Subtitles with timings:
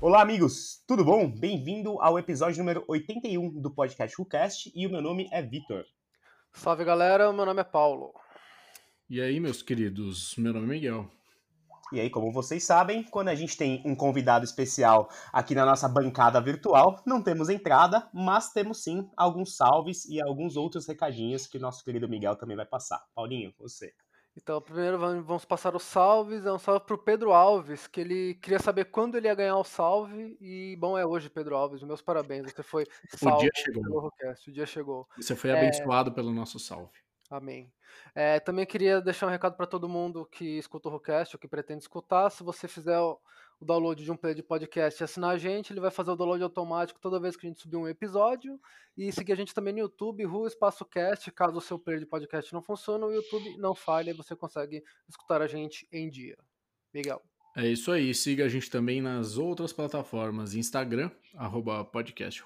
[0.00, 1.30] Olá, amigos, tudo bom?
[1.30, 5.84] Bem-vindo ao episódio número 81 do podcast WhoCast e o meu nome é Vitor.
[6.54, 8.14] Salve galera, meu nome é Paulo.
[9.10, 11.15] E aí, meus queridos, meu nome é Miguel.
[11.92, 15.88] E aí, como vocês sabem, quando a gente tem um convidado especial aqui na nossa
[15.88, 21.58] bancada virtual, não temos entrada, mas temos sim alguns salves e alguns outros recadinhos que
[21.58, 23.04] o nosso querido Miguel também vai passar.
[23.14, 23.92] Paulinho, você.
[24.36, 26.44] Então, primeiro vamos passar os salves.
[26.44, 29.64] É um salve pro Pedro Alves, que ele queria saber quando ele ia ganhar o
[29.64, 30.36] salve.
[30.38, 31.82] E, bom, é hoje, Pedro Alves.
[31.82, 32.52] Meus parabéns.
[32.52, 32.84] Você foi
[33.16, 33.82] salvo o dia chegou.
[33.82, 34.12] pelo.
[34.46, 35.08] O dia chegou.
[35.16, 36.12] Você foi abençoado é...
[36.12, 37.05] pelo nosso salve.
[37.30, 37.72] Amém.
[38.14, 41.48] É, também queria deixar um recado para todo mundo que escuta o Rockcast ou que
[41.48, 42.30] pretende escutar.
[42.30, 43.18] Se você fizer o,
[43.60, 46.42] download de um player de podcast e assinar a gente, ele vai fazer o download
[46.42, 48.60] automático toda vez que a gente subir um episódio.
[48.96, 51.30] E seguir a gente também no YouTube, Rua Espaço Cast.
[51.32, 54.82] Caso o seu player de podcast não funcione, o YouTube não falha e você consegue
[55.08, 56.36] escutar a gente em dia.
[56.94, 57.22] Miguel.
[57.56, 58.14] É isso aí.
[58.14, 62.42] Siga a gente também nas outras plataformas: Instagram, arroba podcast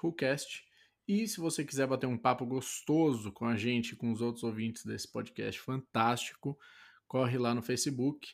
[1.07, 4.85] e se você quiser bater um papo gostoso com a gente, com os outros ouvintes
[4.85, 6.57] desse podcast fantástico,
[7.07, 8.27] corre lá no Facebook.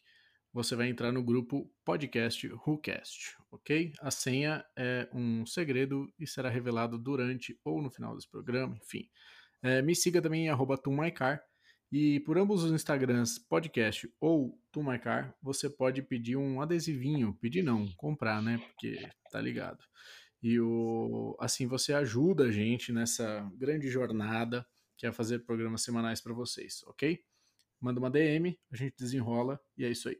[0.53, 3.93] Você vai entrar no grupo Podcast WhoCast, ok?
[3.99, 9.07] A senha é um segredo e será revelado durante ou no final desse programa, enfim.
[9.61, 10.77] É, me siga também em arroba
[11.91, 17.33] e por ambos os Instagrams, podcast ou Tumaicar, você pode pedir um adesivinho.
[17.39, 18.57] Pedir não, comprar, né?
[18.57, 19.79] Porque tá ligado.
[20.47, 26.21] E o, assim você ajuda a gente nessa grande jornada que é fazer programas semanais
[26.21, 27.19] para vocês, ok?
[27.81, 30.17] Manda uma DM, a gente desenrola e é isso aí.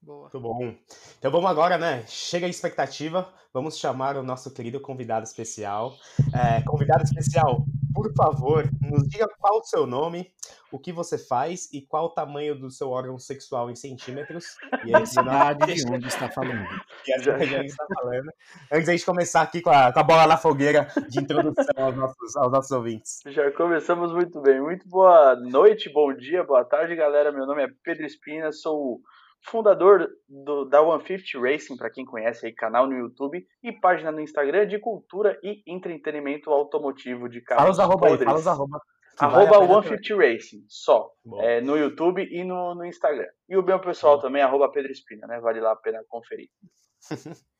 [0.00, 0.22] Boa.
[0.22, 0.74] Muito bom.
[1.18, 2.06] Então vamos agora, né?
[2.06, 3.30] Chega a expectativa.
[3.52, 5.94] Vamos chamar o nosso querido convidado especial.
[6.32, 10.32] É, convidado especial, por favor, nos diga qual o seu nome,
[10.70, 14.56] o que você faz e qual o tamanho do seu órgão sexual em centímetros.
[14.84, 16.66] E a cidade de onde está falando.
[17.06, 18.30] E a cidade de onde está falando.
[18.70, 21.96] Antes da gente começar aqui com a, com a bola na fogueira de introdução aos
[21.96, 23.20] nossos, aos nossos ouvintes.
[23.26, 24.60] Já começamos muito bem.
[24.60, 27.32] Muito boa noite, bom dia, boa tarde, galera.
[27.32, 29.00] Meu nome é Pedro Espina, sou
[29.42, 34.20] fundador do, da 150 Racing, para quem conhece aí, canal no YouTube e página no
[34.20, 37.62] Instagram de cultura e entretenimento automotivo de carros.
[37.62, 38.80] Fala os arroba aí, fala os arroba.
[39.18, 41.10] Arroba vale 150 Racing, só.
[41.40, 43.28] É, no YouTube e no, no Instagram.
[43.48, 44.22] E o meu pessoal Bom.
[44.22, 45.40] também, arroba Pedro Espina, né?
[45.40, 46.48] Vale lá a pena conferir.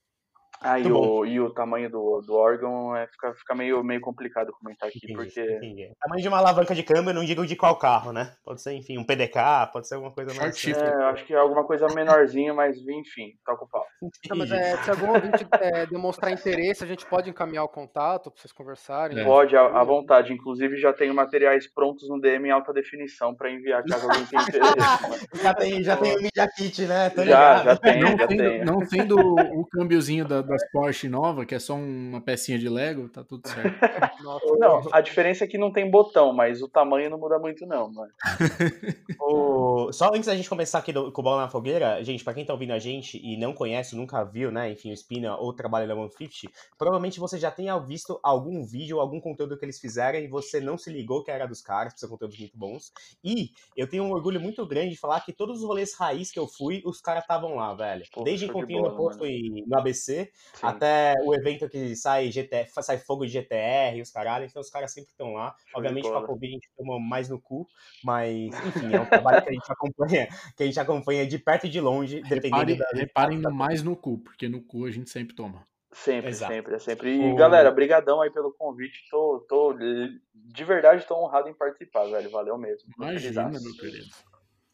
[0.63, 4.53] Ah, e o, e o, tamanho do, do órgão é, fica, fica meio, meio complicado
[4.53, 5.41] comentar aqui, entendi, porque...
[5.41, 5.91] Entendi.
[5.99, 8.35] Tamanho de uma alavanca de câmbio, não digo de qual carro, né?
[8.45, 10.55] Pode ser, enfim, um PDK, pode ser alguma coisa mais...
[10.55, 10.73] Assim.
[10.73, 13.87] É, eu acho que é alguma coisa menorzinha, mas enfim, toca o pau.
[14.29, 18.31] Não, mas é, se algum ouvinte é, demonstrar interesse, a gente pode encaminhar o contato
[18.31, 19.19] para vocês conversarem?
[19.19, 19.25] É.
[19.25, 20.33] Pode, à, vontade.
[20.33, 24.43] Inclusive, já tenho materiais prontos no DM em alta definição para enviar caso alguém tenha
[24.43, 25.27] interesse.
[25.43, 27.11] já tem, já tem o Media Kit, né?
[27.11, 27.65] Tô já, ligado.
[27.65, 28.65] já tem, não já tem.
[28.65, 33.09] Não tendo o câmbiozinho da das Porsche nova, que é só uma pecinha de Lego,
[33.09, 33.71] tá tudo certo.
[34.59, 37.91] não, a diferença é que não tem botão, mas o tamanho não muda muito, não.
[37.91, 38.11] Mas...
[39.21, 39.93] o...
[39.93, 42.45] Só antes da gente começar aqui do, com o Bola na Fogueira, gente, pra quem
[42.45, 45.87] tá ouvindo a gente e não conhece, nunca viu, né, enfim, o Spina ou trabalha
[45.87, 50.29] na 150, provavelmente você já tenha visto algum vídeo, algum conteúdo que eles fizeram e
[50.29, 52.93] você não se ligou que era dos caras, que são conteúdos muito bons.
[53.23, 56.39] E eu tenho um orgulho muito grande de falar que todos os rolês raiz que
[56.39, 58.05] eu fui, os caras estavam lá, velho.
[58.13, 60.67] Pô, Desde encontrinho no posto e no ABC, Sim.
[60.67, 64.93] até o evento que sai GTR, sai fogo de GTR, os caralho, então os caras
[64.93, 65.55] sempre estão lá.
[65.67, 67.67] Show Obviamente com a Covid a gente toma mais no cu,
[68.05, 71.67] mas enfim, é um trabalho que a gente acompanha, que a gente acompanha de perto
[71.67, 72.89] e de longe, dependendo reparem, da.
[72.93, 73.51] Reparem da...
[73.51, 75.67] mais no cu, porque no cu a gente sempre toma.
[75.93, 76.53] Sempre, Exato.
[76.53, 77.17] sempre, é sempre.
[77.17, 77.35] E, o...
[77.35, 79.09] galera, brigadão aí pelo convite.
[79.11, 82.31] Tô, tô, de verdade, tô honrado em participar, velho.
[82.31, 82.89] Valeu mesmo.
[82.97, 84.09] Imagina, meu querido.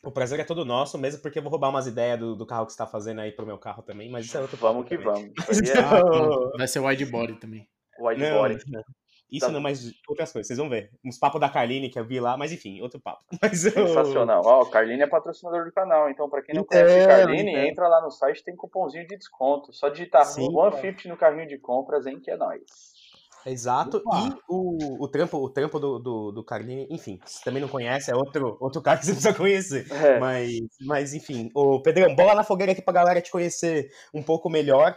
[0.07, 2.65] O prazer é todo nosso, mesmo porque eu vou roubar umas ideias do, do carro
[2.65, 4.97] que você tá fazendo aí pro meu carro também, mas isso é outro Vamos que
[4.97, 5.33] também.
[5.37, 5.59] vamos.
[5.69, 5.75] É...
[6.57, 7.69] Vai ser wide body também.
[7.99, 8.59] Wide não, body.
[8.69, 8.83] Não.
[9.29, 9.53] Isso tá.
[9.53, 10.93] não, mas outras coisas, vocês vão ver.
[11.05, 13.25] Uns papos da Carline que eu vi lá, mas enfim, outro papo.
[13.43, 14.43] Mas Sensacional.
[14.45, 17.65] Ó, o Carline é patrocinador do canal, então pra quem não então, conhece Carline, então.
[17.65, 19.73] entra lá no site, tem cupomzinho de desconto.
[19.73, 22.86] Só digitar Sim, 150 no carrinho de compras, hein, que é nóis.
[23.47, 23.99] Exato.
[23.99, 24.29] Opa.
[24.29, 28.11] E o, o trampo, o trampo do, do, do Carlini, enfim, se também não conhece,
[28.11, 29.87] é outro, outro cara que você precisa conhecer.
[29.91, 30.19] É.
[30.19, 34.51] Mas, mas, enfim, o Pedrão, bola na fogueira aqui pra galera te conhecer um pouco
[34.51, 34.97] melhor.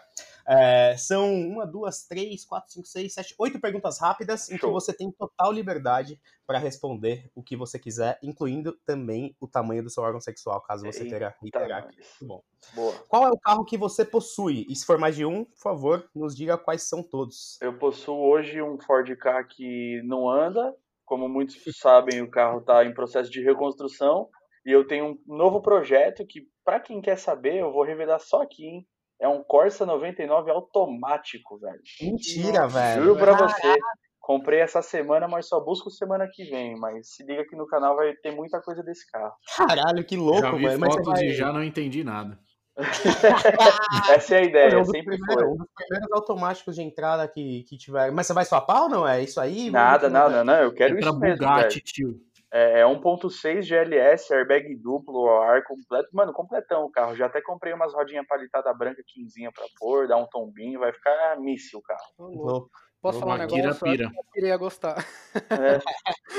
[0.50, 4.92] É, são uma, duas, três, quatro, cinco, seis, sete, oito perguntas rápidas em que você
[4.92, 10.02] tem total liberdade para responder o que você quiser, incluindo também o tamanho do seu
[10.02, 12.00] órgão sexual, caso você queira reiterar aqui.
[12.20, 12.42] Bom.
[12.74, 12.94] Boa.
[13.08, 14.66] Qual é o carro que você possui?
[14.68, 17.60] E se for mais de um, por favor, nos diga quais são todos.
[17.62, 20.76] Eu possuo hoje um Ford Ka que não anda,
[21.06, 24.28] como muitos sabem, o carro está em processo de reconstrução
[24.66, 28.42] e eu tenho um novo projeto que, para quem quer saber, eu vou revelar só
[28.42, 28.88] aqui, hein?
[29.20, 31.82] É um Corsa 99 automático, velho.
[32.02, 33.04] Mentira, velho.
[33.04, 33.76] Juro pra você.
[34.20, 36.78] Comprei essa semana, mas só busco semana que vem.
[36.78, 39.34] Mas se liga que no canal vai ter muita coisa desse carro.
[39.58, 40.86] Caralho, que louco, já vi mano.
[40.86, 41.26] Fotos vai...
[41.26, 42.40] e já não entendi nada.
[44.10, 45.52] Essa é a ideia, um sempre primeiro, foi.
[45.52, 48.14] Um dos primeiros automáticos de entrada que, que tiveram.
[48.14, 49.08] Mas você vai swapar ou não?
[49.08, 49.70] É isso aí?
[49.70, 50.54] Nada, não, não, não.
[50.54, 52.22] Eu quero é isso mesmo, Bugatti, tio.
[52.52, 56.10] É, é 1.6 GLS, airbag duplo, ar completo.
[56.14, 57.16] Mano, completão o carro.
[57.16, 60.80] Já até comprei umas rodinhas palitadas branca, quinzinha pra pôr, dar um tombinho.
[60.80, 62.02] Vai ficar míssil o carro.
[62.18, 62.70] louco.
[63.02, 63.82] Posso falar um negócio?
[63.82, 64.04] Pira.
[64.06, 65.06] Eu queria gostar.
[65.36, 65.80] É.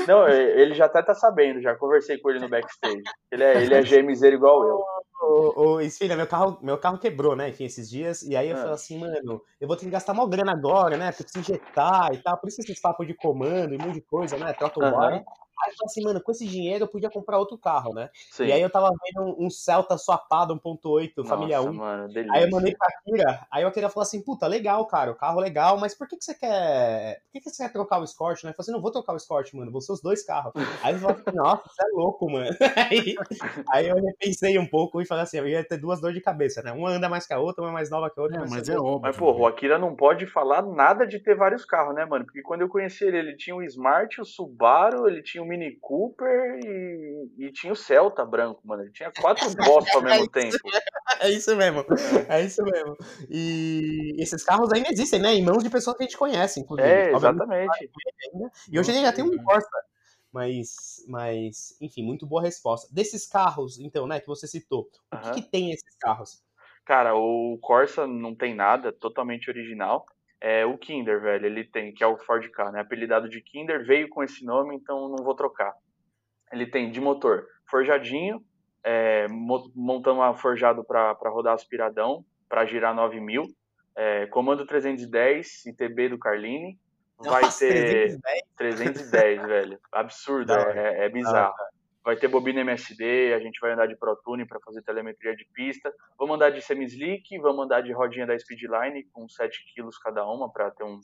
[0.06, 3.02] Não, ele já até tá sabendo, já conversei com ele no backstage.
[3.30, 4.84] Ele é, ele é gemiseiro igual eu.
[5.22, 7.48] Ô, ô, filha, meu carro, meu carro quebrou, né?
[7.48, 8.22] Enfim, esses dias.
[8.22, 8.58] E aí eu é.
[8.58, 11.10] falei assim, mano, eu vou ter que gastar uma grana agora, né?
[11.10, 12.36] Porque eu preciso injetar e tal.
[12.38, 14.52] Por isso esses papos de comando e um monte de coisa, né?
[14.52, 15.24] Troca o uhum.
[15.62, 18.10] Aí eu falei assim, mano, com esse dinheiro eu podia comprar outro carro, né?
[18.30, 18.46] Sim.
[18.46, 21.72] E aí eu tava vendo um Celta swapado 1.8, família 1.
[21.72, 25.16] Mano, aí eu mandei pra Kira, aí a Kira falou assim, puta, legal, cara, o
[25.16, 27.20] carro legal, mas por que, que você quer.
[27.26, 28.50] Por que, que você quer trocar o Escort, né?
[28.50, 30.52] Eu falei assim, não vou trocar o Escort, mano, vou ser os dois carros.
[30.82, 32.50] Aí eu falei assim, nossa, você é louco, mano.
[32.90, 33.14] Aí,
[33.72, 36.62] aí eu repensei um pouco e falei assim, eu ia ter duas dores de cabeça,
[36.62, 36.72] né?
[36.72, 38.42] Uma anda mais que a outra, uma é mais nova que a outra.
[38.42, 39.00] É, mas é óbvio.
[39.02, 42.24] Mas, pô, o Akira não pode falar nada de ter vários carros, né, mano?
[42.24, 45.76] Porque quando eu conheci ele, ele tinha o Smart, o Subaru, ele tinha o Mini
[45.80, 48.82] Cooper e, e tinha o Celta branco, mano.
[48.82, 50.56] Ele tinha quatro bosta ao mesmo é tempo.
[51.20, 51.84] É isso mesmo.
[52.28, 52.40] É.
[52.40, 52.96] é isso mesmo.
[53.28, 55.34] E esses carros ainda existem, né?
[55.34, 56.88] Em mãos de pessoas que a gente conhece, inclusive.
[56.88, 57.90] É, exatamente.
[58.70, 59.68] E hoje ele já tem um Corsa.
[60.32, 62.86] Mas, mas, enfim, muito boa resposta.
[62.94, 66.40] Desses carros, então, né, que você citou, o que, que tem esses carros?
[66.84, 70.06] Cara, o Corsa não tem nada, totalmente original
[70.40, 71.46] é o Kinder, velho.
[71.46, 72.80] Ele tem, que é o Ford K, né?
[72.80, 75.72] Apelidado de Kinder, veio com esse nome, então não vou trocar.
[76.52, 78.42] Ele tem de motor forjadinho,
[78.82, 83.44] é, montando uma forjado para rodar aspiradão, para girar 9000.
[83.96, 86.78] É, comando 310, ITB do Carline.
[87.18, 88.18] Vai Nossa, ter
[88.56, 89.78] 310, 310 velho.
[89.92, 91.54] Absurdo, é, é, bizarro.
[92.02, 95.46] Vai ter bobina MSD, a gente vai andar de Pro Tuning para fazer telemetria de
[95.52, 95.92] pista.
[96.18, 100.50] Vamos andar de semi-slick, vamos andar de rodinha da Speedline com 7 kg cada uma
[100.50, 101.00] para ter um,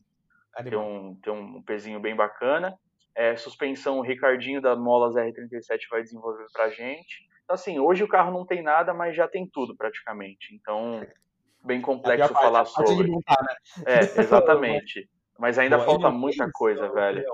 [0.65, 2.75] ter um, ter um pezinho bem bacana.
[3.15, 7.27] É, suspensão, o Ricardinho da Molas R37 vai desenvolver para a gente.
[7.45, 10.55] Então, assim, hoje o carro não tem nada, mas já tem tudo praticamente.
[10.55, 11.07] Então,
[11.65, 13.09] bem complexo falar sobre.
[13.09, 13.57] Montar, né?
[13.87, 15.09] É, exatamente.
[15.39, 17.25] Mas ainda falta muita coisa, velho.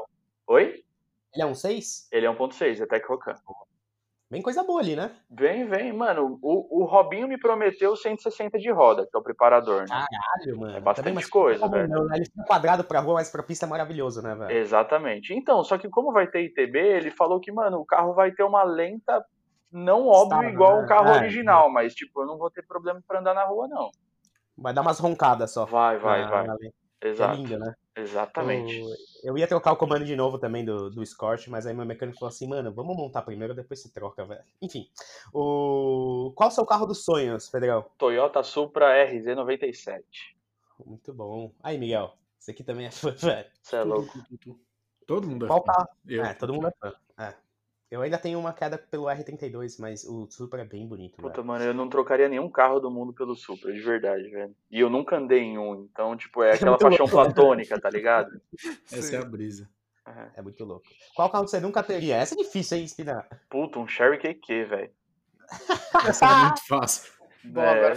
[0.48, 0.84] Oi?
[1.34, 2.08] Ele é um 6?
[2.12, 3.34] Ele é 1.6, até que Rocan.
[4.32, 5.10] Bem coisa boa ali, né?
[5.30, 6.38] Vem, vem, mano.
[6.40, 9.86] O, o Robinho me prometeu 160 de roda, que é o preparador, né?
[9.88, 10.74] Caralho, mano.
[10.74, 11.86] É bastante coisa, velho.
[11.86, 12.16] Não, né?
[12.16, 14.50] Ele fica quadrado pra rua, mas pra pista é maravilhoso, né, velho?
[14.50, 15.34] Exatamente.
[15.34, 18.42] Então, só que como vai ter ITB, ele falou que, mano, o carro vai ter
[18.42, 19.22] uma lenta,
[19.70, 20.84] não óbvio, igual né?
[20.84, 21.72] um carro é, original, é.
[21.72, 23.90] mas, tipo, eu não vou ter problema pra andar na rua, não.
[24.56, 25.66] Vai dar umas roncadas só.
[25.66, 26.46] Vai, vai, vai.
[27.02, 27.34] Exato.
[27.34, 27.74] É linda, né?
[27.96, 28.78] Exatamente.
[28.78, 28.88] Eu,
[29.24, 32.18] eu, ia trocar o comando de novo também do, do Scorch, mas aí meu mecânico
[32.18, 34.44] falou assim, mano, vamos montar primeiro, depois se troca, velho.
[34.62, 34.88] Enfim.
[35.32, 36.32] O...
[36.36, 37.84] Qual é o seu carro dos sonhos, Pedrão?
[37.98, 40.02] Toyota Supra RZ97.
[40.86, 41.52] Muito bom.
[41.62, 43.50] Aí, Miguel, você aqui também é fã, velho.
[43.60, 44.12] Você é louco.
[45.06, 45.72] Todo mundo é Qual fã.
[45.72, 45.88] Carro?
[46.06, 46.24] Eu.
[46.24, 46.94] É, todo mundo é fã.
[47.18, 47.34] É.
[47.92, 51.16] Eu ainda tenho uma queda pelo R32, mas o Supra é bem bonito.
[51.16, 51.44] Puta, velho.
[51.46, 54.56] mano, eu não trocaria nenhum carro do mundo pelo Supra, de verdade, velho.
[54.70, 58.30] E eu nunca andei em um, então, tipo, é aquela paixão platônica, tá ligado?
[58.90, 59.16] Essa Sim.
[59.16, 59.68] é a brisa.
[60.06, 60.40] É.
[60.40, 60.86] é muito louco.
[61.14, 62.16] Qual carro você nunca teria?
[62.16, 63.26] Essa é difícil, hein, Spina?
[63.50, 64.90] Puta, um Sherry KQ, velho.
[66.08, 67.12] Essa é muito fácil.
[67.44, 67.92] É,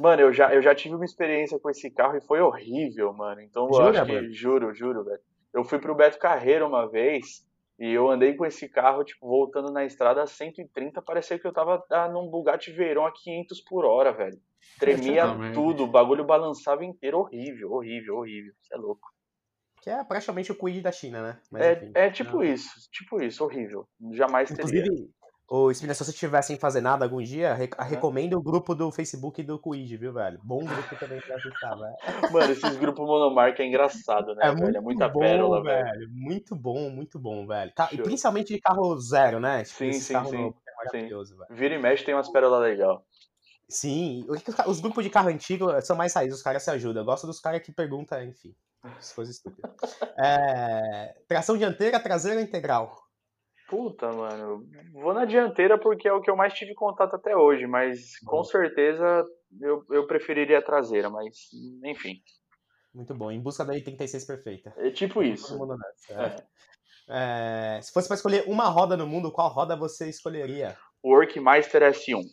[0.00, 3.42] mano, eu já, eu já tive uma experiência com esse carro e foi horrível, mano.
[3.42, 4.32] Então eu Jura, acho que, mano?
[4.32, 5.20] juro, juro, velho.
[5.52, 7.44] Eu fui pro Beto Carreiro uma vez
[7.78, 11.52] e eu andei com esse carro, tipo, voltando na estrada a 130, parecia que eu
[11.52, 14.40] tava ah, num Bugatti Veyron a 500 por hora, velho.
[14.78, 18.52] Tremia tudo, o bagulho balançava inteiro, horrível, horrível, horrível.
[18.60, 19.12] Você é louco.
[19.82, 21.40] Que é praticamente o Quid da China, né?
[21.50, 22.46] Mas, é, é tipo ah.
[22.46, 23.86] isso, tipo isso, horrível.
[24.12, 25.08] Jamais Inclusive, teria.
[25.46, 28.90] Ô, Espina, se você estiver sem fazer nada algum dia, rec recomendo o grupo do
[28.90, 30.40] Facebook do Quid, viu, velho?
[30.42, 31.94] Bom grupo também pra acessar, velho.
[32.32, 34.78] Mano, esses grupos monomarca é engraçado, né, é velho?
[34.78, 35.84] É muita bom, pérola, velho.
[35.84, 36.10] velho.
[36.10, 37.72] Muito bom, muito bom, velho.
[37.92, 39.64] E principalmente de carro zero, né?
[39.64, 40.36] Tipo, sim, sim, sim.
[40.36, 41.38] Novo, é maravilhoso, sim.
[41.38, 41.54] velho.
[41.54, 42.98] Vira e mexe tem umas pérolas legais.
[43.68, 44.26] Sim,
[44.66, 47.02] os grupos de carro antigo são mais raízes, os caras se ajudam.
[47.02, 48.54] Eu gosto dos caras que perguntam, enfim,
[49.14, 49.70] coisas estúpidas.
[50.16, 53.03] É, tração dianteira, traseira integral.
[53.74, 54.64] Puta, mano.
[54.92, 58.44] Vou na dianteira porque é o que eu mais tive contato até hoje, mas com
[58.44, 59.26] certeza
[59.60, 61.48] eu, eu preferiria a traseira, mas
[61.82, 62.22] enfim.
[62.94, 63.32] Muito bom.
[63.32, 64.72] Em busca da 86 perfeita.
[64.76, 65.58] É tipo isso.
[66.08, 66.36] É.
[67.08, 70.76] É, se fosse para escolher uma roda no mundo, qual roda você escolheria?
[71.04, 72.24] Workmeister S1.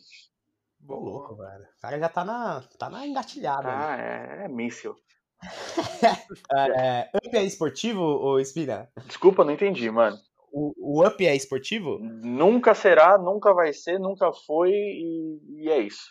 [0.88, 1.64] Ô, louco, velho.
[1.64, 3.68] O cara já tá na, tá na engatilhada.
[3.68, 4.94] Ah, é, é míssil.
[6.54, 8.88] é, up é esportivo, ou Espina?
[9.06, 10.16] Desculpa, não entendi, mano.
[10.52, 11.98] O, o Up é esportivo?
[11.98, 16.10] Nunca será, nunca vai ser, nunca foi e, e é isso.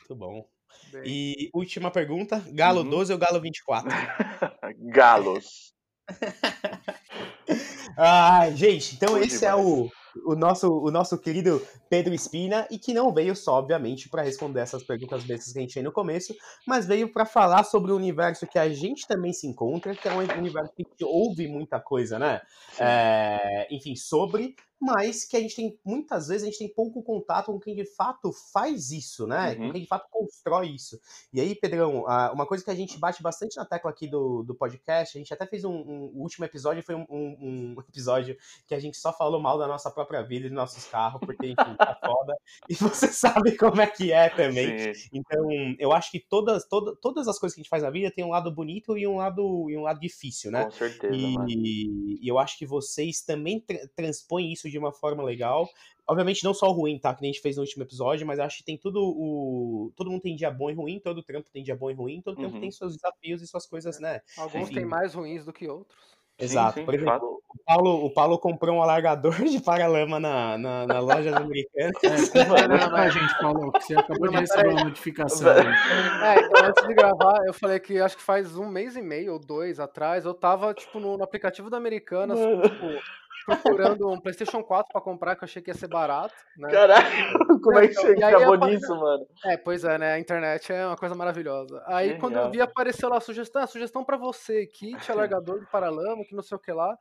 [0.00, 0.46] Muito bom.
[0.92, 1.02] Bem.
[1.04, 2.90] E última pergunta: Galo uhum.
[2.90, 3.88] 12 ou Galo 24?
[4.92, 5.74] Galos.
[7.96, 9.42] Ai, gente, então Foi esse demais.
[9.42, 9.90] é o,
[10.24, 14.60] o, nosso, o nosso querido Pedro Espina e que não veio só, obviamente, para responder
[14.60, 16.34] essas perguntas bestas que a gente fez no começo,
[16.66, 20.12] mas veio para falar sobre o universo que a gente também se encontra, que é
[20.12, 22.40] um universo que ouve muita coisa, né?
[22.78, 27.46] É, enfim, sobre mas que a gente tem, muitas vezes, a gente tem pouco contato
[27.46, 29.50] com quem de fato faz isso, né?
[29.50, 29.66] Uhum.
[29.66, 30.98] Com quem de fato constrói isso.
[31.32, 34.54] E aí, Pedrão, uma coisa que a gente bate bastante na tecla aqui do, do
[34.54, 38.36] podcast, a gente até fez um, um o último episódio, foi um, um, um, episódio
[38.66, 41.46] que a gente só falou mal da nossa própria vida e dos nossos carros, porque,
[41.48, 42.34] enfim, tá foda.
[42.68, 44.94] E você sabe como é que é também.
[44.94, 45.08] Sim.
[45.12, 48.10] Então, eu acho que todas, todas, todas as coisas que a gente faz na vida
[48.10, 50.64] tem um lado bonito e um lado, e um lado difícil, né?
[50.64, 51.14] Com certeza.
[51.14, 55.68] E, e eu acho que vocês também tra transpõem isso de uma forma legal.
[56.08, 57.14] Obviamente, não só o ruim, tá?
[57.14, 59.92] Que nem a gente fez no último episódio, mas acho que tem tudo o.
[59.94, 62.36] Todo mundo tem dia bom e ruim, todo trampo tem dia bom e ruim, todo
[62.36, 62.44] uhum.
[62.44, 64.22] trampo tem seus desafios e suas coisas, né?
[64.38, 64.76] Alguns Enfim.
[64.76, 66.17] têm mais ruins do que outros.
[66.38, 66.74] Exato.
[66.74, 70.86] Sim, sim, Por exemplo, o Paulo, o Paulo comprou um alargador de paralama na, na,
[70.86, 71.92] na loja americana.
[72.04, 72.10] É,
[72.68, 75.48] conta pra gente, Paulo, que você acabou de receber uma notificação.
[76.22, 79.32] É, então, antes de gravar, eu falei que acho que faz um mês e meio
[79.32, 82.86] ou dois atrás, eu tava, tipo, no, no aplicativo da Americanas, tipo,
[83.48, 86.34] procurando um PlayStation 4 pra comprar, que eu achei que ia ser barato.
[86.56, 86.70] Né?
[86.70, 87.04] Caralho,
[87.62, 89.26] como é que você acabou nisso, mano?
[89.44, 90.12] É, pois é, né?
[90.12, 91.82] A internet é uma coisa maravilhosa.
[91.86, 92.20] Aí Genial.
[92.20, 96.24] quando eu vi, apareceu lá a sugestão, a sugestão pra você, kit, alargador de paralama,
[96.24, 96.96] que não sei o que lá.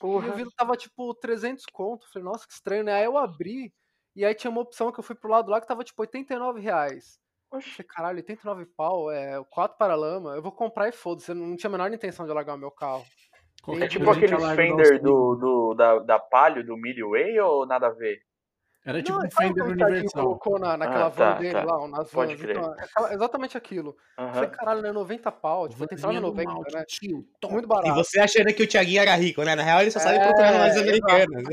[0.00, 0.26] Porra.
[0.26, 2.10] E o vídeo tava tipo 300 conto.
[2.12, 2.94] Falei, nossa, que estranho, né?
[2.94, 3.72] Aí eu abri,
[4.16, 6.60] e aí tinha uma opção que eu fui pro lado lá que tava tipo 89
[6.60, 7.20] reais.
[7.48, 11.30] Falei, caralho, 89 pau, é 4 paralama, eu vou comprar e foda-se.
[11.30, 13.04] Eu não tinha a menor intenção de alargar o meu carro.
[13.80, 18.20] É tipo aqueles Fender do, do, da, da Palio, do Midway ou nada a ver?
[18.84, 20.24] Era tipo não, um Fender Universal.
[20.24, 21.64] colocou na, naquela ah, van tá, dele tá.
[21.64, 22.50] lá, nas Pode vans.
[22.50, 22.74] Então,
[23.08, 23.96] é exatamente aquilo.
[24.18, 24.34] Uhum.
[24.34, 24.90] Falei, caralho, né?
[24.90, 25.68] 90 pau.
[25.68, 26.84] Tipo, tem que 90, alto, né?
[26.88, 27.88] Tio, Muito barato.
[27.88, 29.54] E você achando que o Thiaguinho era rico, né?
[29.54, 31.44] Na real, ele só sabe é, procurar nas americanas.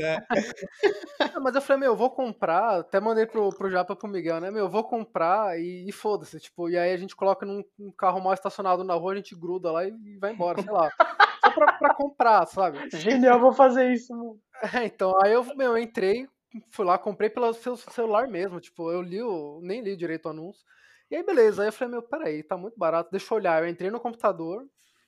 [1.20, 1.38] É.
[1.38, 2.80] mas eu falei, meu, eu vou comprar.
[2.80, 4.50] Até mandei pro, pro Japa pro Miguel, né?
[4.50, 6.40] Meu, eu vou comprar e, e foda-se.
[6.40, 9.36] Tipo, e aí a gente coloca num, num, carro mal estacionado na rua, a gente
[9.36, 10.90] gruda lá e, e vai embora, sei lá.
[11.50, 12.78] Só pra, pra comprar, sabe?
[12.90, 14.40] Genial, vou fazer isso, mano.
[14.82, 16.28] É, então, aí eu, meu, eu entrei,
[16.70, 18.60] fui lá, comprei pelo seu celular mesmo.
[18.60, 19.58] Tipo, eu li o.
[19.62, 20.62] nem li direito o anúncio.
[21.10, 21.62] E aí, beleza.
[21.62, 23.62] Aí eu falei, meu, peraí, tá muito barato, deixa eu olhar.
[23.62, 24.66] Eu entrei no computador,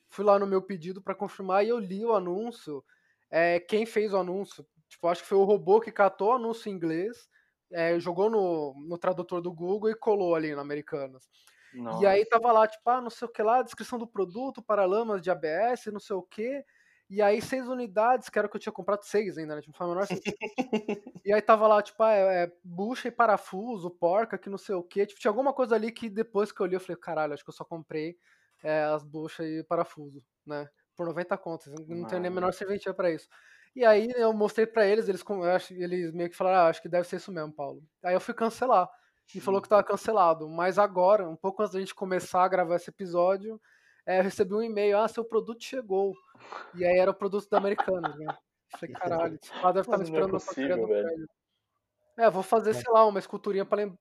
[0.08, 2.82] fui lá no meu pedido para confirmar e eu li o anúncio.
[3.30, 4.66] É, quem fez o anúncio?
[4.88, 7.28] Tipo, acho que foi o robô que catou o anúncio em inglês,
[7.72, 11.28] é, jogou no, no tradutor do Google e colou ali no Americanas.
[11.74, 12.02] Nossa.
[12.02, 15.22] E aí tava lá, tipo, ah, não sei o que lá, descrição do produto, paralamas
[15.22, 16.64] de ABS, não sei o que.
[17.08, 19.60] E aí, seis unidades, que era o que eu tinha comprado seis ainda, né?
[19.60, 20.06] Tipo, foi menor
[21.26, 24.74] E aí tava lá, tipo, ah, é, é, bucha e parafuso, porca, que não sei
[24.74, 25.04] o quê.
[25.04, 27.50] Tipo, tinha alguma coisa ali que depois que eu li, eu falei, caralho, acho que
[27.50, 28.16] eu só comprei
[28.62, 30.66] é, as buchas e parafuso, né?
[30.96, 31.72] Por 90 contas.
[31.86, 33.28] Não tenho nem a menor serventia pra isso.
[33.74, 35.22] E aí eu mostrei pra eles, eles,
[35.70, 37.82] eles meio que falaram, ah, acho que deve ser isso mesmo, Paulo.
[38.02, 38.88] Aí eu fui cancelar.
[39.34, 40.48] E falou que tava cancelado.
[40.48, 43.60] Mas agora, um pouco antes da gente começar a gravar esse episódio,
[44.06, 46.12] é, eu recebi um e-mail, ah, seu produto chegou.
[46.74, 48.36] E aí era o produto da Americanas, né?
[48.78, 51.26] falei, caralho, esse deve estar me esperando é velho.
[52.18, 53.98] É, vou fazer, sei lá, uma esculturinha pra lembrar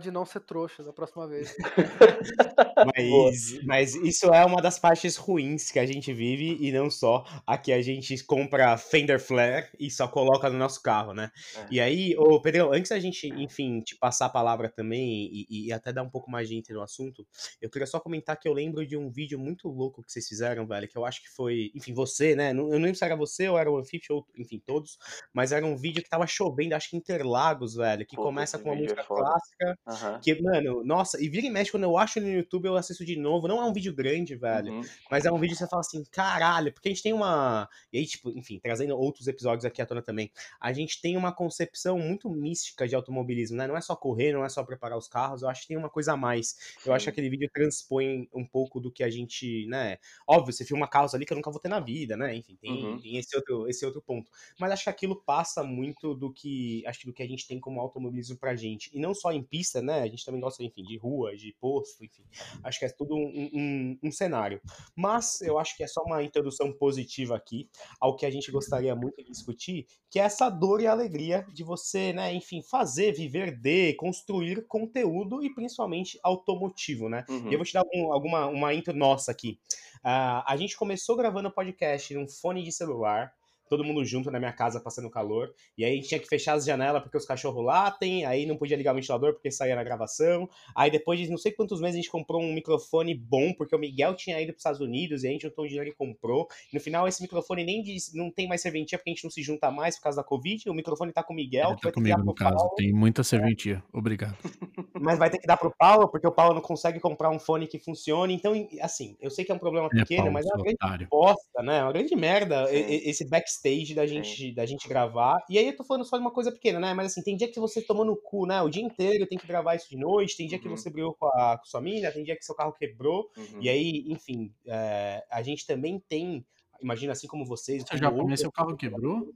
[0.00, 1.54] de não ser trouxa da próxima vez.
[2.96, 7.24] mas, mas isso é uma das partes ruins que a gente vive e não só.
[7.46, 11.30] Aqui a gente compra Fender Flare e só coloca no nosso carro, né?
[11.56, 11.66] É.
[11.70, 15.72] E aí, ô Pedro, antes da gente, enfim, te passar a palavra também e, e,
[15.72, 17.26] até dar um pouco mais de gente no assunto,
[17.60, 20.66] eu queria só comentar que eu lembro de um vídeo muito louco que vocês fizeram,
[20.66, 22.50] velho, que eu acho que foi, enfim, você, né?
[22.50, 24.98] Eu não lembro se era você ou era o Anfif ou, enfim, todos,
[25.32, 28.70] mas era um vídeo que tava chovendo, acho que Interlagos, velho, que Pô, começa com
[28.70, 29.47] uma música é clássica.
[29.60, 30.20] Uhum.
[30.22, 33.16] Que, mano, nossa, e vira e mexe, quando eu acho no YouTube, eu assisto de
[33.16, 33.48] novo.
[33.48, 34.72] Não é um vídeo grande, velho.
[34.72, 34.82] Uhum.
[35.10, 37.68] Mas é um vídeo que você fala assim, caralho, porque a gente tem uma.
[37.92, 40.30] E aí, tipo, enfim, trazendo outros episódios aqui à tona também.
[40.60, 43.66] A gente tem uma concepção muito mística de automobilismo, né?
[43.66, 45.42] Não é só correr, não é só preparar os carros.
[45.42, 46.56] Eu acho que tem uma coisa a mais.
[46.84, 49.98] Eu acho que aquele vídeo transpõe um pouco do que a gente, né?
[50.26, 52.34] Óbvio, você filma carros ali que eu nunca vou ter na vida, né?
[52.34, 53.00] Enfim, tem, uhum.
[53.00, 54.30] tem esse, outro, esse outro ponto.
[54.58, 56.84] Mas acho que aquilo passa muito do que.
[56.86, 58.90] Acho que do que a gente tem como automobilismo pra gente.
[58.92, 60.02] E não só em em pista, né?
[60.02, 62.24] A gente também gosta, enfim, de rua, de posto, enfim.
[62.62, 64.60] Acho que é tudo um, um, um cenário.
[64.94, 67.68] Mas eu acho que é só uma introdução positiva aqui
[68.00, 71.62] ao que a gente gostaria muito de discutir, que é essa dor e alegria de
[71.64, 77.24] você, né, enfim, fazer, viver de, construir conteúdo e principalmente automotivo, né?
[77.28, 77.48] Uhum.
[77.48, 79.58] E eu vou te dar algum, alguma uma intro nossa aqui.
[79.98, 83.32] Uh, a gente começou gravando o podcast num fone de celular,
[83.68, 85.52] todo mundo junto na minha casa passando calor.
[85.76, 88.56] E aí a gente tinha que fechar as janelas porque os cachorros latem, aí não
[88.56, 90.48] podia ligar o ventilador porque saía na gravação.
[90.74, 93.78] Aí depois de não sei quantos meses a gente comprou um microfone bom, porque o
[93.78, 96.48] Miguel tinha ido para os Estados Unidos e a gente juntou o dinheiro e comprou.
[96.72, 99.30] E no final esse microfone nem diz, não tem mais serventia porque a gente não
[99.30, 100.68] se junta mais por causa da Covid.
[100.68, 101.72] O microfone tá com o Miguel.
[101.72, 102.74] É, tá comigo no caso, Paulo.
[102.76, 103.82] tem muita serventia.
[103.94, 103.98] É.
[103.98, 104.36] Obrigado.
[105.00, 107.66] Mas vai ter que dar pro Paulo, porque o Paulo não consegue comprar um fone
[107.66, 108.34] que funcione.
[108.34, 110.64] Então, assim, eu sei que é um problema é, pequeno, é, Paulo, mas é uma
[110.64, 111.78] grande bosta, né?
[111.78, 113.57] É uma grande merda esse backstage
[113.94, 115.38] da gente da gente gravar.
[115.48, 116.94] E aí eu tô falando só de uma coisa pequena, né?
[116.94, 118.60] Mas assim, tem dia que você tomou no cu, né?
[118.62, 120.62] O dia inteiro tem que gravar isso de noite, tem dia uhum.
[120.62, 123.30] que você brigou com a, com sua mina, tem dia que seu carro quebrou.
[123.36, 123.62] Uhum.
[123.62, 126.44] E aí, enfim, é, a gente também tem.
[126.80, 127.82] Imagina assim como vocês.
[127.82, 129.32] Você já começou, o carro quebrou?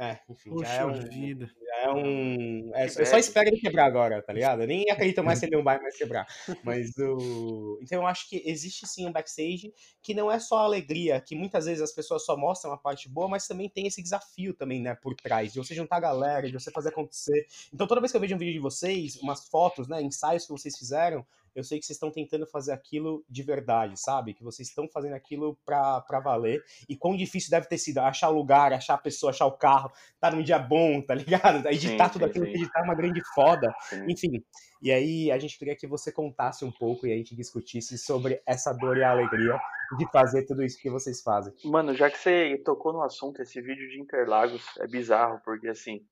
[0.00, 1.50] É, enfim, Poxa já é um, vida.
[1.60, 2.70] Já é um.
[2.72, 4.62] É, eu só espero ele quebrar agora, tá ligado?
[4.62, 6.24] Eu nem acredito mais se ele não vai mais quebrar.
[6.62, 7.80] Mas o.
[7.82, 11.66] Então eu acho que existe sim um backstage que não é só alegria, que muitas
[11.66, 14.94] vezes as pessoas só mostram a parte boa, mas também tem esse desafio também, né,
[14.94, 17.48] por trás, de você juntar a galera, de você fazer acontecer.
[17.74, 20.52] Então toda vez que eu vejo um vídeo de vocês, umas fotos, né, ensaios que
[20.52, 21.26] vocês fizeram,
[21.58, 24.32] eu sei que vocês estão tentando fazer aquilo de verdade, sabe?
[24.32, 26.62] Que vocês estão fazendo aquilo pra, pra valer.
[26.88, 29.90] E quão difícil deve ter sido achar o lugar, achar a pessoa, achar o carro,
[30.20, 31.66] tá num dia bom, tá ligado?
[31.66, 32.52] Editar sim, tudo sim, aquilo, sim.
[32.52, 33.74] editar uma grande foda.
[34.08, 34.40] Enfim.
[34.80, 38.40] E aí a gente queria que você contasse um pouco e a gente discutisse sobre
[38.46, 39.58] essa dor e a alegria
[39.98, 41.52] de fazer tudo isso que vocês fazem.
[41.64, 46.06] Mano, já que você tocou no assunto, esse vídeo de Interlagos é bizarro, porque assim,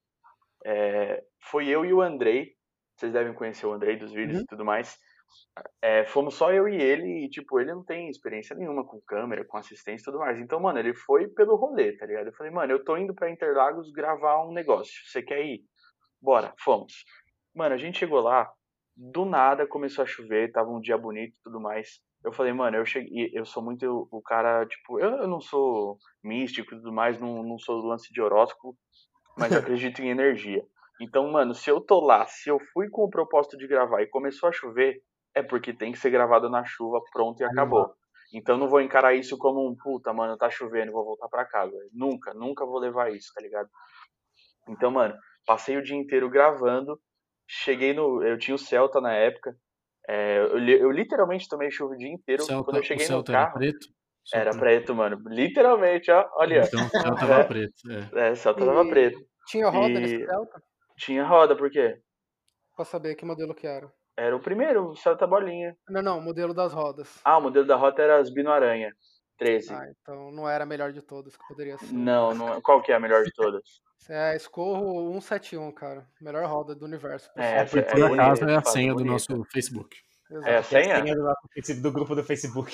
[0.65, 1.23] é...
[1.38, 2.57] foi eu e o Andrei,
[2.97, 4.43] vocês devem conhecer o Andrei dos vídeos uhum.
[4.43, 4.99] e tudo mais.
[5.80, 9.45] É, fomos só eu e ele, e, tipo, ele não tem experiência nenhuma com câmera,
[9.45, 10.38] com assistência e tudo mais.
[10.38, 12.26] Então, mano, ele foi pelo rolê, tá ligado?
[12.26, 14.95] Eu falei, mano, eu tô indo pra Interlagos gravar um negócio.
[15.06, 15.62] Você quer ir?
[16.21, 17.04] Bora, fomos.
[17.54, 18.50] Mano, a gente chegou lá,
[18.97, 22.00] do nada começou a chover, tava um dia bonito e tudo mais.
[22.25, 25.97] Eu falei, mano, eu cheguei, eu sou muito o cara, tipo, eu, eu não sou
[26.25, 28.76] místico e tudo mais, não, não sou do lance de horóscopo,
[29.39, 30.65] mas eu acredito em energia.
[31.00, 34.08] Então, mano, se eu tô lá, se eu fui com o propósito de gravar e
[34.08, 35.02] começou a chover,
[35.36, 37.94] é porque tem que ser gravado na chuva, pronto e acabou.
[38.32, 41.76] Então não vou encarar isso como um puta, mano, tá chovendo, vou voltar para casa.
[41.92, 43.68] Nunca, nunca vou levar isso, tá ligado?
[44.66, 45.14] Então, mano,
[45.46, 46.99] passei o dia inteiro gravando.
[47.46, 48.25] Cheguei no.
[48.25, 49.54] Eu tinha o Celta na época.
[50.08, 52.42] É, eu, eu, literalmente tomei chuva o dia inteiro.
[52.42, 53.44] Celta, quando eu cheguei no carro.
[53.44, 53.86] Era preto?
[54.32, 55.22] Era preto, mano.
[55.28, 56.28] Literalmente, ó.
[56.36, 56.62] Olha.
[56.66, 57.75] Então o Celta tava é, preto.
[58.14, 59.18] É, é o Celta tava preto.
[59.46, 60.00] Tinha roda e...
[60.00, 60.62] nesse Celta?
[60.96, 62.00] Tinha roda, por quê?
[62.75, 63.92] Pra saber que modelo que era.
[64.17, 65.76] Era o primeiro, o Celta Bolinha.
[65.89, 67.21] Não, não, o modelo das rodas.
[67.25, 68.93] Ah, o modelo da roda era as Bino Aranha.
[69.39, 69.73] 13.
[69.73, 71.93] Ah, então não era a melhor de todas que poderia ser.
[71.93, 72.61] Não, não é.
[72.61, 73.63] qual que é a melhor de todas?
[74.09, 76.07] É a Escorro 171, cara.
[76.21, 77.29] Melhor roda do universo.
[77.35, 79.97] É, por é, é, acaso é a senha do nosso Facebook.
[80.31, 80.49] Exato.
[80.49, 80.81] É a senha?
[80.81, 82.73] É a senha do, nosso, do grupo do Facebook.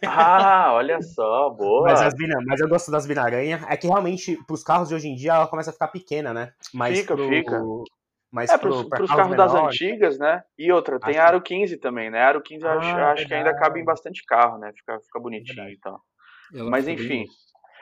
[0.04, 1.90] ah, olha só, boa.
[1.90, 3.64] Mas, as bina, mas eu gosto das binaranha.
[3.68, 6.52] É que realmente, pros carros de hoje em dia, ela começa a ficar pequena, né?
[6.72, 7.62] Mas fica, pro, fica.
[8.34, 10.42] Mas é, pros, pros carros das antigas, né?
[10.58, 12.20] E outra, tem a Aro 15 também, né?
[12.20, 14.72] A Aro 15 ah, acho, acho que ainda cabe em bastante carro, né?
[14.76, 16.00] Fica, fica bonitinho e tal.
[16.68, 17.26] Mas enfim,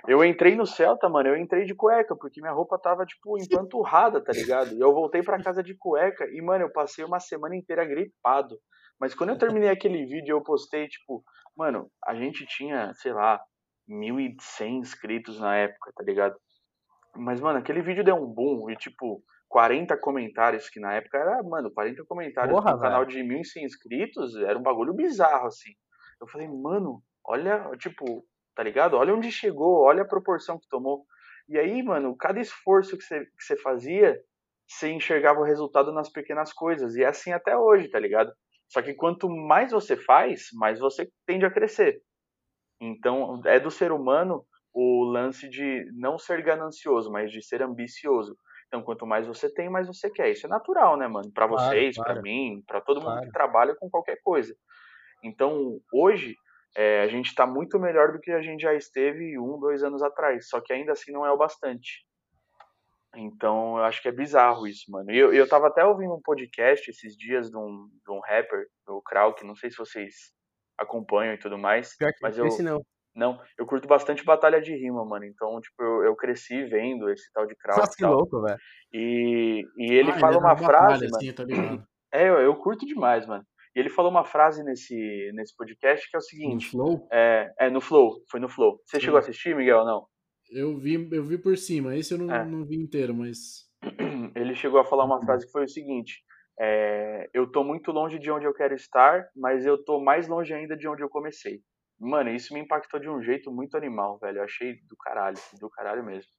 [0.06, 4.22] eu entrei no Celta, mano, eu entrei de cueca, porque minha roupa tava, tipo, empanturrada,
[4.22, 4.74] tá ligado?
[4.74, 8.58] E eu voltei pra casa de cueca e, mano, eu passei uma semana inteira gripado.
[9.00, 11.24] Mas quando eu terminei aquele vídeo, eu postei, tipo,
[11.56, 13.40] mano, a gente tinha, sei lá,
[13.88, 16.36] 1.100 inscritos na época, tá ligado?
[17.16, 21.42] Mas, mano, aquele vídeo deu um boom e, tipo, 40 comentários, que na época era,
[21.42, 25.72] mano, 40 comentários Porra, no canal de 1.100 inscritos, era um bagulho bizarro, assim.
[26.18, 28.96] Eu falei, mano, olha, tipo, tá ligado?
[28.96, 31.04] Olha onde chegou, olha a proporção que tomou.
[31.46, 34.18] E aí, mano, cada esforço que você, que você fazia,
[34.66, 36.96] você enxergava o resultado nas pequenas coisas.
[36.96, 38.32] E é assim até hoje, tá ligado?
[38.70, 42.00] Só que quanto mais você faz, mais você tende a crescer.
[42.80, 48.34] Então, é do ser humano o lance de não ser ganancioso, mas de ser ambicioso.
[48.72, 50.30] Então, quanto mais você tem, mais você quer.
[50.30, 51.30] Isso é natural, né, mano?
[51.30, 52.14] Para claro, vocês, claro.
[52.14, 53.16] para mim, para todo claro.
[53.16, 54.56] mundo que trabalha com qualquer coisa.
[55.22, 56.34] Então, hoje,
[56.74, 60.02] é, a gente está muito melhor do que a gente já esteve um, dois anos
[60.02, 60.48] atrás.
[60.48, 62.06] Só que ainda assim não é o bastante.
[63.14, 65.10] Então, eu acho que é bizarro isso, mano.
[65.10, 68.66] E eu, eu tava até ouvindo um podcast esses dias de um, de um rapper,
[68.86, 70.14] do Krauk, não sei se vocês
[70.78, 71.94] acompanham e tudo mais.
[71.98, 72.82] Pior que mas eu, não.
[73.14, 75.24] Não, eu curto bastante batalha de rima, mano.
[75.24, 77.80] Então, tipo, eu, eu cresci vendo esse tal de Kraut.
[77.80, 78.58] Nossa, que louco, velho.
[78.92, 81.78] E, e ele ah, fala ele uma frase, batalha, mano.
[81.78, 83.44] Sim, É, eu, eu curto demais, mano.
[83.74, 86.76] E ele falou uma frase nesse, nesse podcast que é o seguinte.
[86.76, 87.08] No Flow?
[87.10, 88.78] É, é no Flow, foi no Flow.
[88.84, 89.04] Você Sim.
[89.04, 90.06] chegou a assistir, Miguel, não?
[90.50, 92.44] Eu vi, eu vi por cima, esse eu não, é.
[92.44, 93.66] não vi inteiro, mas.
[94.36, 96.22] Ele chegou a falar uma frase que foi o seguinte:
[96.60, 100.52] é, Eu tô muito longe de onde eu quero estar, mas eu tô mais longe
[100.52, 101.62] ainda de onde eu comecei.
[102.04, 104.38] Mano, isso me impactou de um jeito muito animal, velho.
[104.38, 106.30] Eu achei do caralho, do caralho mesmo.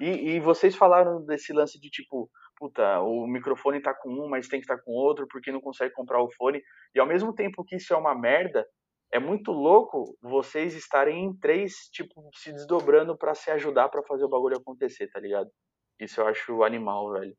[0.00, 4.48] E, e vocês falaram desse lance de tipo, puta, o microfone tá com um, mas
[4.48, 6.62] tem que estar tá com outro porque não consegue comprar o fone.
[6.94, 8.66] E ao mesmo tempo que isso é uma merda,
[9.12, 14.24] é muito louco vocês estarem em três, tipo, se desdobrando para se ajudar para fazer
[14.24, 15.50] o bagulho acontecer, tá ligado?
[16.00, 17.36] Isso eu acho animal, velho.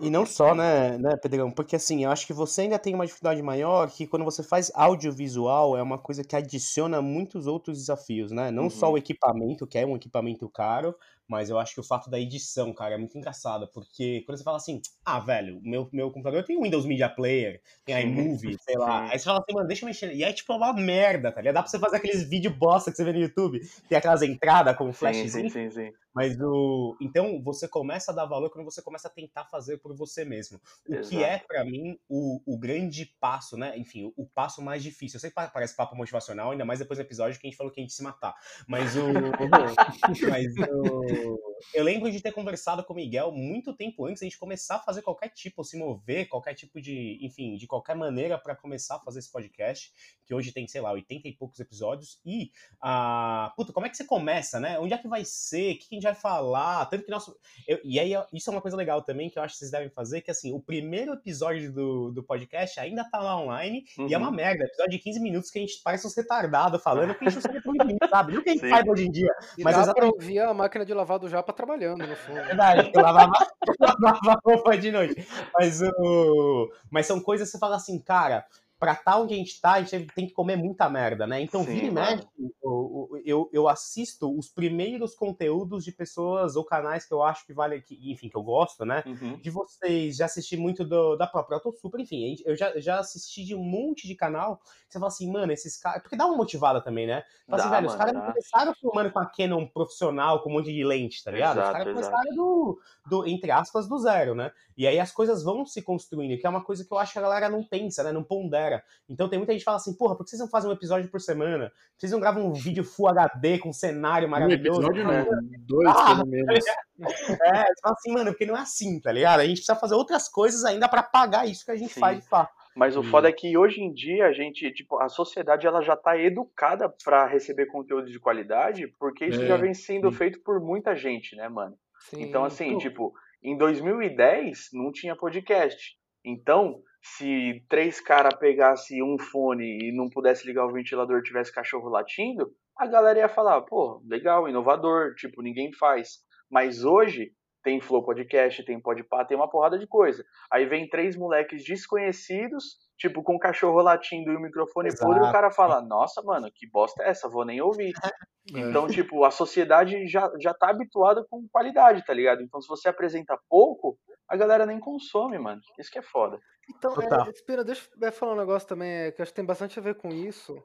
[0.00, 1.50] E não só, né, né, Pedrão?
[1.50, 4.70] Porque assim, eu acho que você ainda tem uma dificuldade maior que quando você faz
[4.74, 8.50] audiovisual é uma coisa que adiciona muitos outros desafios, né?
[8.50, 8.70] Não uhum.
[8.70, 10.94] só o equipamento, que é um equipamento caro,
[11.28, 14.44] mas eu acho que o fato da edição, cara, é muito engraçado, porque quando você
[14.44, 19.10] fala assim, ah, velho, meu, meu computador tem Windows Media Player, tem iMovie, sei lá,
[19.10, 21.40] aí você fala assim, mano, deixa eu mexer, e aí, tipo, é uma merda, tá
[21.40, 21.54] ligado?
[21.54, 24.76] Dá pra você fazer aqueles vídeos bosta que você vê no YouTube, tem aquelas entradas
[24.76, 25.16] com flash.
[25.16, 25.92] Sim, sim, sim, sim.
[26.14, 26.96] Mas o.
[27.00, 30.60] Então, você começa a dar valor quando você começa a tentar fazer por você mesmo.
[30.86, 31.08] O Exato.
[31.08, 33.76] que é, para mim, o, o grande passo, né?
[33.78, 35.16] Enfim, o, o, passo mais difícil.
[35.16, 37.72] Eu sei que parece papo motivacional, ainda mais depois do episódio que a gente falou
[37.72, 38.34] que a gente se matar.
[38.68, 39.06] Mas o.
[40.28, 41.02] mas o.
[41.12, 41.51] Oh.
[41.74, 44.76] Eu lembro de ter conversado com o Miguel muito tempo antes de a gente começar
[44.76, 47.18] a fazer qualquer tipo, se mover, qualquer tipo de.
[47.22, 49.92] Enfim, de qualquer maneira para começar a fazer esse podcast,
[50.26, 52.20] que hoje tem, sei lá, 80 e poucos episódios.
[52.24, 52.50] E.
[52.80, 54.78] Ah, puta, como é que você começa, né?
[54.78, 55.74] Onde é que vai ser?
[55.74, 56.86] O que gente vai falar.
[56.86, 57.36] Tanto que nosso.
[57.66, 59.90] Eu, e aí, isso é uma coisa legal também que eu acho que vocês devem
[59.90, 64.08] fazer, que assim, o primeiro episódio do, do podcast ainda tá lá online uhum.
[64.08, 64.34] e é uma uhum.
[64.34, 64.64] merda.
[64.64, 67.42] Episódio de 15 minutos que a gente parece uns retardados falando, que a gente não
[67.42, 68.34] sabe muito sabe?
[68.34, 69.32] Não que a gente faz hoje em dia.
[69.56, 70.10] E mas dá exatamente...
[70.12, 72.42] pra ouvir a máquina de lavar do Japa trabalhando no fundo.
[72.42, 73.32] Verdade, eu lavava,
[73.80, 75.26] lavava roupa de noite.
[75.54, 78.46] Mas, uh, mas são coisas que você fala assim, cara,
[78.82, 81.40] pra estar tá onde a gente tá, a gente tem que comer muita merda, né?
[81.40, 82.26] Então, Sim, vira e mexe,
[82.60, 87.52] eu, eu, eu, assisto os primeiros conteúdos de pessoas ou canais que eu acho que
[87.52, 89.04] vale, que, enfim, que eu gosto, né?
[89.06, 89.36] Uhum.
[89.36, 93.54] De vocês, já assisti muito do, da própria super enfim, eu já, já assisti de
[93.54, 97.06] um monte de canal, você fala assim, mano, esses caras, porque dá uma motivada também,
[97.06, 97.22] né?
[97.48, 100.72] Fala assim, velho, os caras não começaram filmando com a Canon profissional, com um monte
[100.72, 101.58] de lente, tá ligado?
[101.58, 104.50] Exato, os caras começaram do, do, entre aspas, do zero, né?
[104.76, 107.18] E aí as coisas vão se construindo, que é uma coisa que eu acho que
[107.20, 108.10] a galera não pensa, né?
[108.10, 108.71] Não pondera
[109.08, 111.10] então tem muita gente que fala assim, porra, por que vocês não fazem um episódio
[111.10, 111.66] por semana?
[111.66, 114.80] Por que vocês não gravam um vídeo Full HD com um cenário maravilhoso?
[114.80, 115.26] Um episódio não,
[115.66, 116.64] dois ah, pelo menos.
[116.98, 119.40] É, você fala assim, mano, porque não é assim, tá ligado?
[119.40, 122.00] A gente precisa fazer outras coisas ainda para pagar isso que a gente Sim.
[122.00, 122.52] faz de fato.
[122.74, 125.94] Mas o foda é que hoje em dia a gente, tipo, a sociedade ela já
[125.94, 130.16] tá educada para receber conteúdo de qualidade, porque isso é, já vem sendo sim.
[130.16, 131.76] feito por muita gente, né, mano?
[132.08, 132.22] Sim.
[132.22, 135.96] Então, assim, tipo, em 2010 não tinha podcast.
[136.24, 141.88] Então, se três caras pegassem um fone e não pudesse ligar o ventilador tivesse cachorro
[141.88, 146.20] latindo, a galera ia falar, pô, legal, inovador, tipo, ninguém faz.
[146.50, 150.24] Mas hoje tem Flow Podcast, tem Podpah, tem uma porrada de coisa.
[150.50, 155.06] Aí vem três moleques desconhecidos, tipo, com cachorro latindo e o microfone Exato.
[155.06, 157.28] podre, e o cara fala, nossa, mano, que bosta é essa?
[157.28, 157.92] Vou nem ouvir.
[158.52, 158.58] É.
[158.58, 162.42] Então, tipo, a sociedade já, já tá habituada com qualidade, tá ligado?
[162.42, 163.96] Então, se você apresenta pouco,
[164.32, 165.60] a galera nem consome, mano.
[165.78, 166.40] Isso que é foda.
[166.70, 169.78] Então, é, Espira, deixa eu falar um negócio também, é, que acho que tem bastante
[169.78, 170.56] a ver com isso.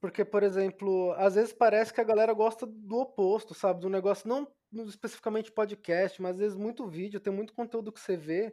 [0.00, 3.80] Porque, por exemplo, às vezes parece que a galera gosta do oposto, sabe?
[3.80, 4.48] Do negócio, não
[4.88, 8.52] especificamente podcast, mas às vezes muito vídeo, tem muito conteúdo que você vê,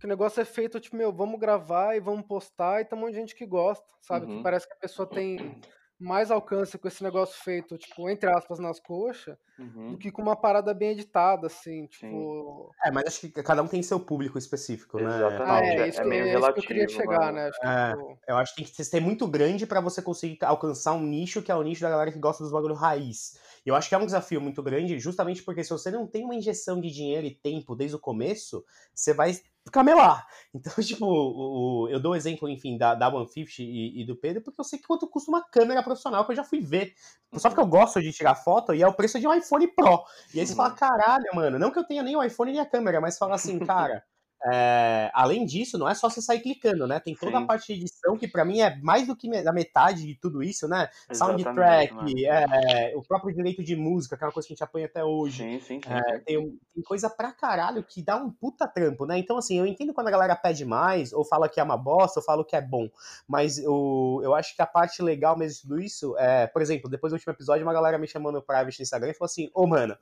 [0.00, 3.02] que o negócio é feito, tipo, meu, vamos gravar e vamos postar, e tem um
[3.02, 4.26] monte de gente que gosta, sabe?
[4.26, 4.38] Uhum.
[4.38, 5.60] Que parece que a pessoa tem
[6.02, 9.92] mais alcance com esse negócio feito, tipo, entre aspas, nas coxas, uhum.
[9.92, 12.70] do que com uma parada bem editada, assim, tipo...
[12.84, 15.04] É, mas acho que cada um tem seu público específico, né?
[15.04, 15.50] Exatamente.
[15.50, 17.48] Ah, é, isso, é meio é relativo, que eu queria chegar, né?
[17.48, 18.18] Acho é, tipo...
[18.26, 21.52] Eu acho que tem que ser muito grande para você conseguir alcançar um nicho que
[21.52, 23.38] é o nicho da galera que gosta dos bagulho raiz.
[23.64, 26.24] E eu acho que é um desafio muito grande, justamente porque se você não tem
[26.24, 29.32] uma injeção de dinheiro e tempo desde o começo, você vai
[29.70, 30.26] camelar.
[30.54, 34.14] Então, tipo, o, o, eu dou o exemplo, enfim, da, da 150 e, e, do
[34.14, 36.92] Pedro, porque eu sei quanto custa uma câmera profissional que eu já fui ver.
[37.36, 40.04] Só porque eu gosto de tirar foto e é o preço de um iPhone Pro.
[40.34, 42.66] E aí você fala, caralho, mano, não que eu tenha nem o iPhone nem a
[42.66, 44.04] câmera, mas fala assim, cara,
[44.50, 46.98] é, além disso, não é só você sair clicando, né?
[46.98, 47.44] Tem toda Sim.
[47.44, 50.42] a parte de edição que para mim é mais do que a metade de tudo
[50.42, 50.88] isso, né?
[51.08, 54.64] Exatamente, Soundtrack, é, o próprio direito de música, que é uma coisa que a gente
[54.64, 55.44] apanha até hoje.
[55.44, 59.18] Sim, sim, é, tem, tem, coisa pra caralho que dá um puta trampo, né?
[59.18, 62.18] Então, assim, eu entendo quando a galera pede mais, ou fala que é uma bosta,
[62.18, 62.88] ou fala que é bom.
[63.28, 66.90] Mas eu, eu acho que a parte legal mesmo de tudo isso é, por exemplo,
[66.90, 69.46] depois do último episódio, uma galera me chamou no private no Instagram e falou assim:
[69.54, 69.96] Ô, oh, mano,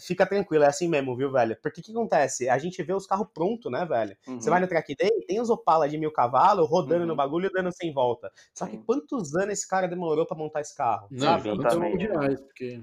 [0.00, 1.56] fica tranquilo, é assim mesmo, viu, velho?
[1.60, 2.48] Porque o que acontece?
[2.48, 4.16] A gente vê os carros pronto, né, velho?
[4.26, 4.40] Uhum.
[4.40, 7.08] Você vai no track day, tem os Opala de mil cavalos rodando uhum.
[7.08, 8.30] no bagulho e dando sem volta.
[8.54, 11.08] Só que quantos anos esse cara demorou para montar esse carro?
[11.10, 11.50] Não, sabe?
[11.50, 12.82] Então, demais, porque...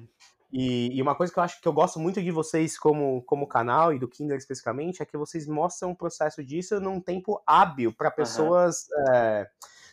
[0.51, 3.47] E, e, uma coisa que eu acho que eu gosto muito de vocês como, como
[3.47, 7.93] canal e do Kinder especificamente é que vocês mostram o processo disso num tempo hábil
[7.95, 9.13] para pessoas uhum.
[9.13, 9.47] é,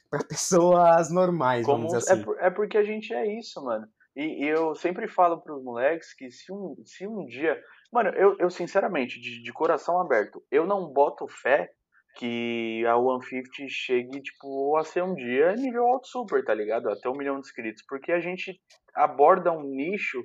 [0.09, 2.25] para pessoas normais, como, vamos dizer assim.
[2.39, 3.87] É, é, porque a gente é isso, mano.
[4.17, 7.63] E, e eu sempre falo para os moleques que se um, se um dia.
[7.93, 11.71] Mano, eu, eu sinceramente, de, de coração aberto, eu não boto fé
[12.17, 16.89] que a 150 chegue, tipo, a ser um dia nível alto super, tá ligado?
[16.89, 17.85] Até um milhão de inscritos.
[17.87, 18.59] Porque a gente
[18.95, 20.25] aborda um nicho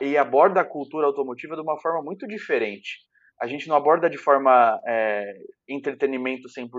[0.00, 2.98] e aborda a cultura automotiva de uma forma muito diferente.
[3.40, 5.34] A gente não aborda de forma é,
[5.68, 6.70] entretenimento 100%,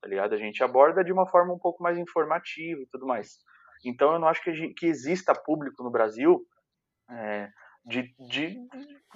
[0.00, 0.34] tá ligado?
[0.34, 3.36] A gente aborda de uma forma um pouco mais informativa e tudo mais.
[3.84, 6.40] Então eu não acho que, que exista público no Brasil
[7.10, 7.48] é,
[7.88, 8.58] de, de,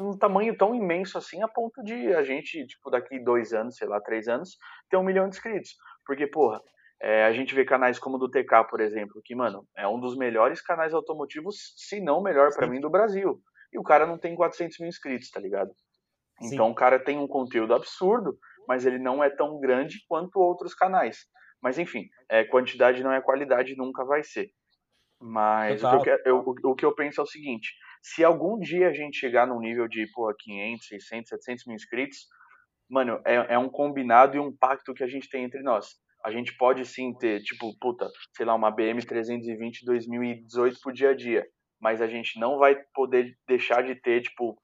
[0.00, 3.86] um tamanho tão imenso assim a ponto de a gente, tipo, daqui dois anos, sei
[3.86, 4.56] lá, três anos,
[4.88, 5.76] ter um milhão de inscritos.
[6.06, 6.60] Porque, porra,
[7.00, 10.00] é, a gente vê canais como o do TK, por exemplo, que, mano, é um
[10.00, 13.38] dos melhores canais automotivos, se não o melhor para mim, do Brasil.
[13.72, 15.70] E o cara não tem 400 mil inscritos, tá ligado?
[16.40, 16.72] Então Sim.
[16.72, 21.26] o cara tem um conteúdo absurdo, mas ele não é tão grande quanto outros canais.
[21.62, 24.50] Mas enfim, é, quantidade não é qualidade, nunca vai ser.
[25.22, 28.88] Mas o que, eu, eu, o que eu penso é o seguinte: se algum dia
[28.88, 32.26] a gente chegar num nível de pô, 500, 600, 700 mil inscritos,
[32.90, 35.94] mano, é, é um combinado e um pacto que a gente tem entre nós.
[36.24, 41.10] A gente pode sim ter, tipo, puta, sei lá, uma BM 320 2018 pro dia
[41.10, 41.46] a dia,
[41.80, 44.56] mas a gente não vai poder deixar de ter, tipo,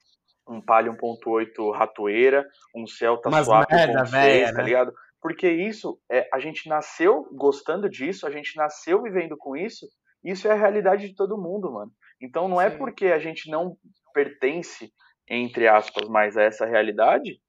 [0.48, 4.64] um Palio 1.8 ratoeira, um Celta Mas Swap 1.6, tá né?
[4.64, 4.92] ligado?
[5.20, 9.86] Porque isso, é, a gente nasceu gostando disso, a gente nasceu vivendo com isso,
[10.30, 11.92] isso é a realidade de todo mundo, mano.
[12.20, 12.74] Então não é Sim.
[12.74, 13.76] é porque a gente não
[14.12, 14.92] pertence,
[15.28, 17.40] entre aspas, mais a essa realidade,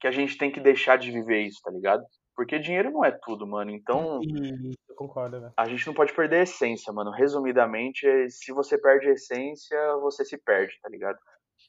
[0.00, 2.04] que a gente tem que deixar de viver isso, tá ligado?
[2.34, 3.70] Porque dinheiro não é tudo, mano.
[3.70, 4.20] Então.
[4.88, 5.52] eu concordo, né?
[5.56, 7.10] A gente não pode perder a essência, mano.
[7.10, 11.18] Resumidamente, se você perde a essência, você se perde, tá ligado?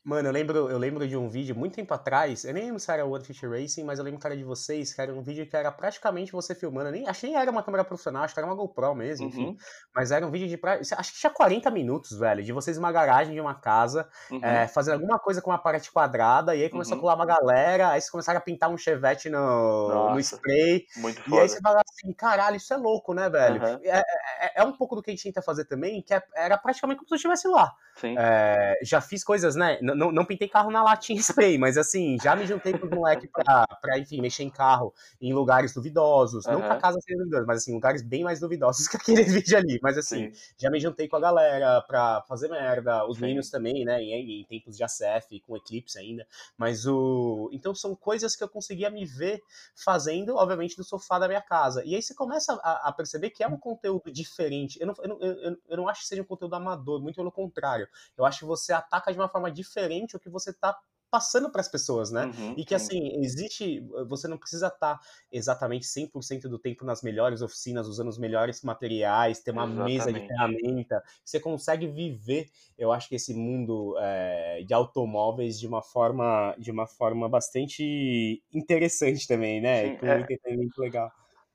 [0.03, 2.91] Mano, eu lembro, eu lembro de um vídeo muito tempo atrás, eu nem lembro se
[2.91, 5.55] era One Fish Racing, mas eu lembro, cara, de vocês, que era um vídeo que
[5.55, 8.45] era praticamente você filmando, nem, acho que nem era uma câmera profissional, acho que era
[8.45, 9.57] uma GoPro mesmo, enfim, uhum.
[9.95, 10.59] mas era um vídeo de,
[10.97, 14.43] acho que tinha 40 minutos, velho, de vocês numa garagem de uma casa, uhum.
[14.43, 16.99] é, fazendo alguma coisa com uma parede quadrada, e aí começou uhum.
[16.99, 21.21] a colar uma galera, aí vocês começaram a pintar um chevette no, no spray, muito
[21.29, 23.63] e aí você fala assim, caralho, isso é louco, né, velho?
[23.83, 24.03] É,
[24.39, 26.97] é, é, um pouco do que a gente tenta fazer também, que é, era praticamente
[26.97, 27.73] como se eu estivesse lá.
[28.17, 32.35] É, já fiz coisas, né, não, não pintei carro na latinha spray, mas assim, já
[32.35, 36.45] me juntei com os moleques pra, pra, enfim, mexer em carro em lugares duvidosos.
[36.45, 36.53] Uhum.
[36.53, 39.57] Não que a casa seja duvidosa, mas assim, lugares bem mais duvidosos que aquele vídeo
[39.57, 39.79] ali.
[39.81, 40.53] Mas assim, Sim.
[40.57, 43.05] já me juntei com a galera pra fazer merda.
[43.07, 43.23] Os Sim.
[43.23, 44.01] meninos também, né?
[44.01, 46.27] Em, em, tempos de ACF, com Eclipse ainda.
[46.57, 47.49] Mas o.
[47.51, 49.41] Então são coisas que eu conseguia me ver
[49.75, 51.83] fazendo, obviamente, do sofá da minha casa.
[51.85, 54.79] E aí você começa a, a perceber que é um conteúdo diferente.
[54.79, 57.31] Eu não, eu, não, eu, eu não acho que seja um conteúdo amador, muito pelo
[57.31, 57.82] contrário.
[58.17, 60.77] Eu acho que você ataca de uma forma diferente o que você está
[61.13, 62.25] passando para as pessoas, né?
[62.25, 64.99] Uhum, e que assim, existe, você não precisa estar tá
[65.31, 69.91] exatamente 100% do tempo nas melhores oficinas, usando os melhores materiais, ter uma exatamente.
[69.91, 75.67] mesa de ferramenta, você consegue viver, eu acho que esse mundo é, de automóveis de
[75.67, 79.89] uma forma de uma forma bastante interessante também, né?
[79.89, 81.11] Sim, Com é, um entretenimento legal.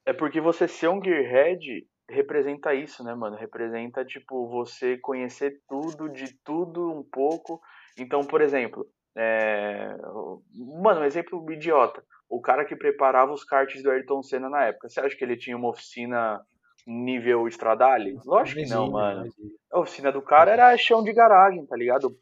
[0.06, 3.36] É porque você ser um gearhead representa isso, né, mano?
[3.36, 7.60] Representa, tipo, você conhecer tudo, de tudo um pouco.
[7.98, 9.96] Então, por exemplo, é...
[10.82, 12.02] mano, um exemplo idiota.
[12.28, 15.36] O cara que preparava os karts do Ayrton Senna na época, você acha que ele
[15.36, 16.40] tinha uma oficina
[16.86, 18.18] nível Stradale?
[18.24, 19.28] Lógico que não, mano.
[19.72, 22.16] A oficina do cara era chão de garagem, tá ligado?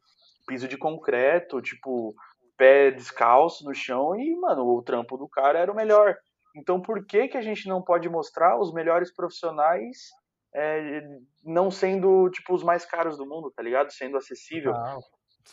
[0.46, 2.14] Piso de concreto, tipo,
[2.57, 6.16] pé descalço no chão e, mano, o trampo do cara era o melhor.
[6.57, 10.11] Então, por que, que a gente não pode mostrar os melhores profissionais
[10.55, 11.03] é,
[11.45, 13.92] não sendo, tipo, os mais caros do mundo, tá ligado?
[13.92, 14.75] Sendo acessível.
[14.75, 14.99] Ah,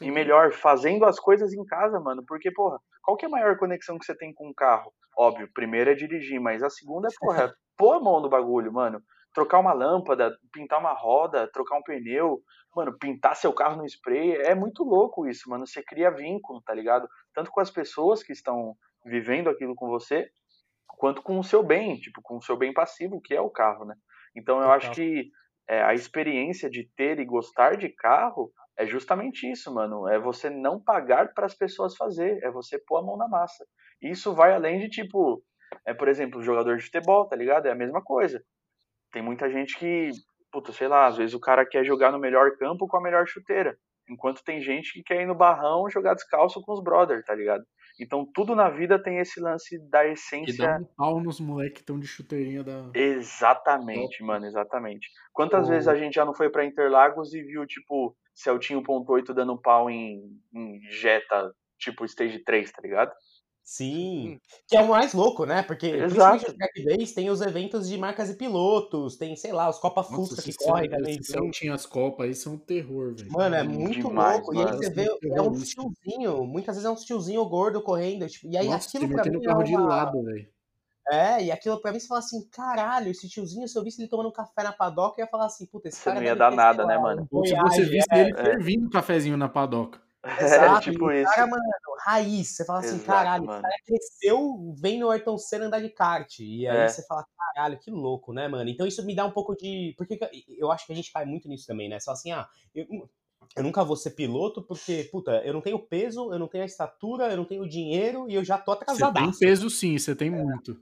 [0.02, 2.24] e melhor, fazendo as coisas em casa, mano.
[2.26, 4.92] Porque, porra, qual que é a maior conexão que você tem com o carro?
[5.18, 9.02] Óbvio, primeiro é dirigir, mas a segunda é, porra, pôr a mão no bagulho, mano.
[9.34, 12.40] Trocar uma lâmpada, pintar uma roda, trocar um pneu,
[12.76, 14.36] mano, pintar seu carro no spray.
[14.38, 15.68] É muito louco isso, mano.
[15.68, 17.08] Você cria vínculo, tá ligado?
[17.34, 20.30] Tanto com as pessoas que estão vivendo aquilo com você,
[21.04, 23.84] quanto com o seu bem, tipo, com o seu bem passivo, que é o carro,
[23.84, 23.94] né?
[24.34, 25.30] Então eu acho que
[25.68, 30.08] é, a experiência de ter e gostar de carro é justamente isso, mano.
[30.08, 33.66] É você não pagar para as pessoas fazer, é você pôr a mão na massa.
[34.02, 35.44] Isso vai além de, tipo,
[35.86, 37.66] é, por exemplo, jogador de futebol, tá ligado?
[37.66, 38.42] É a mesma coisa.
[39.12, 40.10] Tem muita gente que,
[40.54, 43.28] puta, sei lá, às vezes o cara quer jogar no melhor campo com a melhor
[43.28, 43.78] chuteira.
[44.10, 47.66] Enquanto tem gente que quer ir no barrão jogar descalço com os brothers, tá ligado?
[48.00, 50.54] Então tudo na vida tem esse lance da essência.
[50.54, 52.90] E dá um pau nos moleques que estão de chuteirinha da.
[52.94, 54.24] Exatamente, Top.
[54.24, 55.10] mano, exatamente.
[55.32, 55.70] Quantas oh.
[55.70, 59.62] vezes a gente já não foi para Interlagos e viu, tipo, Celtinho ponto .8 dando
[59.62, 60.22] pau em,
[60.54, 63.12] em Jetta, tipo, stage 3, tá ligado?
[63.64, 65.64] Sim, que é o mais louco, né?
[65.64, 66.48] Porque Exato.
[66.48, 70.04] os Track Days tem os eventos de marcas e pilotos, tem, sei lá, os Copa
[70.04, 71.24] Fusca que correm também.
[71.24, 73.32] Se não tinha as Copas aí, são um terror, velho.
[73.32, 74.54] Mano, é muito Demais, louco.
[74.54, 74.68] Mano.
[74.68, 78.28] E aí você vê, é um tiozinho, muitas vezes é um tiozinho gordo correndo.
[78.28, 79.38] Tipo, e aí Nossa, aquilo pra mim.
[79.38, 79.64] É carro uma...
[79.64, 80.54] de lado, velho.
[81.10, 84.10] É, e aquilo pra mim você fala assim, caralho, esse tiozinho, se eu visse ele
[84.10, 86.20] tomando um café na padoca, eu ia falar assim, puta, esse você cara.
[86.20, 87.28] Não ia dar nada, né, mano?
[87.32, 90.03] Ou se você visse é, ele fervindo um cafezinho na padoca.
[90.40, 91.32] Exato, é, tipo e isso.
[91.34, 91.64] cara, mano,
[92.06, 92.56] raiz.
[92.56, 93.58] Você fala assim, Exato, caralho, mano.
[93.60, 96.40] esse cara cresceu vendo o Ayrton Senna andar de kart.
[96.40, 96.88] E aí É.
[96.88, 98.70] você fala, caralho, que louco, né, mano?
[98.70, 99.94] Então isso me dá um pouco de.
[99.98, 100.18] Porque
[100.58, 102.00] eu acho que a gente cai muito nisso também, né?
[102.00, 102.86] Você fala assim, ah, eu,
[103.58, 106.68] eu nunca vou ser piloto porque, puta, eu não tenho peso, eu não tenho a
[106.68, 109.14] estatura, eu não tenho dinheiro e eu já tô Você atrasado.
[109.16, 110.80] tem peso sim, você tem muito.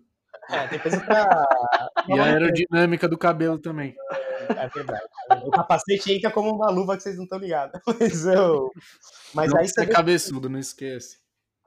[0.50, 1.28] É, tem peso pra.
[2.08, 3.96] E a aerodinâmica do cabelo também.
[4.58, 5.06] É verdade.
[5.44, 7.80] O capacete entra como uma luva que vocês não estão ligados.
[8.00, 8.70] Mas eu.
[9.34, 11.20] Mas não aí você é cabeçudo, não esquece.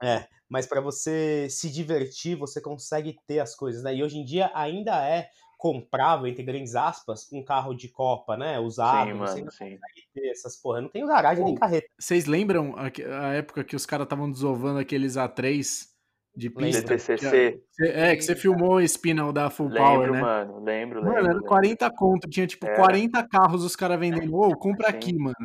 [0.03, 3.95] É, mas para você se divertir, você consegue ter as coisas, né?
[3.95, 8.59] E hoje em dia ainda é comprável, entre grandes aspas, um carro de Copa, né?
[8.59, 9.07] Usado.
[9.09, 9.69] Sim, você mano, ainda sim.
[9.77, 9.79] consegue
[10.13, 10.81] ter essas porra.
[10.81, 11.59] Não tem garagem nem Oh.
[11.59, 11.87] carreta.
[11.97, 12.87] Vocês lembram a,
[13.25, 15.94] a época que os caras estavam desovando aqueles A3
[16.35, 16.81] de pista?
[16.81, 17.59] DTCC.
[17.77, 20.21] Que- É, que você filmou o Spinal da Full Lembro, Power, né?
[20.21, 20.63] mano.
[20.63, 21.03] Lembro, lembro.
[21.03, 21.43] Mano, era lembro.
[21.47, 22.75] 40 conto, tinha tipo Era.
[22.75, 24.35] 40 carros os caras vendendo.
[24.35, 24.95] Ô, compra Sim.
[24.97, 25.35] aqui, mano.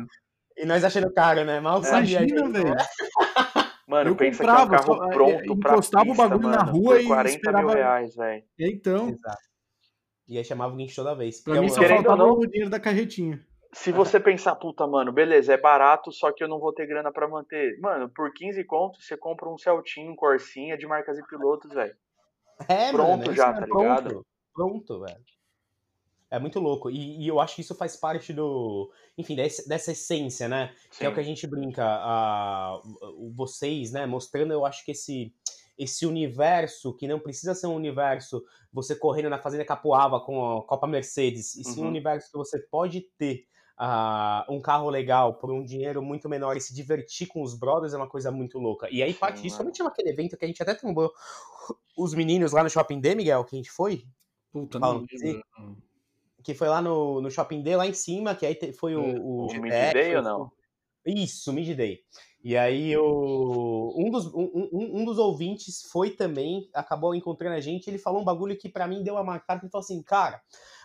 [0.57, 1.59] E nós achando caro, né?
[1.59, 2.19] Mal sabia.
[2.19, 2.51] Imagina, gente.
[2.51, 2.75] velho.
[3.87, 6.47] Mano, Eu pensa comprava, que é um carro só- pronto pra encostava o pista, bagulho
[6.47, 8.43] na mano, rua por e 40 esperava- mil reais, velho.
[8.57, 9.37] Então, Exato.
[10.29, 11.41] E aí chamava o guincho toda vez.
[11.43, 13.41] pra é mim só faltava não- o dinheiro da carretinha.
[13.73, 17.11] Se você pensar, puta, mano, beleza, é barato, só que eu não vou ter grana
[17.11, 17.79] pra manter.
[17.79, 21.95] Mano, por 15 contos, você compra um Celtinho, um Corsinha de marcas e pilotos, velho.
[22.67, 24.25] É, Pronto mano, já, é tá pronto, ligado?
[24.53, 25.21] Pronto, velho.
[26.29, 26.89] É muito louco.
[26.89, 28.91] E, e eu acho que isso faz parte do.
[29.17, 30.73] Enfim, desse- dessa essência, né?
[30.97, 32.81] Que é o que a gente brinca, a,
[33.17, 34.05] o- vocês, né?
[34.05, 35.33] Mostrando, eu acho que esse,
[35.77, 40.63] esse universo, que não precisa ser um universo você correndo na Fazenda Capuava com a
[40.63, 41.89] Copa Mercedes, e sim um Uhum.
[41.89, 43.45] universo que você pode ter
[43.77, 47.93] ah, um carro legal por um dinheiro muito menor e se divertir com os brothers
[47.93, 48.87] é uma coisa muito louca.
[48.91, 51.11] E aí, parte disso, também tinha aquele evento que a gente até trombou
[51.97, 54.05] os meninos lá no Shopping D, Miguel, que a gente foi,
[54.51, 55.05] Puta, não
[56.43, 59.19] que foi lá no, no Shopping D, lá em cima, que aí foi o, É,
[59.19, 60.51] o, o Day ou não?
[61.05, 61.99] Isso, Mid Day.
[62.43, 67.87] E aí o, um, dos, um, um- dos ouvintes foi também, acabou encontrando a gente,
[67.87, 70.41] ele falou um bagulho que pra mim deu uma marcada, que ele falou assim, cara,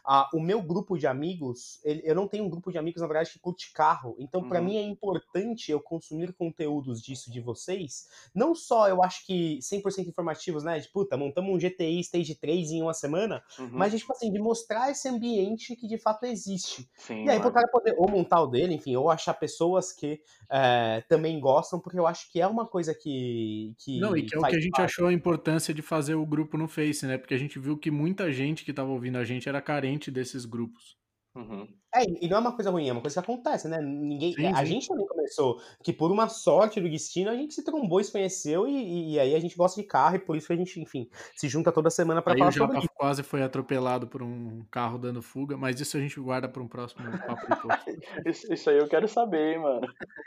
[0.06, 3.08] ah, o meu grupo de amigos, ele- eu não tenho um grupo de amigos, na
[3.08, 4.64] verdade, que curte carro, então pra Uhum.
[4.64, 10.08] mim é importante eu consumir conteúdos disso de vocês, não só eu acho que 100%
[10.08, 13.68] informativos, né, de puta, montamos um GTI Stage 3 em uma semana, Uhum.
[13.76, 16.88] mas tipo assim, de mostrar esse ambiente que de fato existe.
[16.96, 17.54] Sim, E aí, pro mano.
[17.54, 21.98] cara poder ou montar o dele, enfim, ou achar pessoas que é, também gostam, porque
[21.98, 23.74] eu acho que é uma coisa que.
[23.78, 24.84] que Não, e que é o que a gente parte.
[24.90, 27.16] achou a importância de fazer o grupo no Face, né?
[27.16, 30.44] Porque a gente viu que muita gente que tava ouvindo a gente era carente desses
[30.44, 30.96] grupos.
[31.36, 31.68] Uhum.
[31.94, 33.78] É, e não é uma coisa ruim, é uma coisa que acontece, né?
[33.80, 34.66] Ninguém, Sim, a sim.
[34.66, 38.12] gente também começou, que por uma sorte do destino, a gente se trombou e se
[38.12, 40.80] conheceu, e, e aí a gente gosta de carro, e por isso que a gente,
[40.80, 42.94] enfim, se junta toda semana pra Aí falar o sobre Japa isso.
[42.94, 46.68] quase foi atropelado por um carro dando fuga, mas isso a gente guarda para um
[46.68, 47.46] próximo papo.
[48.26, 49.86] Isso, isso aí eu quero saber, hein, mano.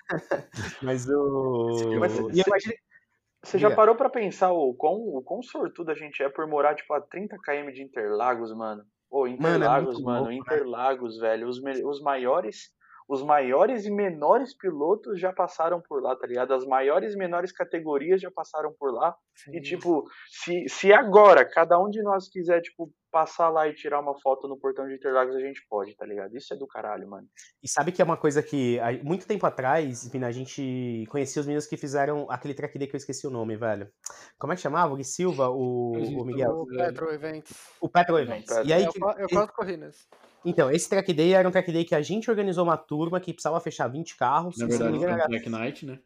[0.81, 1.99] Mas o.
[1.99, 2.43] Mas e
[3.43, 6.75] Você já parou pra pensar o quão, o quão sortudo a gente é por morar,
[6.75, 8.83] tipo, a 30 km de Interlagos, mano?
[9.09, 10.35] Ô, Interlagos, mano, louco, né?
[10.35, 11.47] Interlagos, velho.
[11.47, 12.71] Os, os maiores.
[13.07, 16.53] Os maiores e menores pilotos já passaram por lá, tá ligado?
[16.53, 19.15] As maiores e menores categorias já passaram por lá.
[19.51, 23.99] E, tipo, se, se agora cada um de nós quiser, tipo, passar lá e tirar
[23.99, 26.35] uma foto no portão de Interlagos, a gente pode, tá ligado?
[26.35, 27.27] Isso é do caralho, mano.
[27.63, 31.45] E sabe que é uma coisa que, muito tempo atrás, Vina, a gente conhecia os
[31.45, 33.89] meninos que fizeram aquele track day que eu esqueci o nome, velho.
[34.37, 34.93] Como é que chamava?
[34.93, 36.51] O Gui Silva, o, o Miguel?
[36.61, 37.51] O Petro Events.
[37.81, 38.45] O Petro Events.
[38.47, 38.67] Petro.
[38.67, 40.07] E aí, É, eu, eu quase corri nesse.
[40.45, 43.33] então, esse track day era um track day que a gente organizou uma turma que
[43.33, 44.57] precisava fechar 20 carros.
[44.57, 45.99] Na não verdade, um era- Black Knight, né?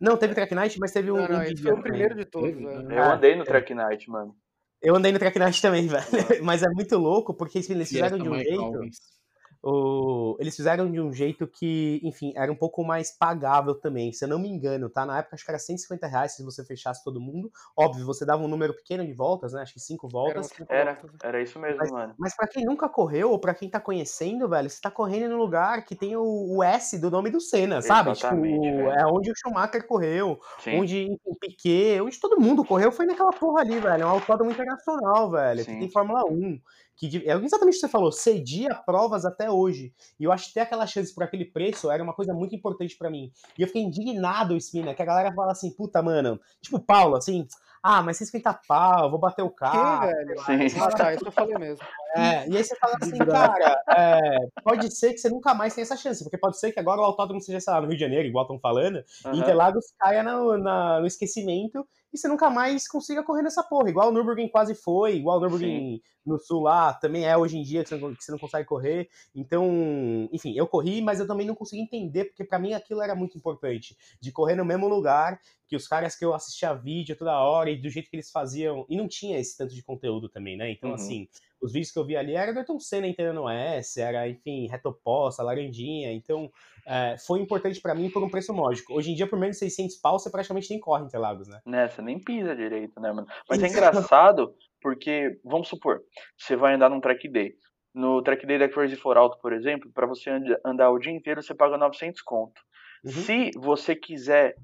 [0.00, 2.24] Não, teve track night, mas teve um, Não, um não, dia foi o primeiro de
[2.24, 2.82] todos, velho.
[2.84, 2.96] né?
[2.98, 4.32] Eu Ah, andei no Track Night, mano.
[4.80, 6.04] Eu andei no track night também, velho.
[6.44, 8.62] Mas é muito louco, porque eles fizeram de um Mike jeito.
[8.62, 9.17] Alves.
[9.62, 14.24] O, eles fizeram de um jeito que, enfim, era um pouco mais pagável também, se
[14.24, 15.04] eu não me engano, tá?
[15.04, 17.50] Na época acho que era 150 reais se você fechasse todo mundo.
[17.76, 19.62] Óbvio, você dava um número pequeno de voltas, né?
[19.62, 20.50] Acho que cinco voltas.
[20.68, 22.14] Era, era, era isso mesmo, mas, mano.
[22.16, 25.38] Mas pra quem nunca correu, ou pra quem tá conhecendo, velho, você tá correndo no
[25.38, 28.12] lugar que tem o, o S do nome do Senna, sabe?
[28.12, 30.80] Tipo, é onde o Schumacher correu, Sim.
[30.80, 34.02] onde o Piquet, onde todo mundo correu, foi naquela porra ali, velho.
[34.02, 35.72] É um autódromo internacional, velho, Sim.
[35.72, 36.60] que tem Fórmula 1
[36.98, 39.94] que é exatamente o que você falou, cedia provas até hoje.
[40.18, 42.96] E eu acho que ter aquela chance por aquele preço era uma coisa muito importante
[42.98, 43.30] para mim.
[43.56, 47.46] E eu fiquei indignado, Espina, que a galera fala assim, puta, mano, tipo Paulo, assim,
[47.82, 50.08] ah, mas 150 pau, vou bater o carro.
[50.08, 50.68] Que, velho?
[50.70, 50.80] Sim.
[50.80, 51.86] Ah, tá, isso eu falei mesmo.
[52.16, 55.84] É, e aí você fala assim, cara, é, pode ser que você nunca mais tenha
[55.84, 58.00] essa chance, porque pode ser que agora o autódromo seja, sei lá, no Rio de
[58.00, 59.34] Janeiro, igual estão falando, uhum.
[59.34, 63.90] e Interlagos caia no, na, no esquecimento e você nunca mais consiga correr nessa porra.
[63.90, 66.00] Igual o Nürburgring quase foi, igual o Nürburgring Sim.
[66.24, 68.66] no sul lá também é hoje em dia que você, não, que você, não, consegue
[68.66, 69.08] correr.
[69.34, 73.14] Então, enfim, eu corri, mas eu também não consegui entender, porque para mim aquilo era
[73.14, 77.38] muito importante, de correr no mesmo lugar que os caras que eu assistia vídeo toda
[77.38, 80.56] hora e do jeito que eles faziam, e não tinha esse tanto de conteúdo também,
[80.56, 80.70] né?
[80.70, 80.94] Então, uhum.
[80.94, 81.28] assim,
[81.60, 85.42] os vídeos que eu vi ali era do Ayrton Senna entendendo S, era, enfim, retoposta,
[85.42, 86.12] laranjinha.
[86.12, 86.50] Então,
[86.86, 88.94] é, foi importante para mim por um preço módico.
[88.94, 91.60] Hoje em dia, por menos de 600 pau, você praticamente nem corre em Interlagos, né?
[91.66, 93.26] Né, você nem pisa direito, né, mano?
[93.48, 96.00] Mas é engraçado porque, vamos supor,
[96.36, 97.54] você vai andar num track day.
[97.94, 100.30] No track day da Crazy for Auto, por exemplo, para você
[100.64, 102.60] andar o dia inteiro, você paga 900 conto.
[103.04, 103.10] Uhum.
[103.10, 104.54] Se você quiser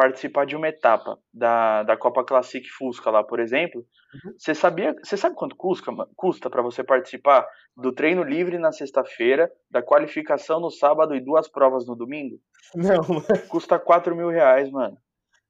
[0.00, 3.84] participar de uma etapa da, da Copa Classic Fusca lá, por exemplo,
[4.14, 4.32] uhum.
[4.38, 7.46] você sabia, você sabe quanto custa, custa para você participar
[7.76, 12.38] do treino livre na sexta-feira, da qualificação no sábado e duas provas no domingo?
[12.74, 13.02] Não.
[13.50, 14.96] Custa 4 mil reais, mano.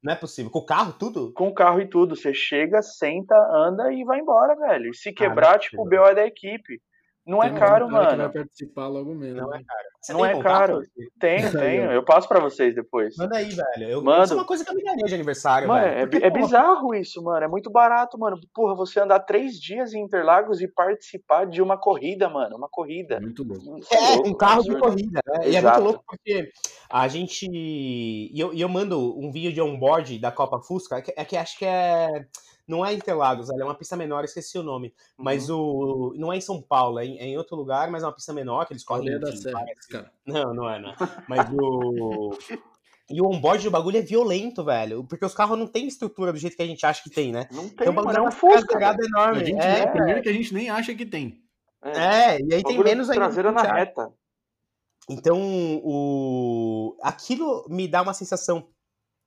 [0.02, 0.50] Não é possível.
[0.50, 1.32] Com o carro, tudo?
[1.32, 2.16] Com o carro e tudo.
[2.16, 4.90] Você chega, senta, anda e vai embora, velho.
[4.90, 6.82] E se quebrar, ah, tipo, o BO é da equipe.
[7.26, 8.16] Não é caro, mano.
[8.16, 9.42] vai participar logo mesmo.
[9.42, 9.88] Não é caro.
[10.00, 10.82] Você não é caro.
[11.20, 11.92] Tenho, tenho.
[11.92, 13.14] Eu passo pra vocês depois.
[13.16, 13.90] Manda aí, velho.
[13.90, 14.24] Eu, Mando.
[14.24, 15.98] Isso é uma coisa que eu me ganhei de aniversário, mano, velho.
[15.98, 17.44] É, Porque, é bizarro isso, mano.
[17.44, 18.40] É muito barato, mano.
[18.54, 22.56] Porra, você andar três dias em Interlagos e participar de uma corrida, mano.
[22.56, 23.16] Uma corrida.
[23.16, 23.84] É muito louco.
[23.92, 25.46] É, é louco, um carro de corrida, né?
[25.46, 25.50] Exato.
[25.50, 26.50] E é muito louco porque
[26.90, 27.46] a gente.
[27.50, 31.36] E eu, eu mando um vídeo de onboard da Copa Fusca, é que, é que
[31.36, 32.26] acho que é
[32.70, 34.94] não é Interlagos, é uma pista menor, esqueci o nome.
[35.18, 35.24] Uhum.
[35.24, 36.14] Mas o.
[36.16, 38.32] Não é em São Paulo, é em, é em, outro lugar, mas é uma pista
[38.32, 39.18] menor que eles correm.
[39.18, 40.12] Da Serra, cara.
[40.24, 40.94] Não, não é, não.
[41.28, 42.30] Mas o.
[43.12, 45.02] E o onboard do bagulho é violento, velho.
[45.02, 47.48] Porque os carros não têm estrutura do jeito que a gente acha que tem, né?
[47.50, 49.42] Não tem, então, o bagulho é um Fusca, enorme.
[49.42, 51.42] A gente, é, primeiro que a gente nem acha que tem.
[51.82, 53.24] É, é e aí tem menos ainda.
[53.24, 54.12] Traseira na reta.
[55.08, 55.40] Então,
[55.82, 56.96] o...
[57.02, 58.68] aquilo me dá uma sensação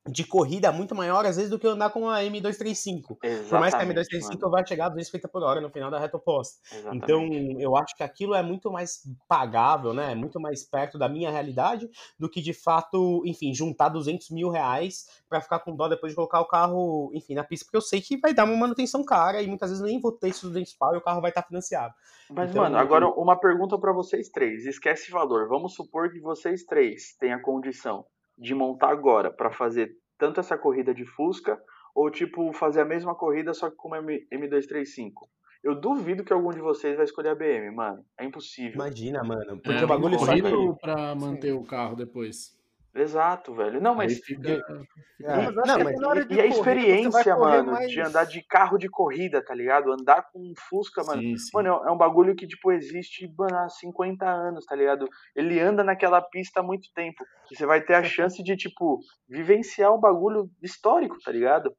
[0.09, 3.17] de corrida muito maior, às vezes, do que andar com a M235.
[3.23, 4.51] Exatamente, por mais que a M235 mano.
[4.51, 6.59] vai chegar a 250 por hora no final da reta oposta.
[6.71, 7.03] Exatamente.
[7.03, 10.13] Então, eu acho que aquilo é muito mais pagável, né?
[10.13, 11.89] Muito mais perto da minha realidade
[12.19, 16.15] do que, de fato, enfim, juntar 200 mil reais para ficar com dó depois de
[16.15, 19.41] colocar o carro, enfim, na pista, porque eu sei que vai dar uma manutenção cara
[19.41, 21.93] e muitas vezes nem vou ter esses 200 pau e o carro vai estar financiado.
[22.29, 24.65] Mas, então, mano, agora uma pergunta para vocês três.
[24.65, 25.47] Esquece valor.
[25.47, 28.05] Vamos supor que vocês três têm a condição
[28.37, 31.59] de montar agora para fazer tanto essa corrida de Fusca
[31.95, 35.11] ou tipo fazer a mesma corrida só que com uma M235.
[35.63, 38.03] Eu duvido que algum de vocês vai escolher a BM, mano.
[38.19, 38.73] É impossível.
[38.73, 39.61] Imagina, mano.
[39.61, 40.41] Porque é, o bagulho só que...
[40.81, 41.57] pra manter Sim.
[41.57, 42.57] o carro depois.
[42.95, 43.81] Exato, velho.
[43.81, 44.19] Não, mas.
[44.19, 44.51] Fica...
[44.51, 45.51] É.
[45.51, 46.29] Não, mas...
[46.29, 47.91] E, e a experiência, mano, mais...
[47.91, 49.91] de andar de carro de corrida, tá ligado?
[49.91, 51.21] Andar com um Fusca, mano.
[51.21, 51.49] Sim, sim.
[51.55, 55.07] Mano, é um bagulho que, tipo, existe mano, há 50 anos, tá ligado?
[55.35, 57.23] Ele anda naquela pista há muito tempo.
[57.51, 61.75] E você vai ter a chance de, tipo, vivenciar um bagulho histórico, tá ligado?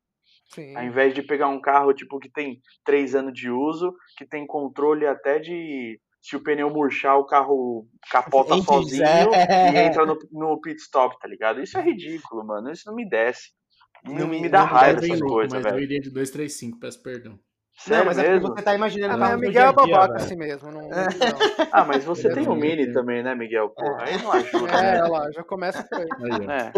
[0.53, 0.77] Sim.
[0.77, 4.47] Ao invés de pegar um carro, tipo, que tem três anos de uso, que tem
[4.47, 9.73] controle até de se o pneu murchar, o carro capota sozinho é.
[9.75, 11.61] e entra no, no pit stop, tá ligado?
[11.61, 12.71] Isso é ridículo, mano.
[12.71, 13.51] Isso não me desce.
[14.03, 15.65] Não, me, me dá raiva essas coisas, velho.
[15.65, 17.39] Mas eu iria de 235, peço perdão.
[17.77, 18.33] Sério não, mas mesmo?
[18.33, 20.71] é porque você tá imaginando ah, o Miguel é babaca assim mesmo.
[20.71, 20.89] Não, não.
[21.71, 23.69] ah, mas você tem o um Mini também, né, Miguel?
[23.69, 24.05] Pô, é.
[24.09, 24.73] aí não ajuda.
[24.73, 25.03] É, né?
[25.03, 26.09] lá, já começa por aí.
[26.23, 26.73] aí é.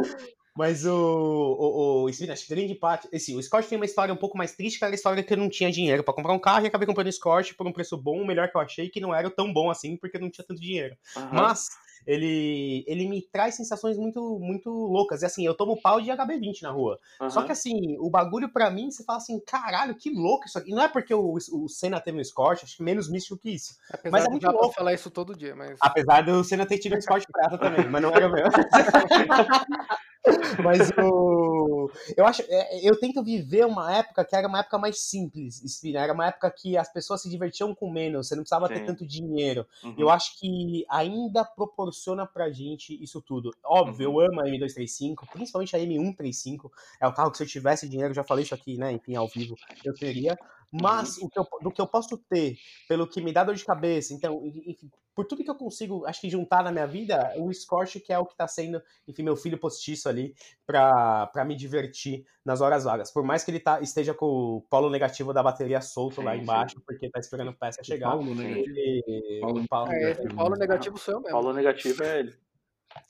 [0.56, 3.08] Mas o, o, o esse, acho que grande parte.
[3.14, 5.32] Assim, o Scott tem uma história um pouco mais triste, que era a história que
[5.32, 7.72] eu não tinha dinheiro para comprar um carro e acabei comprando o Scott por um
[7.72, 10.20] preço bom, o melhor que eu achei, que não era tão bom assim, porque eu
[10.20, 10.96] não tinha tanto dinheiro.
[11.16, 11.28] Uhum.
[11.32, 11.68] Mas
[12.06, 15.22] ele, ele me traz sensações muito, muito loucas.
[15.22, 16.98] E assim, eu tomo pau de HB20 na rua.
[17.20, 17.28] Uhum.
[17.28, 20.70] Só que assim, o bagulho para mim, você fala assim, caralho, que louco isso aqui.
[20.70, 23.50] E não é porque o, o Senna teve um Scott, acho que menos místico que
[23.50, 23.76] isso.
[23.90, 24.72] Apesar mas é muito louco.
[24.72, 25.76] falar isso todo dia, mas.
[25.80, 28.46] Apesar do Senna ter tido um Scott prata também, mas não era o meu.
[30.62, 31.90] Mas o...
[32.16, 35.62] eu acho, é, eu tento viver uma época que era uma época mais simples,
[35.94, 38.74] era uma época que as pessoas se divertiam com menos, você não precisava Sim.
[38.74, 39.66] ter tanto dinheiro.
[39.84, 39.94] Uhum.
[39.98, 43.52] Eu acho que ainda proporciona pra gente isso tudo.
[43.64, 44.20] Óbvio, uhum.
[44.20, 46.70] eu amo a M235, principalmente a M135,
[47.00, 49.28] é o carro que se eu tivesse dinheiro, já falei isso aqui, né, enfim, ao
[49.28, 50.36] vivo, eu teria.
[50.72, 51.26] Mas uhum.
[51.26, 52.56] o que eu, do que eu posso ter,
[52.88, 56.20] pelo que me dá dor de cabeça, então, enfim, por tudo que eu consigo, acho
[56.20, 59.34] que juntar na minha vida, o Scorch, que é o que tá sendo, enfim, meu
[59.34, 60.34] filho postiço ali,
[60.66, 63.10] pra, pra me divertir nas horas vagas.
[63.10, 66.36] Por mais que ele tá, esteja com o polo negativo da bateria solto sim, lá
[66.36, 66.84] embaixo, sim.
[66.86, 68.10] porque tá esperando o peça chegar.
[68.10, 68.76] Paulo negativo.
[68.76, 69.38] E...
[69.40, 70.34] Paulo, Paulo, é, negativo.
[70.34, 71.32] Paulo negativo sou eu mesmo.
[71.32, 72.34] Paulo negativo é ele.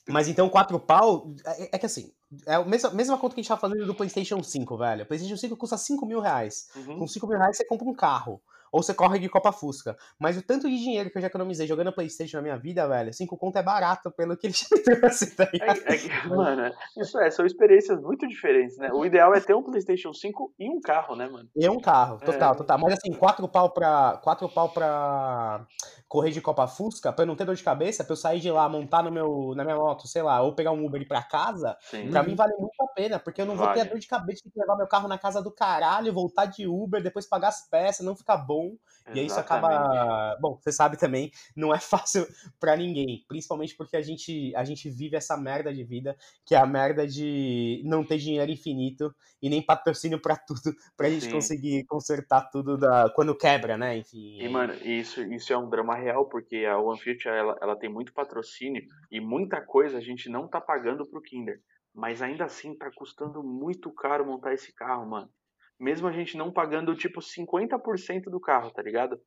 [0.09, 2.13] Mas então, quatro pau, é, é, que assim,
[2.47, 5.05] é a mesma, mesma conta que a gente tava falando do PlayStation 5, velho.
[5.05, 6.68] O PlayStation 5 custa 5 mil reais.
[6.74, 6.99] Uhum.
[6.99, 8.41] Com 5 mil reais você compra um carro
[8.73, 9.97] ou você corre de Copa Fusca.
[10.19, 13.12] Mas o tanto de dinheiro que eu já economizei jogando Playstation na minha vida, velho,
[13.12, 17.31] 5 conto é barato pelo que ele já trouxe, tá é, é, Mano, isso é,
[17.31, 18.91] são experiências muito diferentes, né?
[18.93, 21.49] O ideal é ter um Playstation 5 e um carro, né, mano?
[21.55, 22.57] E um carro, total, é.
[22.57, 22.79] total.
[22.79, 24.21] Mas assim, quatro pau pra.
[24.23, 25.67] Quatro pau pra
[26.09, 28.51] correr de Copa Fusca, pra eu não ter dor de cabeça, pra eu sair de
[28.51, 31.09] lá, montar no meu, na minha moto, sei lá, ou pegar um Uber e ir
[31.09, 32.11] pra casa, Sim.
[32.11, 33.81] pra mim vale muito a pena, porque eu não vou vale.
[33.81, 36.67] ter a dor de cabeça de levar meu carro na casa do caralho, voltar de
[36.67, 38.56] Uber, depois pagar as peças, não ficar bom.
[38.65, 39.17] Exatamente.
[39.17, 40.37] E aí isso acaba.
[40.41, 42.27] Bom, você sabe também, não é fácil
[42.59, 43.25] para ninguém.
[43.29, 47.07] Principalmente porque a gente, a gente vive essa merda de vida, que é a merda
[47.07, 51.33] de não ter dinheiro infinito e nem patrocínio para tudo, pra gente Sim.
[51.33, 53.97] conseguir consertar tudo da, quando quebra, né?
[53.99, 54.41] Enfim.
[54.41, 58.13] E, mano, isso, isso é um drama real, porque a OneFit ela, ela tem muito
[58.13, 61.61] patrocínio e muita coisa a gente não tá pagando pro Kinder.
[61.95, 65.31] Mas ainda assim tá custando muito caro montar esse carro, mano
[65.79, 69.20] mesmo a gente não pagando tipo 50% do carro, tá ligado?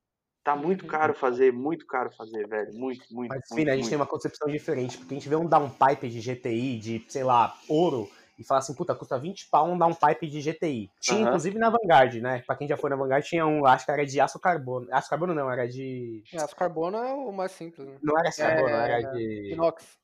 [0.43, 0.87] Tá muito uhum.
[0.89, 2.73] caro fazer, muito caro fazer, velho.
[2.73, 3.29] Muito, muito.
[3.29, 3.89] Mas, muito, filho, a gente muito.
[3.89, 7.55] tem uma concepção diferente, porque a gente vê um downpipe de GTI, de, sei lá,
[7.67, 10.89] ouro, e fala assim, puta, custa 20 pau um downpipe de GTI.
[11.01, 11.27] Tinha, uhum.
[11.27, 12.41] inclusive, na Vanguard, né?
[12.47, 14.87] Pra quem já foi na Vanguard, tinha um, acho que era de aço carbono.
[14.91, 16.23] Aço carbono não, era de.
[16.33, 17.97] É, aço carbono é o mais simples, né?
[18.01, 19.53] Não era aço é, carbono, era de.
[19.53, 19.99] Inox.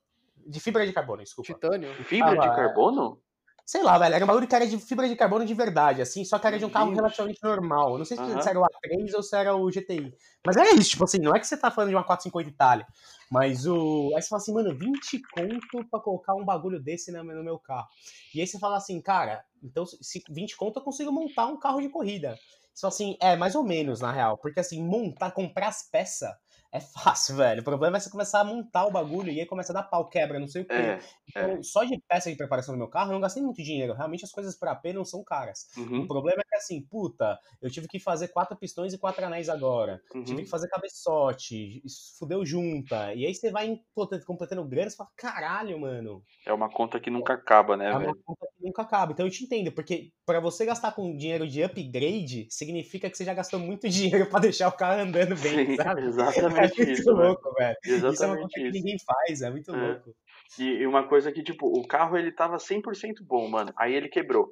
[0.45, 1.53] De fibra de carbono, desculpa.
[1.53, 1.93] Titânio.
[2.03, 3.19] Fibra ah, de carbono?
[3.65, 6.23] Sei lá, velho, era um bagulho que era de fibra de carbono de verdade, assim,
[6.23, 7.93] só que era de um carro relativamente normal.
[7.93, 8.39] Eu não sei se, uhum.
[8.39, 10.13] era o A3 ou se era o GTI.
[10.45, 12.85] Mas é isso, tipo assim, não é que você tá falando de uma 450 Itália.
[13.31, 14.11] Mas o.
[14.15, 17.87] Aí você fala assim, mano, 20 conto pra colocar um bagulho desse no meu carro.
[18.35, 21.81] E aí você fala assim, cara, então se 20 conto eu consigo montar um carro
[21.81, 22.37] de corrida.
[22.79, 24.37] Fala assim, é, mais ou menos, na real.
[24.37, 26.29] Porque assim, montar, comprar as peças
[26.75, 27.61] é fácil, velho.
[27.61, 30.07] O problema é você começar a montar o bagulho e aí começa a dar pau,
[30.07, 30.73] quebra, não sei o quê.
[30.73, 30.99] É,
[31.29, 31.63] então, é.
[31.63, 33.93] só de peça de preparação do meu carro, eu não gastei muito dinheiro.
[33.93, 35.67] Realmente as coisas para AP não são caras.
[35.77, 36.01] Uhum.
[36.01, 39.49] O problema é que assim, puta, eu tive que fazer quatro pistões e quatro anéis
[39.49, 40.01] agora.
[40.13, 40.23] Uhum.
[40.23, 41.81] Tive que fazer cabeçote,
[42.19, 43.13] fudeu junta.
[43.13, 43.79] E aí você vai
[44.25, 46.23] completando grana e fala, caralho, mano.
[46.45, 48.03] É uma conta que nunca acaba, né, é velho?
[48.03, 49.11] É uma conta que nunca acaba.
[49.13, 53.23] Então eu te entendo, porque para você gastar com dinheiro de upgrade, significa que você
[53.23, 56.01] já gastou muito dinheiro para deixar o carro andando bem, Sim, sabe?
[56.05, 57.77] Exatamente é muito isso, louco, velho.
[57.85, 59.87] Exatamente isso é uma coisa que ninguém faz, é muito é.
[59.87, 60.15] louco.
[60.59, 63.73] E uma coisa que, tipo, o carro ele tava 100% bom, mano.
[63.77, 64.49] Aí ele quebrou.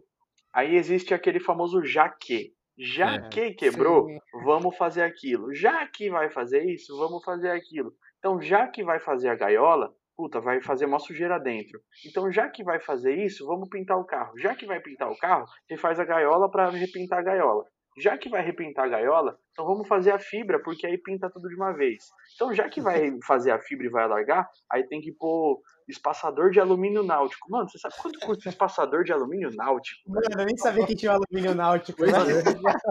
[0.53, 2.53] Aí existe aquele famoso já que.
[2.78, 4.18] Já é, que quebrou, sim.
[4.43, 5.53] vamos fazer aquilo.
[5.53, 7.93] Já que vai fazer isso, vamos fazer aquilo.
[8.18, 11.80] Então, já que vai fazer a gaiola, puta, vai fazer uma sujeira dentro.
[12.05, 14.38] Então, já que vai fazer isso, vamos pintar o carro.
[14.39, 17.64] Já que vai pintar o carro, você faz a gaiola para repintar a gaiola.
[17.97, 21.47] Já que vai repintar a gaiola, então vamos fazer a fibra, porque aí pinta tudo
[21.47, 22.09] de uma vez.
[22.35, 26.49] Então, já que vai fazer a fibra e vai alargar, aí tem que pôr espaçador
[26.49, 27.49] de alumínio náutico.
[27.51, 30.01] Mano, você sabe quanto custa um espaçador de alumínio náutico?
[30.07, 32.03] Mano, eu nem sabia que tinha alumínio náutico.
[32.03, 32.11] Né?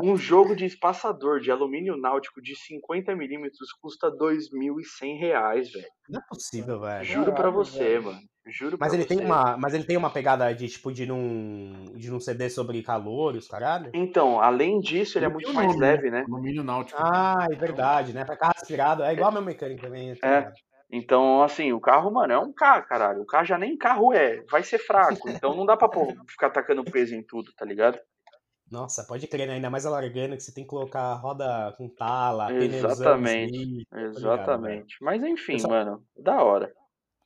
[0.02, 5.86] um jogo de espaçador de alumínio náutico de 50 milímetros custa 2.100 reais, velho.
[6.08, 7.04] Não é possível, velho.
[7.04, 8.04] Juro para você, velho.
[8.04, 8.32] mano.
[8.46, 9.14] Juro mas ele você.
[9.14, 12.82] tem uma, mas ele tem uma pegada de tipo de não de não ceder sobre
[12.82, 13.90] calor, os caralho.
[13.94, 16.24] Então, além disso, ele é muito mais leve, né?
[16.52, 17.00] Alumínio náutico.
[17.02, 18.24] Ah, é verdade, né?
[18.24, 20.14] Para carro aspirado, é igual a meu mecânico também.
[20.16, 20.52] Tá é.
[20.90, 23.22] Então, assim, o carro, mano, é um carro, caralho.
[23.22, 25.28] O carro já nem carro é, vai ser fraco.
[25.30, 27.98] Então não dá pra pô, ficar tacando peso em tudo, tá ligado?
[28.70, 29.54] Nossa, pode crer, né?
[29.54, 33.86] Ainda mais alargando que você tem que colocar roda com tala, Exatamente.
[33.94, 34.96] Exatamente.
[35.00, 36.72] Mas enfim, mano, da hora.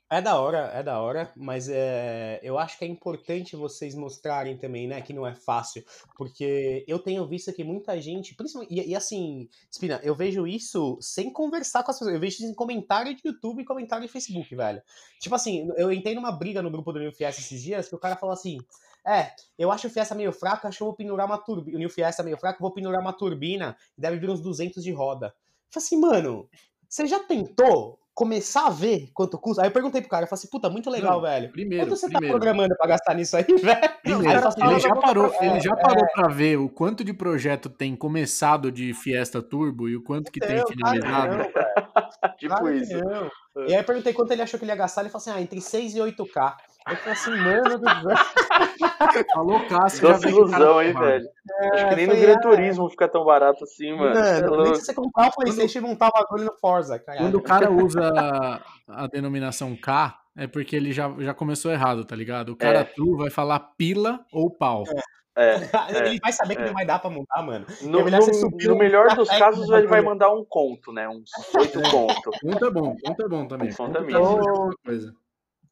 [0.09, 4.57] É da hora, é da hora, mas é, eu acho que é importante vocês mostrarem
[4.57, 5.85] também, né, que não é fácil,
[6.17, 10.97] porque eu tenho visto que muita gente, principalmente, e, e, assim, Spina, eu vejo isso
[11.01, 14.13] sem conversar com as pessoas, eu vejo isso em comentário de YouTube e comentário de
[14.13, 14.81] Facebook, velho.
[15.19, 17.99] Tipo assim, eu entrei numa briga no grupo do New Fiesta esses dias, que o
[17.99, 18.59] cara falou assim,
[19.05, 21.81] é, eu acho o Fiesta meio fraco, acho que eu vou pendurar uma turbina, o
[21.81, 25.27] New Fiesta meio fraco, vou pendurar uma turbina, deve vir uns 200 de roda.
[25.27, 26.49] Eu falei assim, mano,
[26.89, 29.61] você já tentou começar a ver quanto custa.
[29.63, 31.51] Aí eu perguntei pro cara, eu falei assim, puta, muito legal, Não, velho.
[31.53, 32.27] Primeiro, Quanto você primeiro.
[32.35, 33.79] tá programando pra gastar nisso aí, velho?
[34.03, 37.05] Primeiro, Aí falei, ele já "Não, parou, é, ele já parou pra ver o quanto
[37.05, 41.37] de projeto tem começado de Fiesta Turbo e o quanto que tem finalizado.
[41.37, 41.53] velho.
[42.39, 42.97] tipo Claro isso.
[42.99, 43.31] não.
[43.67, 45.41] E aí eu perguntei quanto ele achou que ele ia gastar, ele falou assim, ah,
[45.41, 46.55] entre 6 e 8K.
[46.89, 48.17] Eu falei assim, mano do céu.
[49.35, 51.29] Falou Cássio, já Doce veio o cara ilusão, hein, velho.
[51.73, 54.17] Acho que nem no Gran ah, Turismo fica tão barato assim, mano.
[54.17, 57.19] É Mano, nem se você comprar o Playstation e montar o bagulho no Forza, cara.
[57.19, 62.15] Quando o cara usa a denominação K, é porque ele já, já começou errado, tá
[62.15, 62.51] ligado?
[62.51, 62.85] O cara É.
[62.85, 64.85] true vai falar pila ou pau.
[64.87, 65.01] É,
[66.07, 66.67] ele vai saber que é.
[66.67, 67.67] não vai dar pra montar, mano.
[67.83, 70.45] no, É melhor você no- subir no um melhor dos casos, ele vai mandar um
[70.45, 71.09] conto, né?
[71.09, 72.39] Uns oito contos.
[72.41, 73.73] Conto é bom, conto é bom também.
[73.73, 75.15] Conto Conto é tá uma coisa.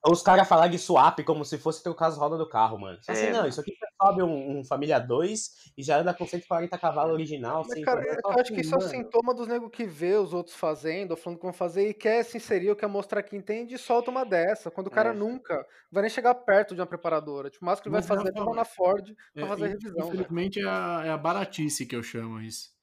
[0.07, 2.99] Ou os caras falar de swap como se fosse trocar as rodas do carro, mano.
[2.99, 5.99] Você fala assim, É, não, isso aqui você sobe um, um Família 2 e já
[5.99, 7.65] anda com 140 cavalos original.
[7.67, 9.85] Mas, sem cara, eu acho que assim, isso é um mano, sintoma dos nego que
[9.85, 13.23] vê os outros fazendo, ou falando como fazer, e quer se inserir, ou quer mostrar
[13.23, 14.71] que entende, e solta uma dessa.
[14.71, 15.15] Quando o cara É.
[15.15, 17.49] nunca vai nem chegar perto de uma preparadora.
[17.51, 19.69] Tipo, o máximo que ele vai é fazer é na Ford pra É, fazer a
[19.69, 20.15] revisão.
[20.15, 20.31] velho.
[20.31, 22.74] infelizmente é a, é a baratice que eu chamo isso.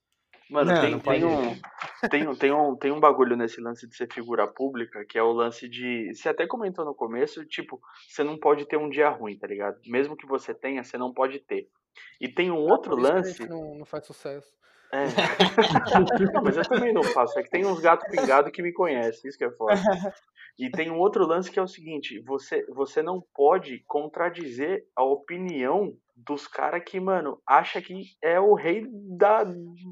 [0.52, 1.56] Mano, Não, tem, não tem, um,
[2.10, 5.24] tem, um- tem, um, tem um bagulho nesse lance de ser figura pública, que é
[5.24, 6.14] o lance de.
[6.14, 9.80] Você até comentou no começo, tipo, você não pode ter um dia ruim, tá ligado?
[9.86, 11.70] Mesmo que você tenha, você não pode ter.
[12.20, 13.38] E tem um outro Por isso que a lance.
[13.38, 14.54] gente não, não faz sucesso.
[14.92, 15.06] É.
[16.44, 17.40] Mas eu também não faço.
[17.40, 19.74] É que tem uns gatos pingados que me conhecem, isso que é foda.
[20.60, 25.04] E tem um outro lance que é o seguinte: você, você não pode contradizer a
[25.04, 28.86] opinião dos caras que, mano, acha que é o rei
[29.18, 29.44] da,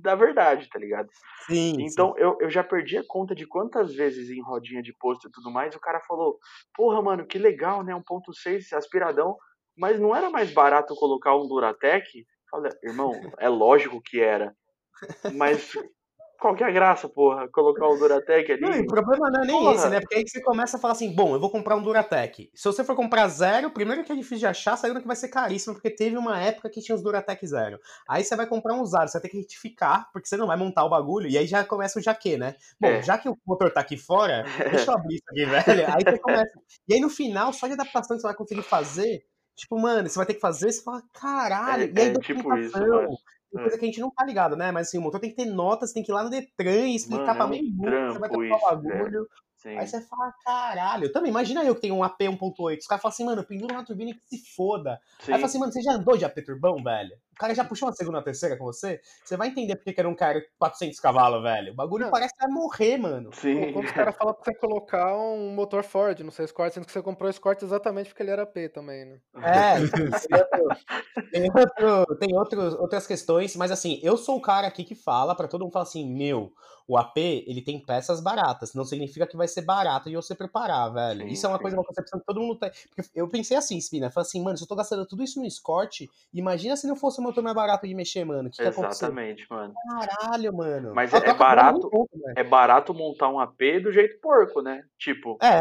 [0.02, 1.10] da verdade, tá ligado?
[1.48, 5.28] Sim, Então, eu, eu já perdi a conta de quantas vezes em rodinha de posto
[5.28, 6.38] e tudo mais, o cara falou,
[6.76, 7.94] porra, mano, que legal, né?
[7.94, 9.36] 1.6 aspiradão,
[9.76, 12.26] mas não era mais barato colocar um Duratec?
[12.52, 14.56] Falei, irmão, é lógico que era.
[15.36, 15.74] Mas
[16.40, 17.48] qual que é a graça, porra?
[17.50, 18.62] Colocar um Duratec ali?
[18.62, 19.76] Não, o problema não é nem Porra.
[19.76, 20.00] esse, né?
[20.00, 22.50] Porque aí você começa a falar assim, bom, eu vou comprar um Duratec.
[22.56, 25.28] Se você for comprar zero, primeiro que é difícil de achar, segundo que vai ser
[25.28, 27.80] caríssimo, porque teve uma época que tinha os Duratec zero.
[28.08, 30.58] Aí você vai comprar um usado, você vai ter que retificar, porque você não vai
[30.58, 32.56] montar o bagulho, e aí já começa o jaque, né?
[32.80, 33.02] Bom, É.
[33.04, 34.44] já que o motor tá aqui fora,
[34.88, 35.88] deixa eu abrir isso aqui, velho.
[35.94, 36.60] Aí você começa.
[36.88, 39.24] E aí no final, só de adaptação que você vai conseguir fazer,
[39.56, 42.56] tipo, mano, você vai ter que fazer, você fala, caralho, É- e aí é tipo
[42.58, 43.10] isso, mano.
[43.52, 44.72] Tem coisa que a gente não tá ligado, né?
[44.72, 46.96] Mas assim, o motor tem que ter notas, tem que ir lá no Detran e
[46.96, 49.28] explicar Mano, pra é meio mundo, você vai trampo trocar o isso, bagulho.
[49.58, 49.78] Sim.
[49.78, 51.12] Aí você fala, caralho.
[51.12, 52.78] Também, imagina eu que tenho um AP 1.8.
[52.80, 55.02] Os caras falam assim, mano, pendura na turbina que se foda.
[55.20, 55.34] Sim.
[55.34, 57.12] Aí fala assim, mano, você já andou de AP turbão, velho?
[57.40, 59.00] O cara já puxou uma segunda ou terceira com você?
[59.24, 61.72] Você vai entender porque que era um cara 400 cavalos, velho.
[61.72, 62.12] O bagulho Não.
[62.12, 63.30] parece que vai morrer, mano.
[63.34, 63.72] Sim.
[63.72, 66.92] Quando os caras falam pra você colocar um motor Ford no seu Escort, sendo que
[66.92, 69.20] você comprou o Escort exatamente porque ele era P também, né?
[69.36, 69.76] É,
[71.32, 74.84] tem, outro- tem, outro- tem outros- outras questões, mas assim, eu sou o cara aqui
[74.84, 76.52] que fala pra todo mundo falar assim, meu,
[76.88, 80.92] o AP, ele tem peças baratas, não significa que vai ser barato de você preparar,
[80.92, 81.22] velho.
[81.22, 81.62] Sim, isso é uma sim.
[81.62, 82.72] coisa, uma concepção que todo mundo tem.
[82.96, 85.46] Porque eu pensei assim, Spina, falei assim, mano, se eu tô gastando tudo isso no
[85.46, 86.02] Escort,
[86.34, 88.50] imagina se não fosse um motor mais barato de mexer, mano.
[88.50, 88.62] Que?
[88.62, 89.74] Exatamente, mano.
[89.90, 90.92] Caralho, mano.
[90.94, 92.34] Mas é barato- velho.
[92.36, 94.84] É barato montar um AP do jeito porco, né?
[94.98, 95.60] Tipo, É,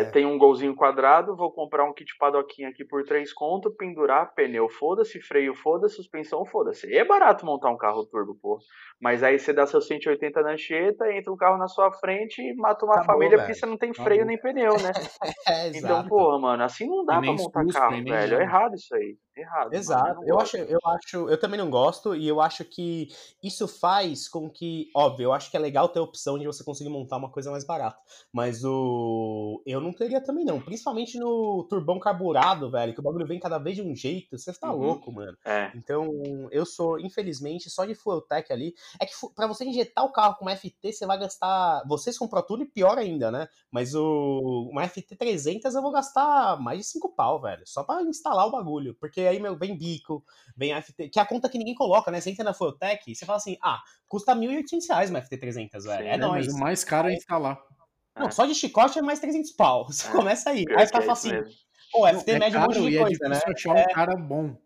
[0.00, 4.34] É, tem um golzinho quadrado, vou comprar um kit padoquinha aqui por 3 conto, pendurar,
[4.34, 6.86] pneu foda-se, freio foda-se, suspensão foda-se.
[6.88, 8.58] E é barato montar um carro turbo, pô.
[9.00, 12.54] Mas aí você dá seus 180 na cheta, entra um carro na sua frente e
[12.54, 13.42] mata uma Acabou, família velho.
[13.46, 14.26] porque você não tem freio Acabou.
[14.26, 14.92] nem pneu, né?
[15.48, 18.38] é, então, porra, mano, assim não dá pra montar susto, carro, velho.
[18.38, 19.16] É errado isso aí.
[19.36, 19.72] Errado.
[19.72, 20.20] Exato.
[20.26, 23.08] Eu acho, eu acho, eu também não gosto e eu acho que
[23.42, 26.62] isso faz com que, óbvio, eu acho que é legal ter a opção de você
[26.64, 27.98] conseguir montar uma coisa mais barata,
[28.32, 33.26] mas o eu não teria também não, principalmente no turbão carburado, velho, que o bagulho
[33.26, 34.72] vem cada vez de um jeito, você tá Uhum.
[34.72, 35.36] louco, mano.
[35.44, 36.08] É, Então,
[36.50, 38.74] eu sou, infelizmente, só de fuel tech ali.
[39.00, 41.84] É que pra você injetar o carro com uma FT, você vai gastar.
[41.86, 43.48] Vocês com Pro Tool, pior ainda, né?
[43.70, 47.62] Mas o uma FT 300 eu vou gastar mais de 5 pau, velho.
[47.66, 48.94] Só pra instalar o bagulho.
[48.98, 50.24] Porque aí, meu, vem bico,
[50.56, 51.08] vem a FT.
[51.08, 52.20] Que é a conta que ninguém coloca, né?
[52.20, 55.84] Você entra na fuel tech, você fala assim: ah, custa 1.800 reais uma FT 300,
[55.84, 56.02] velho.
[56.04, 56.26] Sim, é né?
[56.26, 56.46] nóis.
[56.46, 57.58] Mas o mais caro é instalar.
[58.16, 58.30] Não, É.
[58.30, 59.86] só de chicote é mais 300 pau.
[59.86, 60.10] Você É.
[60.12, 60.64] começa aí.
[60.64, 61.50] pior Aí que é falam assim: mesmo.
[61.92, 63.40] pô, FT é mede um monte caro de e é coisa, né?
[63.46, 64.56] achar um cara bom.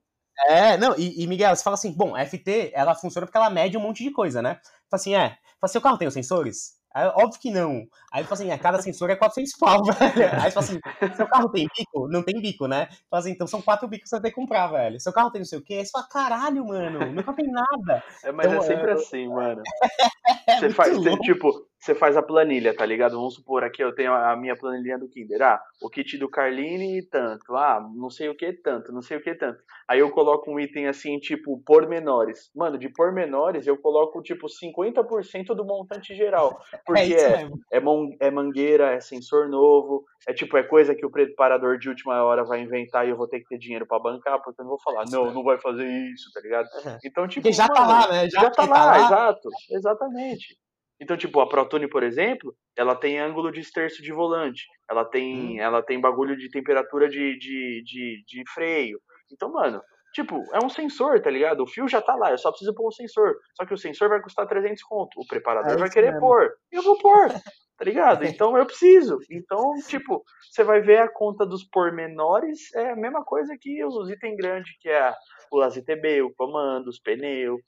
[0.48, 3.48] É, não, e, e, Miguel, você fala assim, bom, a FT, ela funciona porque ela
[3.48, 4.54] mede um monte de coisa, né?
[4.90, 6.72] Fala assim, é, fala assim, o carro tem os sensores?
[6.94, 7.84] Aí, óbvio que não.
[8.12, 10.30] Aí ele fala assim, é, cada sensor é 400 pau, velho.
[10.40, 10.78] Aí fala assim,
[11.16, 12.08] seu carro tem bico?
[12.08, 12.86] Não tem bico, né?
[13.10, 15.00] Fala assim, então são quatro bicos que você ter que comprar, velho.
[15.00, 15.74] Seu carro tem não sei o quê?
[15.74, 18.02] Aí você fala, caralho, mano, carro tem nada.
[18.22, 19.62] É, mas Então, é sempre é- assim, mano.
[20.46, 23.16] É Você faz, você, tipo, você faz a planilha, tá ligado?
[23.16, 25.42] Vamos supor aqui, eu tenho a minha planilha do Kinder.
[25.42, 27.54] Ah, o kit do Carline, tanto.
[27.54, 28.90] Ah, não sei o que, tanto.
[28.90, 29.62] Não sei o que, tanto.
[29.86, 32.50] Aí eu coloco um item assim, tipo, pormenores.
[32.54, 36.58] Mano, de pormenores eu coloco, tipo, 50% do montante geral.
[36.86, 37.82] Porque é, é, é,
[38.20, 42.44] é mangueira, é sensor novo, é tipo, é coisa que o preparador de última hora
[42.44, 44.80] vai inventar e eu vou ter que ter dinheiro para bancar, porque eu não vou
[44.80, 46.66] falar, não, não vai fazer isso, tá ligado?
[47.04, 47.42] Então, tipo.
[47.42, 48.30] Porque já mano, tá lá, né?
[48.30, 49.50] Já, já tá, lá, lá, exato.
[49.70, 50.63] Exatamente.
[51.00, 55.58] Então, tipo, a Protune, por exemplo, ela tem ângulo de esterço de volante, ela tem,
[55.58, 55.60] hum.
[55.60, 59.00] ela tem bagulho de temperatura de, de, de, de, freio.
[59.32, 59.82] Então, mano,
[60.12, 61.62] tipo, é um sensor, tá ligado?
[61.62, 63.36] O fio já tá lá, eu só preciso pôr o sensor.
[63.56, 66.20] Só que o sensor vai custar 300 conto, o preparador é vai querer mesmo.
[66.20, 67.28] pôr, eu vou pôr,
[67.76, 68.24] tá ligado?
[68.24, 69.18] Então eu preciso.
[69.28, 74.08] Então, tipo, você vai ver a conta dos pormenores, é a mesma coisa que os
[74.08, 75.12] itens grandes, que é
[75.50, 77.60] o AZTB, o comando, os pneus,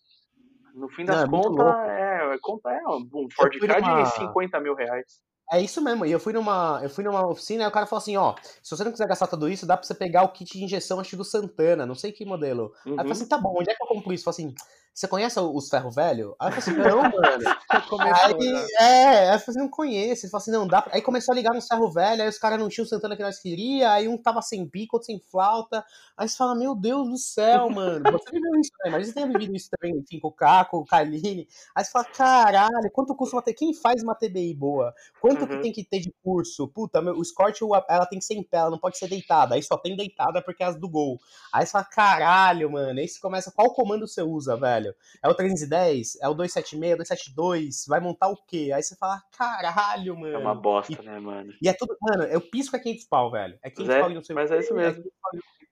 [0.77, 4.75] no fim das Não, é contas, é, conta é um Ford Ka de 50 mil
[4.75, 5.21] reais.
[5.53, 6.05] É isso mesmo.
[6.05, 8.71] E eu fui numa, eu fui numa oficina e o cara falou assim, ó, se
[8.71, 11.17] você não quiser gastar tudo isso, dá pra você pegar o kit de injeção, acho
[11.17, 12.73] do Santana, não sei que modelo.
[12.85, 12.93] Uhum.
[12.93, 13.13] Aí eu falei uhum.
[13.13, 14.29] assim, tá bom, onde é que eu compro isso?
[14.29, 14.55] Eu falei assim,
[14.97, 16.35] você conhece os ferro velho?
[16.41, 17.85] Aí eu falei assim, não, mano.
[17.87, 18.67] Começou, aí, né?
[18.81, 20.25] É, aí eu falei assim, não conheço.
[20.25, 20.95] Ele falou assim, não, dá pra...
[20.95, 23.23] Aí começou a ligar no ferro velho, aí os caras não tinham o Santana que
[23.23, 25.85] nós queria, aí um tava sem bico, outro sem flauta.
[26.17, 28.11] Aí você fala, meu Deus do céu, mano.
[28.11, 28.91] Você viveu isso, né?
[28.91, 31.47] Mas você tem vivido isso também, enfim, com o Caco, com o Kaline.
[31.75, 33.43] Aí você fala, caralho, quanto custa uma?
[33.43, 34.95] Quem faz uma TBI boa?
[35.21, 35.49] Quanto uhum.
[35.49, 36.69] que tem que ter de curso?
[36.69, 39.55] Puta, meu, o Scott, ela tem que ser em pé, ela não pode ser deitada.
[39.55, 41.19] Aí só tem deitada porque é as do gol.
[41.53, 42.99] Aí você fala, caralho, mano.
[42.99, 44.95] Aí você começa, qual comando você usa, velho?
[45.23, 48.71] É o 310 210, é o 276, 272, vai montar o quê?
[48.75, 50.35] Aí você fala, caralho, mano.
[50.35, 51.53] É uma bosta, e, né, mano?
[51.61, 53.59] E é tudo, mano, eu pisco é 500 pau, velho.
[53.63, 55.05] É 500 é, pau não sei Mas é isso mesmo.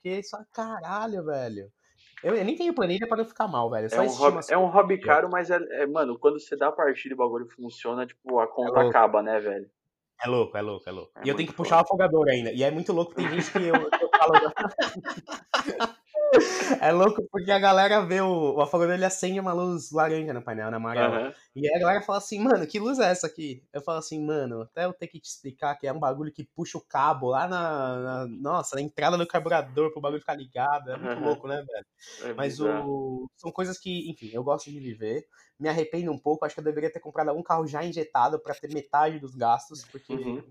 [0.05, 1.73] É só, caralho, velho.
[2.25, 3.87] Eu, eu, nem tenho planilha pra não ficar mal, velho.
[3.93, 6.73] É, um hobby, é um hobby caro, mas é, é, mano, quando você dá a
[6.73, 9.71] partida e o bagulho funciona, tipo, a conta é acaba, né, velho?
[10.25, 11.13] É louco, é louco, é louco.
[11.17, 12.51] É e eu tenho que puxar o afogador ainda.
[12.51, 14.33] E é muito louco, tem gente que eu, eu falo.
[16.85, 20.43] É louco porque a galera vê o, o afogador, ele acende uma luz laranja no
[20.43, 21.29] painel, né, amarela.
[21.29, 21.33] Uhum.
[21.57, 23.65] E aí a galera fala assim, mano, que luz é essa aqui?
[23.73, 26.45] Eu falo assim, mano, até eu ter que te explicar que é um bagulho que
[26.45, 30.91] puxa o cabo lá na, na nossa, na entrada do carburador pro bagulho ficar ligado.
[30.91, 31.25] É muito uhum.
[31.25, 32.31] louco, né, velho?
[32.31, 35.27] É Mas o, são coisas que, enfim, eu gosto de viver.
[35.59, 38.55] Me arrependo um pouco, acho que eu deveria ter comprado um carro já injetado para
[38.55, 40.43] ter metade dos gastos, porque, uhum.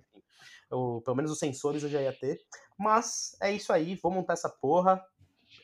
[0.71, 2.39] eu, pelo menos os sensores eu já ia ter.
[2.75, 4.99] Mas é isso aí, vou montar essa porra.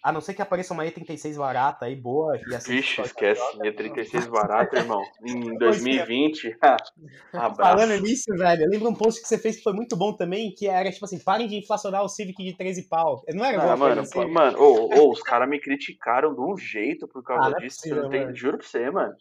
[0.02, 2.38] A não ser que apareça uma E36 barata aí, boa.
[2.48, 3.42] E assim, Vixe, esquece.
[3.58, 5.02] E36 barata, irmão.
[5.26, 6.58] Em 2020.
[7.34, 7.56] Abraço.
[7.56, 10.54] Falando nisso, velho, eu lembro um post que você fez que foi muito bom também,
[10.56, 13.24] que era tipo assim: parem de inflacionar o Civic de 13 pau.
[13.34, 14.26] Não era ah, bom, mano, assim?
[14.26, 17.82] mano, oh, oh, os caras me criticaram de um jeito por causa ah, é disso.
[17.88, 19.14] É juro pra você, mano.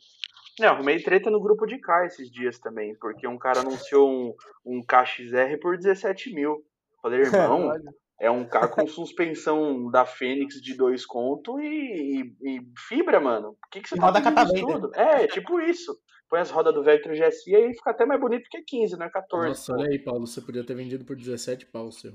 [0.58, 4.34] Não, arrumei treta no grupo de car esses dias também, porque um cara anunciou um,
[4.64, 6.64] um KXR por 17 mil.
[7.00, 7.72] Falei, irmão,
[8.20, 13.50] é um carro com suspensão da Fênix de dois conto e, e, e fibra, mano.
[13.50, 14.90] O que, que você e tá roda tudo?
[14.94, 15.96] É, tipo isso.
[16.28, 19.08] Põe as rodas do Vectro GSI e aí fica até mais bonito que 15, né?
[19.08, 19.48] 14.
[19.48, 20.26] Nossa, olha aí, Paulo.
[20.26, 22.12] Você podia ter vendido por 17 pau, seu.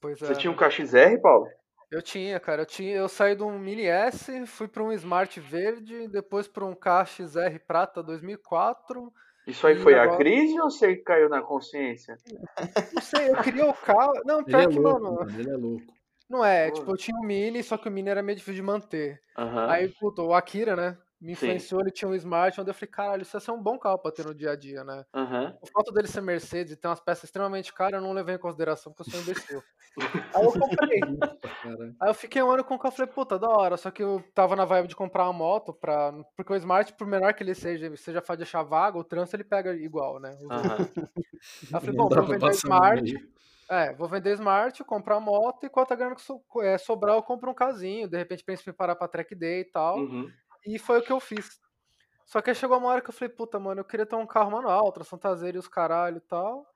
[0.00, 0.26] Pois é.
[0.26, 1.46] Você tinha um KXR, Paulo?
[1.90, 2.62] Eu tinha, cara.
[2.62, 6.64] Eu, tinha, eu saí de um Mini S, fui para um Smart verde, depois para
[6.64, 9.12] um KXR Prata 2004
[9.46, 10.14] isso aí foi agora...
[10.14, 12.16] a crise ou você caiu na consciência?
[12.94, 14.12] Não sei, eu queria o carro.
[14.24, 15.30] Não, pior ele é que, louco, mano.
[15.38, 15.96] Ele é louco.
[16.28, 16.74] Não é, Pô.
[16.74, 19.20] tipo, eu tinha um Mini, só que o Mini era meio difícil de manter.
[19.38, 19.70] Uhum.
[19.70, 20.98] Aí, puto, o Akira, né?
[21.20, 21.86] Me influenciou, Sim.
[21.86, 24.12] ele tinha um Smart, onde eu falei, caralho, isso ia ser um bom carro pra
[24.12, 25.04] ter no dia a dia, né?
[25.14, 25.56] Uhum.
[25.62, 28.38] O fato dele ser Mercedes e ter umas peças extremamente caras, eu não levei em
[28.38, 29.62] consideração, porque eu sou imbecil.
[30.36, 31.00] Aí eu comprei.
[32.00, 34.22] Aí eu fiquei um ano com o carro, falei, puta, da hora, só que eu
[34.34, 36.12] tava na vibe de comprar uma moto, pra...
[36.36, 39.36] porque o Smart, por menor que ele seja, seja fácil de achar vaga, o trânsito
[39.36, 40.36] ele pega igual, né?
[40.40, 40.50] Uhum.
[40.50, 43.36] Aí eu falei, bom, vou vender Smart...
[43.68, 47.50] É, vou vender Smart, comprar moto e quanto grana que so, é, sobrar eu compro
[47.50, 48.08] um casinho.
[48.08, 49.98] De repente penso em parar pra track day e tal.
[49.98, 50.30] Uhum.
[50.66, 51.60] E foi o que eu fiz.
[52.26, 54.26] Só que aí chegou uma hora que eu falei, puta, mano, eu queria ter um
[54.26, 56.66] carro manual, tração traseira e os caralho e tal.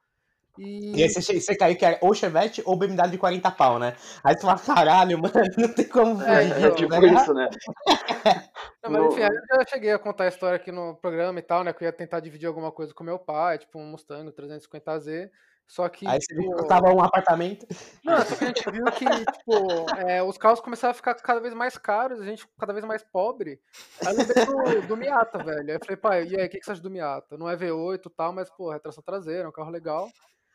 [0.59, 0.97] E...
[0.97, 3.97] e aí você, você caiu que era ou Chevette ou BMW de 40 pau, né?
[4.23, 6.45] Aí tu fala, caralho, mano, não tem como é.
[6.45, 7.15] É, é tipo né?
[7.15, 7.49] isso, né?
[8.83, 11.43] não, mas enfim, aí eu já cheguei a contar a história aqui no programa e
[11.43, 11.73] tal, né?
[11.73, 15.31] Que eu ia tentar dividir alguma coisa com meu pai, tipo um Mustang 350Z.
[15.71, 16.05] Só que.
[16.05, 16.67] Aí você tipo...
[16.67, 17.65] tava um apartamento.
[18.03, 21.39] Não, só que a gente viu que, tipo, é, os carros começaram a ficar cada
[21.39, 23.61] vez mais caros, a gente cada vez mais pobre.
[24.05, 24.45] Aí eu lembrei
[24.81, 25.69] do, do Miata, velho.
[25.69, 27.39] Aí eu falei, pai, e aí, o que, que você acha do Miata?
[27.39, 30.09] Não é V8 e tal, mas, pô, retração traseira, é um carro legal.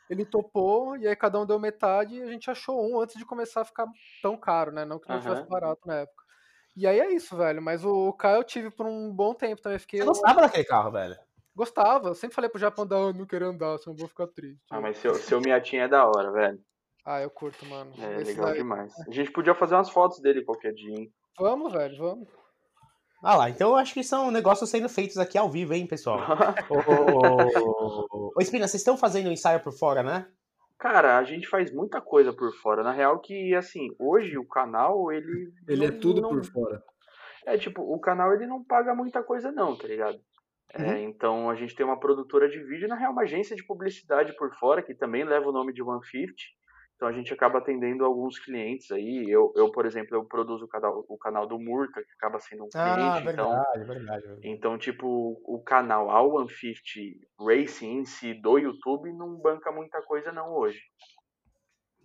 [0.09, 3.25] Ele topou, e aí cada um deu metade e a gente achou um antes de
[3.25, 3.87] começar a ficar
[4.21, 4.83] tão caro, né?
[4.83, 5.21] Não que não uhum.
[5.21, 6.25] tivesse barato na época.
[6.75, 7.61] E aí é isso, velho.
[7.61, 9.79] Mas o carro eu tive por um bom tempo também.
[9.79, 10.01] Fiquei...
[10.01, 11.15] Você gostava daquele carro, velho?
[11.55, 14.61] Gostava, eu sempre falei pro Japão andar, eu não quero andar, senão vou ficar triste.
[14.69, 16.59] Ah, mas seu, seu Miatinho é da hora, velho.
[17.05, 17.93] Ah, eu curto, mano.
[17.97, 18.57] É Esse legal daí...
[18.57, 18.93] demais.
[19.07, 21.13] A gente podia fazer umas fotos dele qualquer dia, hein?
[21.39, 22.27] Vamos, velho, vamos.
[23.23, 26.19] Ah lá, então eu acho que são negócios sendo feitos aqui ao vivo, hein, pessoal?
[26.69, 30.27] ô, ô, ô, Espina, vocês estão fazendo ensaio por fora, né?
[30.77, 32.83] Cara, a gente faz muita coisa por fora.
[32.83, 35.53] Na real que, assim, hoje o canal, ele...
[35.67, 36.29] Ele não, é tudo não...
[36.29, 36.83] por fora.
[37.45, 40.19] É, tipo, o canal ele não paga muita coisa não, tá ligado?
[40.77, 40.85] Uhum.
[40.85, 44.35] É, então a gente tem uma produtora de vídeo, na real uma agência de publicidade
[44.35, 46.33] por fora, que também leva o nome de 150.
[46.95, 49.29] Então a gente acaba atendendo alguns clientes aí.
[49.29, 52.63] Eu, eu por exemplo, eu produzo o canal, o canal do Murta, que acaba sendo
[52.63, 53.17] um ah, cliente.
[53.17, 54.39] Ah, verdade, então, verdade.
[54.43, 60.31] Então, tipo, o canal a 150 Racing em si do YouTube não banca muita coisa
[60.31, 60.79] não hoje.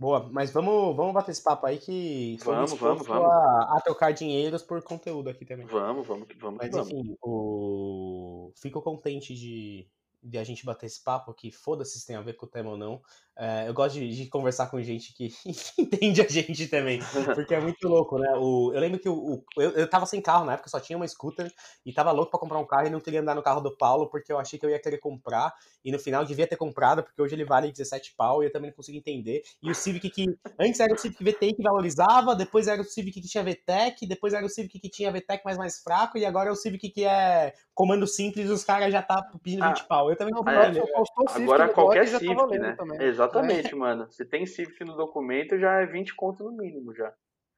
[0.01, 3.31] Boa, mas vamos, vamos bater esse papo aí que vamos, vamos, vamos.
[3.31, 5.67] A, a trocar dinheiros por conteúdo aqui também.
[5.67, 6.59] Vamos, vamos, vamos.
[6.59, 6.91] Mas vamos.
[6.91, 8.10] enfim, o...
[8.57, 9.89] fico contente de,
[10.23, 12.71] de a gente bater esse papo aqui, foda-se se tem a ver com o tema
[12.71, 13.01] ou não.
[13.43, 15.33] É, eu gosto de, de, conversar com gente que
[15.79, 17.01] entende a gente também,
[17.35, 18.35] porque é muito louco, né?
[18.37, 20.97] O, eu lembro que o, o, eu, eu tava sem carro na época, só tinha
[20.97, 21.51] uma scooter,
[21.85, 24.11] e tava louco para comprar um carro e não queria andar no carro do Paulo,
[24.11, 27.23] porque eu achei que eu ia querer comprar, e no final devia ter comprado, porque
[27.23, 29.43] hoje ele vale 17 pau, e eu também não consigo entender.
[29.63, 30.27] E o Civic que,
[30.59, 34.35] antes era o Civic VTI que valorizava, depois era o Civic que tinha VTEC, depois
[34.35, 37.07] era o Civic que tinha VTEC mais mais fraco, e agora é o Civic que
[37.07, 40.10] é comando simples, os caras já tá pedindo 20 ah, pau.
[40.11, 42.69] Eu também não é, Agora qualquer Civic, né?
[42.71, 43.03] Exatamente.
[43.05, 44.11] Exatamente, mano.
[44.11, 47.13] Se tem Civic no documento, já é 20 conto no mínimo já.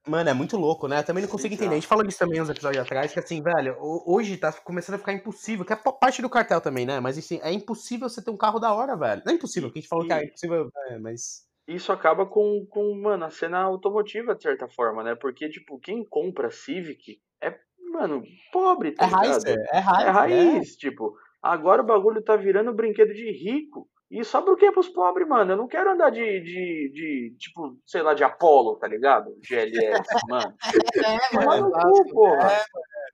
[0.06, 0.98] Mano, é muito louco, né?
[0.98, 1.70] Eu também não consigo entender.
[1.70, 4.98] A gente falou disso também uns episódios atrás, que assim, velho, hoje tá começando a
[4.98, 6.98] ficar impossível, que é parte do cartel também, né?
[6.98, 9.22] Mas assim, é impossível você ter um carro da hora, velho.
[9.24, 10.08] Não é impossível, que a gente falou e...
[10.08, 11.46] que é impossível, é, mas.
[11.68, 15.14] Isso acaba com, com, mano, a cena automotiva, de certa forma, né?
[15.14, 17.56] Porque, tipo, quem compra Civic é,
[17.92, 20.06] mano, pobre, tá é raiz, é, é raiz.
[20.06, 20.78] É raiz, é.
[20.78, 23.88] tipo, agora o bagulho tá virando brinquedo de rico.
[24.10, 25.52] E sobra o que pros pobres, mano?
[25.52, 29.34] Eu não quero andar de, de, de, tipo, sei lá, de Apollo, tá ligado?
[29.40, 30.54] GLS, mano.
[31.02, 31.70] É, mano.
[31.70, 32.52] Cu, porra.
[32.52, 32.62] É,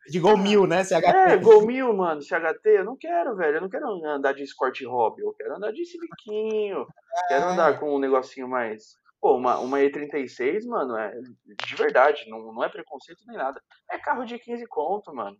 [0.08, 0.82] de Gol Mil, né?
[0.82, 1.06] CHT.
[1.06, 2.66] É, Gol Mil, mano, CHT.
[2.66, 3.58] Eu não quero, velho.
[3.58, 5.22] Eu não quero andar de Escort Hobby.
[5.22, 6.80] Eu quero andar de Civiquinho.
[6.80, 7.28] É.
[7.28, 8.96] Quero andar com um negocinho mais.
[9.20, 12.28] Pô, uma, uma E36, mano, é de verdade.
[12.28, 13.60] Não, não é preconceito nem nada.
[13.88, 15.36] É carro de 15 conto, mano.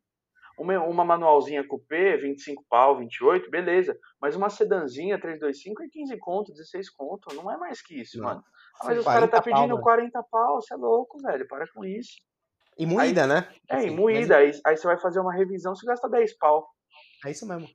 [0.59, 3.98] Uma, uma manualzinha coupé, 25 pau, 28, beleza.
[4.20, 7.34] Mas uma sedanzinha 325 é 15 conto, 16 conto.
[7.34, 8.26] Não é mais que isso, não.
[8.26, 8.44] mano.
[8.80, 11.46] Ah, mas os caras tá pedindo pau, 40 pau, você é louco, velho.
[11.46, 12.16] Para com isso.
[12.76, 13.48] E moída, aí, né?
[13.68, 14.36] É, e moída.
[14.36, 14.56] Mas...
[14.56, 16.68] Aí, aí você vai fazer uma revisão, você gasta 10 pau.
[17.24, 17.68] É isso mesmo.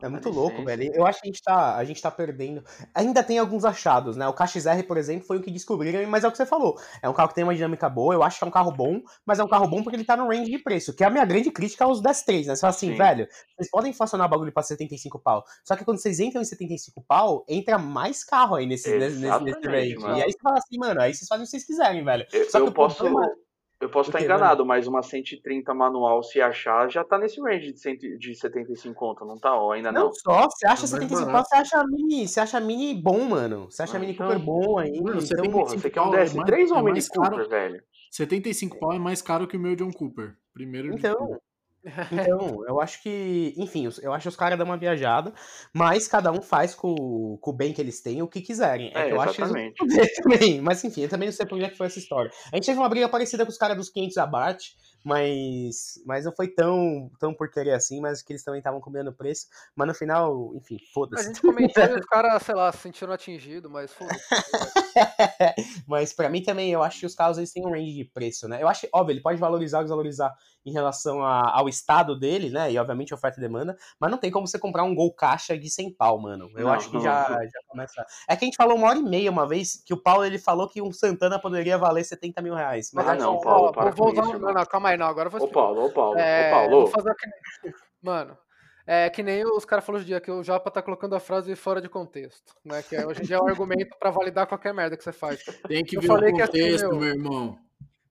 [0.00, 0.92] É muito louco, velho.
[0.94, 2.62] Eu acho que a gente, tá, a gente tá perdendo.
[2.94, 4.28] Ainda tem alguns achados, né?
[4.28, 6.78] O KXR, por exemplo, foi o que descobriram, mas é o que você falou.
[7.02, 9.02] É um carro que tem uma dinâmica boa, eu acho que é um carro bom,
[9.26, 11.10] mas é um carro bom porque ele tá no range de preço, que é a
[11.10, 12.54] minha grande crítica aos 10.3, né?
[12.54, 12.96] Você fala assim, Sim.
[12.96, 15.44] velho, vocês podem funcionar o bagulho pra 75 pau.
[15.64, 19.66] Só que quando vocês entram em 75 pau, entra mais carro aí nesse, nesse, nesse
[19.66, 19.96] range.
[19.96, 20.16] Mano.
[20.16, 22.24] E aí você fala assim, mano, aí vocês fazem o que vocês quiserem, velho.
[22.32, 22.98] Eu, Só que eu posso.
[22.98, 23.28] Problema...
[23.80, 27.78] Eu posso estar enganado, mas uma 130 manual, se achar, já tá nesse range de,
[27.78, 29.54] 100, de 75 conto, não tá?
[29.54, 30.06] Ou ainda não?
[30.06, 33.70] Não só, você acha 75 conto, você acha mini, você acha mini bom, mano.
[33.70, 34.26] Você acha ah, mini então...
[34.26, 35.00] Cooper bom aí.
[35.00, 37.82] Mano, você, então, porra, você quer um DS3 é ou um Mini Cooper, caro, velho?
[38.10, 40.36] 75 pau é mais caro que o meu John Cooper.
[40.52, 41.38] Primeiro Então,
[42.12, 45.32] então, eu acho que, enfim, eu acho que os caras dão uma viajada,
[45.72, 48.92] mas cada um faz com, com o bem que eles têm o que quiserem.
[48.94, 49.82] É, é eu exatamente.
[49.82, 52.30] acho que também, mas enfim, eu também não sei por que é foi essa história.
[52.52, 56.32] A gente teve uma briga parecida com os caras dos 500 abate, mas, mas não
[56.32, 59.46] foi tão, tão por querer assim, mas que eles também estavam combinando o preço.
[59.74, 61.24] Mas no final, enfim, foda-se.
[61.24, 64.20] A gente comentou e os caras, sei lá, se sentiram atingidos, mas foda-se.
[65.86, 68.48] mas pra mim também, eu acho que os carros eles têm um range de preço,
[68.48, 68.62] né?
[68.62, 70.34] Eu acho, óbvio, ele pode valorizar ou desvalorizar
[70.68, 72.70] em relação a, ao estado dele, né?
[72.70, 75.68] E obviamente oferta e demanda, mas não tem como você comprar um gol caixa de
[75.70, 76.50] 100 pau, mano.
[76.54, 77.42] Eu não, acho que não, já, não.
[77.42, 78.06] já começa.
[78.28, 80.38] É que a gente falou uma hora e meia uma vez que o Paulo ele
[80.38, 82.90] falou que um Santana poderia valer 70 mil reais.
[82.92, 85.06] Mas ah, não, Paulo, para vou, vou, isso, não, não, calma aí, não.
[85.06, 85.42] Agora eu vou.
[85.42, 86.80] Ô, Paulo, ô, Paulo, é, ô, Paulo.
[86.82, 87.72] Vou fazer que...
[88.02, 88.36] Mano.
[88.90, 91.54] É que nem os caras falaram hoje dia que o Japa tá colocando a frase
[91.54, 92.82] fora de contexto, né?
[92.82, 95.44] Que é, hoje em dia é um argumento para validar qualquer merda que você faz.
[95.68, 97.58] Tem que vir o contexto, que, assim, meu, meu irmão.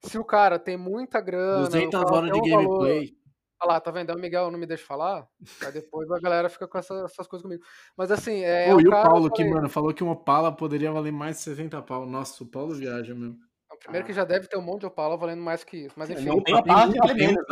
[0.03, 1.63] Se o cara tem muita grana.
[1.63, 3.07] 200 horas de um gameplay.
[3.07, 3.17] Valor,
[3.59, 4.13] Olha lá, tá vendo?
[4.13, 5.27] O Miguel não me deixa falar.
[5.65, 7.63] Aí depois a galera fica com essa, essas coisas comigo.
[7.97, 8.71] Mas assim, é.
[8.71, 11.81] Pô, e o Paulo que, mano, falou que uma Opala poderia valer mais de 60
[11.81, 12.05] pau.
[12.05, 13.39] Nossa, o Paulo viaja mesmo.
[13.79, 15.95] Primeiro que já deve ter um monte de Opala valendo mais que isso.
[15.97, 16.25] Mas enfim.
[16.25, 17.45] Não tem Opala que vale menos,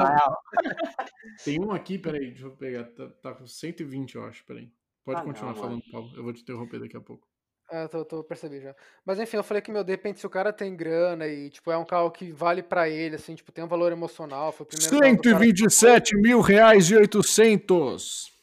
[1.44, 2.84] Tem um aqui, peraí, deixa eu pegar.
[2.84, 4.72] Tá, tá com 120, eu acho, peraí.
[5.04, 6.12] Pode ah, continuar não, falando, Paulo.
[6.16, 7.28] Eu vou te interromper daqui a pouco.
[7.72, 8.76] É, tô, tô percebi já.
[9.04, 11.72] Mas enfim, eu falei que, meu, de repente, se o cara tem grana e, tipo,
[11.72, 14.52] é um carro que vale para ele, assim, tipo, tem um valor emocional.
[14.52, 18.35] Foi o primeiro 127 mil reais e 800.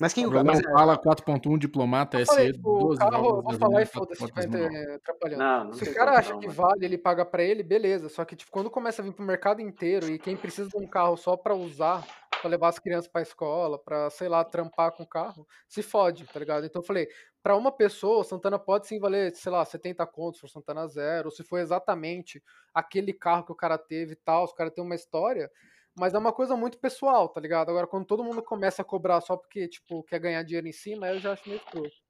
[0.00, 3.82] Mas quem o mas fala 4.1 diplomata SE falei, tipo, 12 carro, eu vou falar
[3.82, 5.42] e foda-se, vai ter atrapalhando.
[5.42, 6.58] Não, não Se o cara acha não, que mano.
[6.60, 8.08] vale, ele paga para ele, beleza.
[8.08, 10.86] Só que tipo, quando começa a vir pro mercado inteiro e quem precisa de um
[10.86, 12.04] carro só para usar,
[12.40, 16.24] para levar as crianças para escola, para sei lá, trampar com o carro, se fode,
[16.26, 16.66] tá ligado?
[16.66, 17.08] Então eu falei,
[17.40, 21.30] para uma pessoa, Santana pode sim valer, sei lá, 70 contos for Santana zero, ou
[21.30, 22.42] se for exatamente
[22.74, 25.48] aquele carro que o cara teve e tal, se o cara tem uma história,
[25.96, 27.70] mas é uma coisa muito pessoal, tá ligado?
[27.70, 31.08] Agora, quando todo mundo começa a cobrar só porque, tipo, quer ganhar dinheiro em cima,
[31.08, 32.04] eu já acho meio escroto.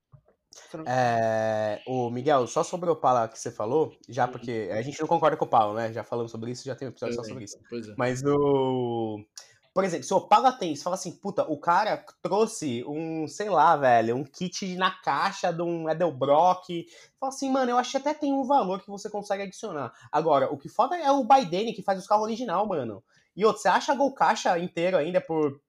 [0.87, 4.33] É, o Miguel, só sobre o Opala que você falou, já uhum.
[4.33, 5.93] porque a gente não concorda com o Opala, né?
[5.93, 7.57] Já falamos sobre isso, já tem um episódio só sobre isso.
[7.57, 7.95] É.
[7.97, 9.19] Mas o.
[9.73, 13.51] Por exemplo, se o Opala tem, você fala assim, puta, o cara trouxe um, sei
[13.51, 16.87] lá, velho, um kit na caixa de um Edelbrock.
[17.19, 19.93] Fala assim, mano, eu acho que até tem um valor que você consegue adicionar.
[20.13, 23.03] Agora, o que foda é o Biden que faz os carros original, mano.
[23.37, 25.61] E outro, você acha Gol Caixa inteiro ainda por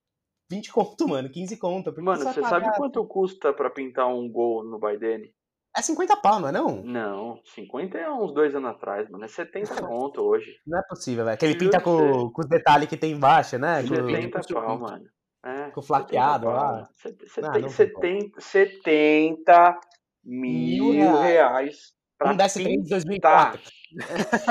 [0.49, 2.01] 20 conto, mano, 15 conto.
[2.01, 5.33] Mano, você sabe quanto custa pra pintar um gol no Biden?
[5.77, 6.81] É 50 pau, não é não?
[6.83, 9.25] Não, 50 é uns dois anos atrás, mano.
[9.25, 10.57] É 70 conto hoje.
[10.65, 11.37] Não é possível, velho.
[11.37, 13.81] Que ele pinta com, com, os detalhes que tem embaixo, né?
[13.85, 15.05] 70 com, pau, mano.
[15.43, 16.87] É, com flaqueado lá.
[16.93, 19.79] 70, 70, 70
[20.23, 20.91] mil
[21.21, 23.61] reais, Pra um DS3 de 2004.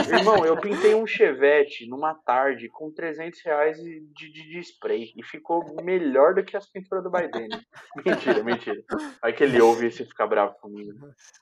[0.08, 5.22] Irmão, eu pintei um Chevette numa tarde com 300 reais de, de, de, spray e
[5.22, 7.48] ficou melhor do que as pinturas do Biden.
[8.04, 8.82] Mentira, mentira.
[9.22, 10.92] Aí que ele ouve e você fica bravo comigo.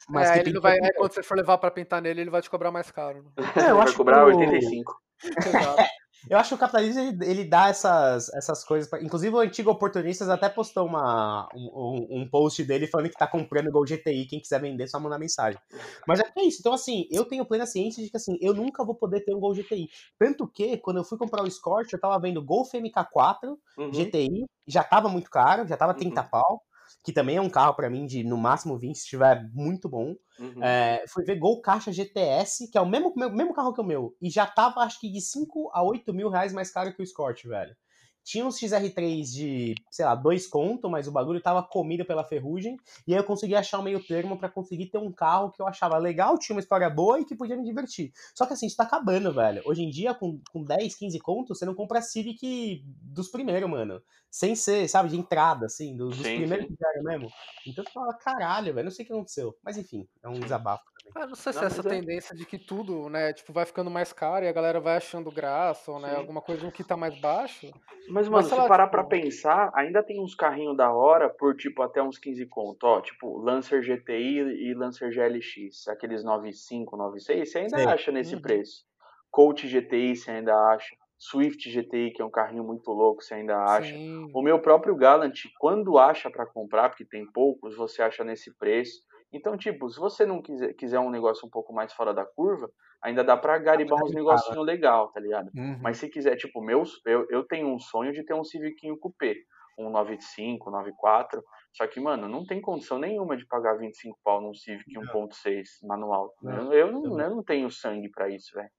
[0.08, 2.42] Mas é, ele não vai, é, quando você for levar pra pintar nele, ele vai
[2.42, 3.22] te cobrar mais caro.
[3.22, 3.44] Né?
[3.56, 5.02] É, eu vai cobrar que 85.
[5.46, 5.82] Exato.
[6.28, 8.88] Eu acho que o capitalismo ele, ele dá essas, essas coisas.
[8.88, 9.02] Pra...
[9.02, 13.70] Inclusive, o antigo oportunistas até postou uma, um, um, post dele falando que tá comprando
[13.70, 14.26] Gol GTI.
[14.26, 15.60] Quem quiser vender, só mandar mensagem.
[16.06, 16.58] Mas é, é isso.
[16.60, 19.40] Então, assim, eu tenho plena ciência de que assim, eu nunca vou poder ter um
[19.40, 19.88] Gol GTI.
[20.18, 23.90] Tanto que, quando eu fui comprar o Escort, eu tava vendo Golf MK4 uhum.
[23.90, 26.28] GTI, já tava muito caro, já tava 30 uhum.
[26.28, 26.62] pau
[27.02, 30.14] que também é um carro para mim de no máximo 20, se estiver muito bom.
[30.38, 30.62] Uhum.
[30.62, 34.16] É, fui ver Gol Caixa GTS, que é o mesmo, mesmo carro que o meu,
[34.20, 37.04] e já tava acho que de 5 a 8 mil reais mais caro que o
[37.04, 37.76] Escort, velho.
[38.24, 42.76] Tinha uns XR3 de, sei lá, dois conto, mas o bagulho tava comido pela ferrugem.
[43.06, 45.66] E aí eu consegui achar um meio termo para conseguir ter um carro que eu
[45.66, 48.12] achava legal, tinha uma história boa e que podia me divertir.
[48.34, 49.62] Só que assim, isso tá acabando, velho.
[49.64, 54.00] Hoje em dia, com, com 10, 15 contos, você não compra Civic dos primeiros, mano.
[54.30, 56.72] Sem ser, sabe, de entrada, assim, dos, dos primeiros sim.
[56.72, 57.30] que vieram mesmo.
[57.66, 59.54] Então você fala, caralho, velho, não sei o que aconteceu.
[59.62, 60.84] Mas enfim, é um desabafo.
[61.14, 61.90] Ah, não sei se não, é essa é...
[61.90, 65.30] tendência de que tudo, né, tipo, vai ficando mais caro e a galera vai achando
[65.30, 66.16] graça, ou, né, Sim.
[66.16, 67.70] alguma coisa que tá mais baixo.
[68.08, 68.96] Mas, mano, Mas, se lá, parar tipo...
[68.96, 73.00] pra pensar, ainda tem uns carrinhos da hora por, tipo, até uns 15 conto, ó,
[73.00, 77.86] tipo, Lancer GTI e Lancer GLX, aqueles 95, 96, você ainda Sim.
[77.86, 78.42] acha nesse uhum.
[78.42, 78.84] preço.
[79.30, 80.94] Coach GTI você ainda acha.
[81.18, 83.92] Swift GTI, que é um carrinho muito louco, você ainda acha.
[83.92, 84.28] Sim.
[84.34, 89.00] O meu próprio Galant, quando acha para comprar, porque tem poucos, você acha nesse preço.
[89.32, 92.70] Então, tipo, se você não quiser, quiser um negócio um pouco mais fora da curva,
[93.02, 95.50] ainda dá pra garibar uns negocinho legal, tá ligado?
[95.56, 95.78] Uhum.
[95.80, 99.34] Mas se quiser, tipo, meus, eu, eu tenho um sonho de ter um Civicinho Coupé,
[99.78, 104.54] um 95, 94, só que, mano, não tem condição nenhuma de pagar 25 pau num
[104.54, 106.34] Civic 1.6 manual.
[106.42, 108.70] Não, eu, eu, não, eu não tenho sangue para isso, velho.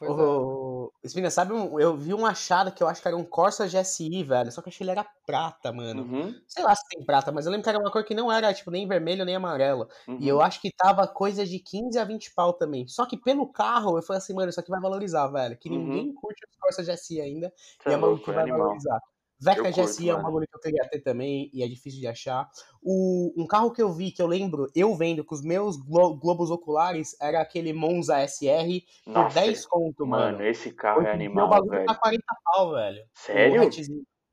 [0.00, 1.06] Ô, é.
[1.06, 4.24] Espina, sabe, um, eu vi um achado que eu acho que era um Corsa GSI,
[4.24, 6.02] velho, só que eu achei ele era prata, mano.
[6.02, 6.34] Uhum.
[6.48, 8.52] Sei lá se tem prata, mas eu lembro que era uma cor que não era,
[8.52, 9.88] tipo, nem vermelho nem amarelo.
[10.08, 10.18] Uhum.
[10.20, 10.42] E eu uhum.
[10.42, 12.86] acho que tava coisa de 15 a 20 pau também.
[12.88, 15.56] Só que pelo carro, eu falei assim, mano, isso aqui vai valorizar, velho.
[15.56, 15.78] Que uhum.
[15.78, 17.52] ninguém curte os Corsa GSI ainda.
[17.80, 18.60] Você e é, é maluco que vai animal.
[18.60, 19.00] valorizar.
[19.44, 22.48] Veca GSI é um bagulho que eu queria ter também e é difícil de achar.
[22.82, 26.16] O, um carro que eu vi, que eu lembro, eu vendo com os meus glo
[26.16, 30.38] globos oculares, era aquele Monza SR por Nossa, 10 conto, mano.
[30.38, 31.86] Mano, esse carro é animal, meu bagulho velho.
[31.86, 33.04] tá 40 pau, velho.
[33.12, 33.70] Sério?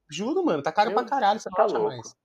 [0.10, 1.88] Juro, mano, tá caro eu, pra caralho, você tá louco.
[1.88, 2.16] mais.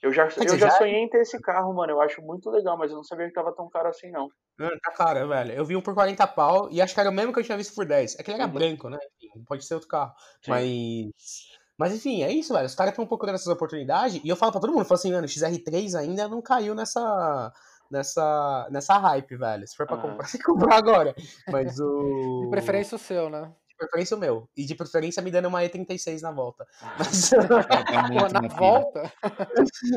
[0.00, 1.92] Eu já, eu já, já sonhei em ter esse carro, mano.
[1.92, 4.28] Eu acho muito legal, mas eu não sabia que tava tão caro assim, não.
[4.56, 5.52] Mano, tá caro, velho.
[5.52, 7.58] Eu vi um por 40 pau e acho que era o mesmo que eu tinha
[7.58, 8.16] visto por 10.
[8.18, 8.54] É que ele era uhum.
[8.54, 8.98] branco, né?
[9.46, 10.14] Pode ser outro carro.
[10.40, 10.50] Sim.
[10.50, 12.66] Mas mas enfim, é isso, velho.
[12.66, 14.20] Os caras estão procurando essas oportunidades.
[14.24, 16.74] E eu falo pra todo mundo, eu falo assim, mano, o XR3 ainda não caiu
[16.74, 17.52] nessa.
[17.90, 19.66] Nessa, nessa hype, velho.
[19.66, 21.14] Se for pra comprar, você comprar agora.
[21.50, 22.42] Mas o.
[22.42, 23.50] De preferência o seu, né?
[23.66, 24.46] De preferência o meu.
[24.54, 26.66] E de preferência me dando uma E36 na volta.
[26.98, 27.30] Mas...
[27.32, 29.12] Pô, na volta?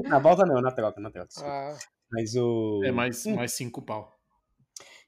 [0.04, 1.30] na volta não, na troca, na troca.
[1.44, 1.76] Ah.
[2.10, 2.82] Mas o.
[2.86, 4.21] É mais, mais cinco pau.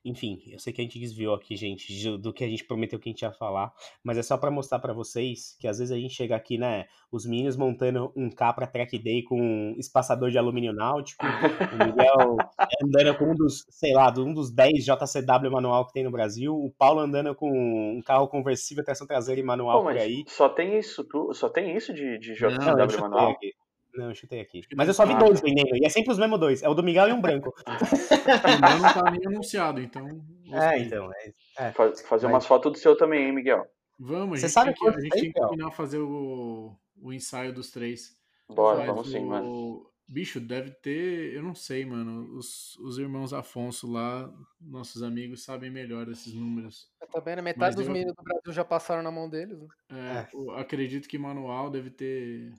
[0.05, 3.09] Enfim, eu sei que a gente desviou aqui, gente, do que a gente prometeu que
[3.09, 3.71] a gente ia falar,
[4.03, 6.85] mas é só para mostrar para vocês que às vezes a gente chega aqui, né,
[7.09, 11.85] os meninos montando um K pra track day com um espaçador de alumínio náutico, o
[11.85, 12.37] Miguel
[12.83, 16.53] andando com um dos, sei lá, um dos 10 JCW manual que tem no Brasil,
[16.53, 20.25] o Paulo andando com um carro conversível, tração traseira e manual Pô, por aí.
[20.27, 23.31] Só tem isso, só tem isso de, de JCW Não, manual?
[23.31, 23.53] Aqui.
[23.95, 24.61] Não, eu chutei aqui.
[24.75, 26.63] Mas eu só vi dois vendendo, e é sempre os mesmos dois.
[26.63, 27.53] É o do Miguel e um branco.
[27.67, 30.07] o meu não tá nem anunciado, então.
[30.53, 31.11] É, então.
[31.11, 31.71] É, é.
[31.71, 33.65] Fazer umas fotos do seu também, hein, Miguel?
[33.97, 38.15] Vamos, Você sabe que, a gente tem que combinar fazer o, o ensaio dos três.
[38.47, 39.11] Bora, Mas vamos o...
[39.11, 39.89] sim, mano.
[40.07, 42.37] Bicho, deve ter, eu não sei, mano.
[42.37, 44.31] Os, os irmãos Afonso lá,
[44.61, 46.87] nossos amigos, sabem melhor esses números.
[47.01, 47.41] Eu também, né?
[47.41, 47.93] Metade Mas dos eu...
[47.93, 49.57] meninos do Brasil já passaram na mão deles.
[49.57, 49.67] Né?
[49.89, 50.59] É, é.
[50.59, 52.51] acredito que manual deve ter,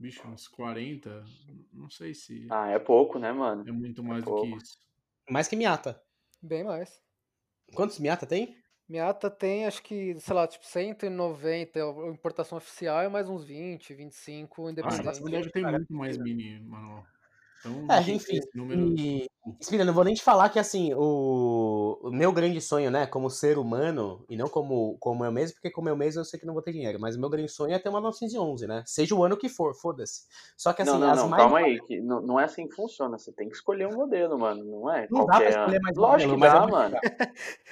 [0.00, 1.24] bicho, uns 40.
[1.72, 2.46] Não sei se.
[2.50, 3.68] Ah, é pouco, né, mano?
[3.68, 4.78] É muito mais é do que isso.
[5.28, 6.02] Mais que Miata.
[6.42, 7.00] Bem mais.
[7.74, 8.56] Quantos Miata tem?
[8.88, 11.78] Miata tem, acho que, sei lá, tipo 190
[12.12, 15.20] importação oficial e mais uns 20, 25 independentes.
[15.20, 17.06] Ah, deve ter muito mais mini, mano.
[17.60, 18.40] Então, é, enfim.
[18.52, 18.92] Número...
[19.46, 23.06] E, Espira, não vou nem te falar que, assim, o, o, meu grande sonho, né,
[23.06, 26.38] como ser humano, e não como, como eu mesmo, porque como eu mesmo eu sei
[26.38, 28.82] que não vou ter dinheiro, mas o meu grande sonho é ter uma 911, né?
[28.86, 30.26] Seja o ano que for, foda-se.
[30.56, 31.42] Só que, assim, não, não, não, mais...
[31.42, 33.16] calma aí, que não, não é assim que funciona.
[33.16, 35.06] Você tem que escolher um modelo, mano, não é?
[35.10, 36.96] Não dá pra escolher mais Lógico modelo, que dá, mano.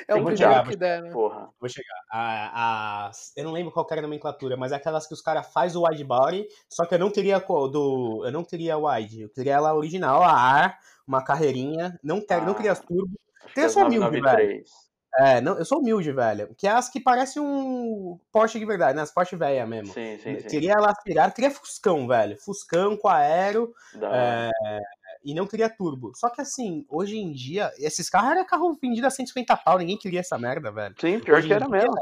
[0.09, 1.11] é o primeiro que der, né?
[1.11, 1.51] Porra.
[1.61, 1.99] Vou chegar.
[2.11, 5.53] A, a, eu não lembro qual era a nomenclatura, mas é aquelas que os caras
[5.53, 8.23] faz o wide body, só que eu não queria do.
[8.25, 10.79] Eu não queria wide, eu queria ela original, a ar,
[11.09, 11.99] uma carreirinha.
[12.03, 13.19] Não quero, ah, não queria turbo.
[13.57, 14.65] Eu sou humilde, velho.
[15.19, 16.55] É, não, eu sou humilde, velho.
[16.57, 19.03] Que é as que parecem um Porsche de verdade, né?
[19.03, 19.93] As Porsche velha mesmo.
[19.93, 20.49] Sim, sim, sim.
[20.49, 22.39] Queria ela aspirar, queria Fuscão, velho.
[22.39, 23.73] Fuscão com aero.
[24.01, 24.51] É,
[25.25, 26.13] e não queria turbo.
[26.15, 29.97] Só que assim, hoje em dia, esses carros eram carro vendido a 150 pau, ninguém
[29.97, 30.95] queria essa merda, velho.
[31.01, 31.95] Sim, pior hoje que era dia, mesmo.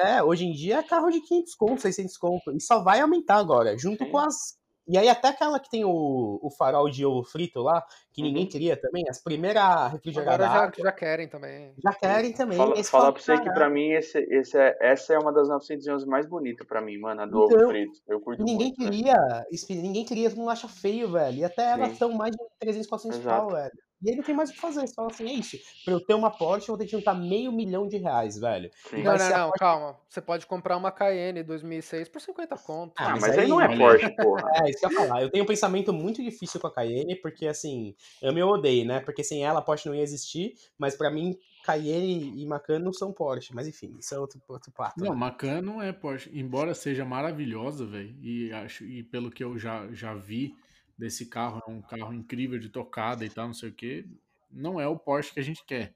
[0.00, 2.52] É, hoje em dia é carro de 500 conto, 600 conto.
[2.52, 4.10] E só vai aumentar agora, junto Sim.
[4.10, 4.56] com as
[4.86, 7.82] e aí até aquela que tem o, o farol de ovo frito lá,
[8.12, 8.28] que uhum.
[8.28, 10.46] ninguém queria também, as primeiras refrigeradas.
[10.46, 11.74] Agora já, já querem também.
[11.82, 12.58] Já querem também.
[12.58, 16.06] Fala, falar pra você que pra mim esse, esse é, essa é uma das 911
[16.06, 17.98] mais bonitas pra mim, mano, a do então, ovo frito.
[18.06, 18.90] Eu curto ninguém muito, né?
[18.90, 19.44] queria, né?
[19.70, 21.38] ninguém queria, todo mundo acha feio, velho.
[21.38, 23.72] E até elas são mais de 300, 400 pau, velho.
[24.04, 24.86] E aí não tem mais o que fazer.
[24.86, 25.58] Você fala assim, é isso.
[25.84, 28.70] Pra eu ter uma Porsche, eu vou ter que juntar meio milhão de reais, velho.
[28.92, 29.58] Não, não, não, Porsche...
[29.58, 29.96] calma.
[30.08, 32.92] Você pode comprar uma Cayenne 2006 por 50 conto.
[32.98, 34.50] Ah, mas, mas aí, aí, não é Porsche, porra.
[34.56, 35.22] É, isso que eu ia falar.
[35.22, 39.00] Eu tenho um pensamento muito difícil com a Cayenne, porque assim, eu me odeio, né?
[39.00, 42.92] Porque sem ela a Porsche não ia existir, mas pra mim Cayenne e Macan não
[42.92, 45.02] são Porsche, mas enfim, isso é outro, outro pato.
[45.02, 45.16] Não, né?
[45.16, 49.88] Macan não é Porsche, embora seja maravilhosa, velho, e acho e pelo que eu já,
[49.90, 50.54] já vi
[50.96, 54.06] desse carro, é um carro incrível de tocada e tal, não sei o que
[54.54, 55.92] não é o Porsche que a gente quer.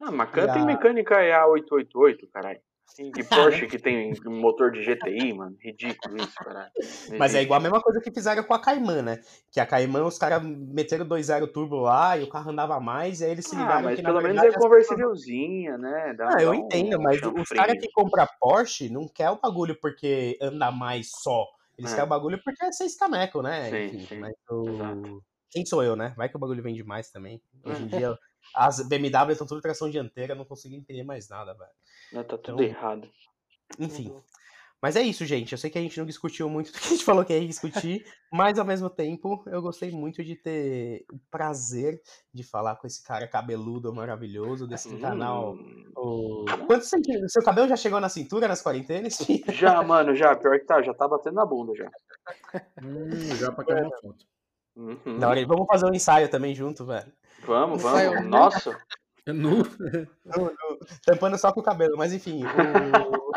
[0.00, 0.54] Ah, Macan a...
[0.54, 2.60] tem mecânica EA888, caralho.
[2.98, 5.56] De Porsche que tem motor de GTI, mano.
[5.60, 6.70] Ridículo isso, caralho.
[7.16, 9.20] Mas é igual a mesma coisa que fizeram com a Cayman, né?
[9.52, 13.26] Que a Cayman, os caras meteram 2.0 turbo lá e o carro andava mais, e
[13.26, 16.14] aí eles se ah, ligaram ah, mas que, pelo menos é conversívelzinha, né?
[16.14, 19.78] Dá, ah, eu entendo, um mas os caras que compram Porsche não quer o bagulho
[19.80, 21.46] porque anda mais só.
[21.80, 21.94] Eles é.
[21.94, 23.70] querem o bagulho porque é seis cameco, né?
[23.70, 24.18] Sim, Enfim, sim.
[24.18, 24.34] Mas.
[25.50, 26.12] Quem sou eu, né?
[26.16, 27.42] Vai que o bagulho vende mais também.
[27.64, 28.16] Hoje em dia,
[28.54, 31.70] as BMW estão tudo tração dianteira, não consigo entender mais nada, velho.
[32.12, 33.10] Não, tá tudo então, errado.
[33.78, 34.14] Enfim.
[34.82, 35.52] Mas é isso, gente.
[35.52, 37.46] Eu sei que a gente não discutiu muito do que a gente falou que ia
[37.46, 42.00] discutir, mas ao mesmo tempo eu gostei muito de ter o prazer
[42.32, 45.00] de falar com esse cara cabeludo maravilhoso desse hum.
[45.00, 45.56] canal.
[45.96, 46.44] O...
[46.66, 47.32] Quantos centímetros?
[47.32, 49.18] Seu cabelo já chegou na cintura nas quarentenas?
[49.52, 50.34] Já, mano, já.
[50.36, 51.90] Pior que tá, já tá batendo na bunda já.
[52.82, 54.24] hum, já pra uma foto.
[54.76, 55.18] Uhum.
[55.18, 57.12] Na hora, vamos fazer um ensaio também junto, velho.
[57.46, 58.26] Vamos, vamos.
[58.26, 58.76] Nossa.
[59.26, 59.62] É nu.
[61.04, 62.42] Tampando só com o cabelo, mas enfim.
[62.42, 63.30] O...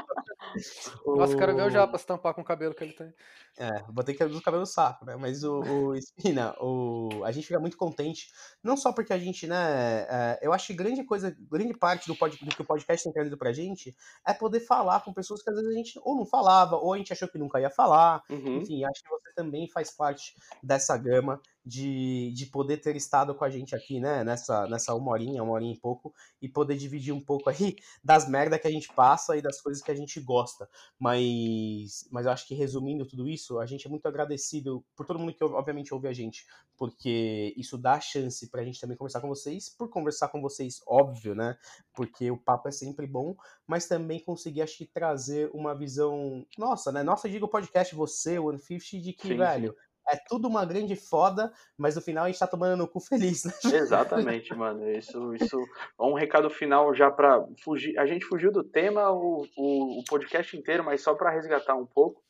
[1.05, 3.13] Nossa, quero ver o Japa se tampar com o cabelo que ele tem.
[3.57, 5.15] É, vou ter que reduzir o cabelo saco, né?
[5.15, 8.27] Mas o, o Espina, o, a gente fica muito contente,
[8.63, 10.05] não só porque a gente, né?
[10.09, 13.13] É, eu acho que grande coisa, grande parte do, pod, do que o podcast tem
[13.13, 13.95] trazido pra gente
[14.27, 16.97] é poder falar com pessoas que às vezes a gente ou não falava, ou a
[16.97, 18.23] gente achou que nunca ia falar.
[18.29, 18.57] Uhum.
[18.57, 23.45] Enfim, acho que você também faz parte dessa gama de, de poder ter estado com
[23.45, 24.23] a gente aqui, né?
[24.23, 28.27] Nessa, nessa uma horinha, uma horinha e pouco, e poder dividir um pouco aí das
[28.27, 30.69] merdas que a gente passa e das coisas que a gente gosta.
[30.99, 35.19] Mas, mas eu acho que resumindo tudo isso, a gente é muito agradecido por todo
[35.19, 36.45] mundo que obviamente ouve a gente,
[36.77, 41.33] porque isso dá chance pra gente também conversar com vocês, por conversar com vocês, óbvio,
[41.33, 41.57] né?
[41.93, 43.35] Porque o papo é sempre bom,
[43.65, 47.03] mas também conseguir, acho que, trazer uma visão nossa, né?
[47.03, 50.65] Nossa, diga o podcast, você, o 150, de que, sim, velho, sim é tudo uma
[50.65, 53.53] grande foda, mas no final a gente tá tomando no cu feliz, né?
[53.73, 54.89] Exatamente, mano.
[54.91, 55.57] Isso, isso
[55.99, 57.97] é um recado final já para fugir.
[57.97, 61.85] A gente fugiu do tema o, o, o podcast inteiro, mas só para resgatar um
[61.85, 62.21] pouco.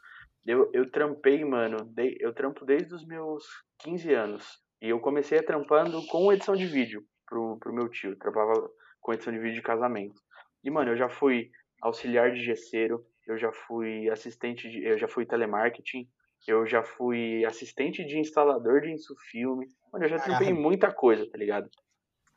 [0.46, 1.78] Eu, eu trampei, mano,
[2.20, 3.46] eu trampo desde os meus
[3.80, 4.62] 15 anos.
[4.82, 8.18] E eu comecei a trampando com edição de vídeo pro, pro meu tio.
[8.18, 8.70] Trampava
[9.00, 10.22] com edição de vídeo de casamento.
[10.64, 11.50] E, mano, eu já fui
[11.82, 16.08] auxiliar de gesseiro, eu já fui assistente, de, eu já fui telemarketing,
[16.52, 19.68] eu já fui assistente de instalador de Insufilme.
[19.92, 21.70] Mano, eu já trampei muita coisa, tá ligado?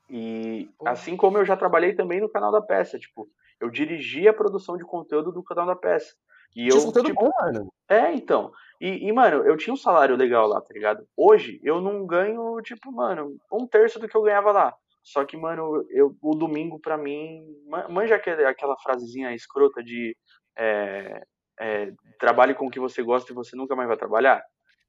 [0.09, 3.29] E assim como eu já trabalhei também no canal da peça, tipo,
[3.61, 6.15] eu dirigi a produção de conteúdo do canal da peça.
[6.55, 7.73] E eu, conteúdo tipo, bom, mano.
[7.89, 8.53] é, então.
[8.81, 11.07] E, e, mano, eu tinha um salário legal lá, tá ligado?
[11.17, 14.75] Hoje, eu não ganho, tipo, mano, um terço do que eu ganhava lá.
[15.03, 17.45] Só que, mano, eu, o domingo pra mim.
[17.89, 20.17] Manja aquela frasezinha escrota de.
[20.59, 21.23] É,
[21.61, 24.43] é, trabalhe com o que você gosta e você nunca mais vai trabalhar?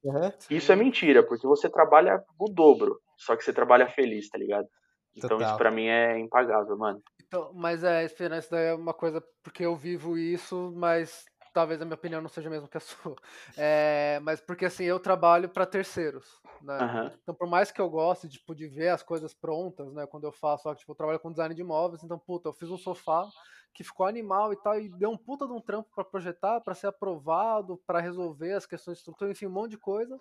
[0.04, 0.32] Uhum.
[0.50, 4.68] Isso é mentira, porque você trabalha o dobro, só que você trabalha feliz, tá ligado?
[5.16, 5.50] Então Total.
[5.50, 7.02] isso pra mim é impagável, mano.
[7.22, 11.82] Então, mas é, Esperança, isso daí é uma coisa porque eu vivo isso, mas talvez
[11.82, 13.16] a minha opinião não seja a mesma que a sua.
[13.58, 16.84] É, mas porque assim, eu trabalho para terceiros, né?
[16.84, 17.12] Aham.
[17.22, 20.06] Então, por mais que eu goste tipo, de ver as coisas prontas, né?
[20.06, 22.70] Quando eu faço, ó, tipo, eu trabalho com design de móveis, então, puta, eu fiz
[22.70, 23.28] um sofá
[23.74, 26.74] que ficou animal e tal, e deu um puta de um trampo para projetar, para
[26.74, 30.20] ser aprovado, para resolver as questões de estrutura, enfim, um monte de coisa.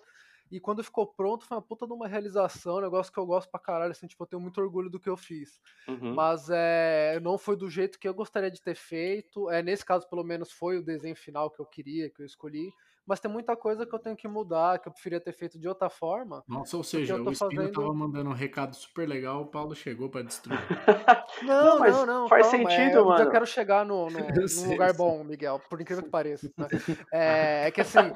[0.51, 3.51] E quando ficou pronto, foi uma puta de uma realização, um negócio que eu gosto
[3.51, 5.61] pra caralho, assim, tipo, eu tenho muito orgulho do que eu fiz.
[5.89, 6.15] Uhum.
[6.15, 9.51] Mas é, não foi do jeito que eu gostaria de ter feito.
[9.51, 12.73] É, nesse caso, pelo menos, foi o desenho final que eu queria, que eu escolhi.
[13.07, 15.69] Mas tem muita coisa que eu tenho que mudar, que eu preferia ter feito de
[15.69, 16.43] outra forma.
[16.49, 19.47] Nossa, ou seja, eu tô o Espino fazendo- tava mandando um recado super legal, o
[19.47, 20.59] Paulo chegou pra destruir.
[21.43, 22.29] Não, Não, não, não.
[22.29, 23.25] faz calma, é, sentido, eu mano.
[23.25, 25.05] já quero chegar no, no, Eu num sei, lugar eu sei.
[25.05, 26.51] bom, Miguel, por incrível que pareça.
[26.59, 26.67] né?
[27.13, 28.11] É, é que assim,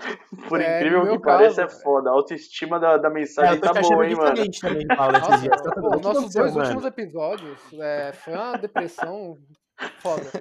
[0.48, 2.10] Por É, incrível que pareça, é foda.
[2.10, 4.30] A autoestima da, da É, mensagem eu tô tá boa, hein, mano.
[4.34, 5.50] diferente também, Paulo, nossa.
[5.50, 6.62] Tá pô, nossos dois mano.
[6.62, 9.36] últimos episódios é, foi uma depressão
[9.88, 10.34] foda.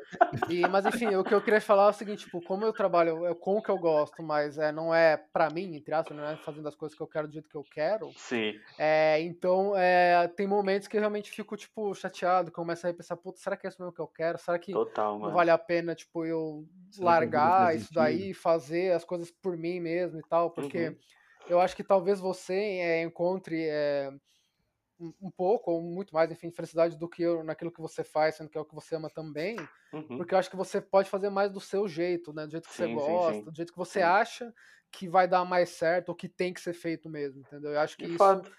[0.48, 3.26] E, mas enfim, o que eu queria falar é o seguinte, tipo, como eu trabalho
[3.26, 6.26] é com o que eu gosto, mas é, não é pra mim, entre aspas, não
[6.28, 8.64] é fazendo as coisas que eu quero do jeito que eu quero, Sim.
[8.78, 13.40] É, então, é, tem momentos que eu realmente fico, tipo, chateado, começo a pensar, puta,
[13.40, 14.38] será que é isso mesmo que eu quero?
[14.38, 16.66] Será que Total, não vale a pena, tipo, eu
[16.98, 20.52] largar isso daí e fazer as coisas por mim mesmo e tal?
[20.52, 21.00] Porque Uhum.
[21.48, 24.12] eu acho que talvez você é, encontre é,
[25.00, 28.50] um, pouco, ou muito mais, enfim, felicidade do que eu naquilo que você faz, sendo
[28.50, 30.18] que é o que você ama também, Uhum.
[30.18, 32.46] porque eu acho que você pode fazer mais do seu jeito, né?
[32.46, 33.52] Do jeito que você Sim, sim, gosta, sim.
[33.52, 34.02] do jeito que você Sim.
[34.02, 34.54] acha
[34.92, 37.72] que vai dar mais certo ou que tem que ser feito mesmo, entendeu?
[37.72, 38.52] Eu acho que De isso fato.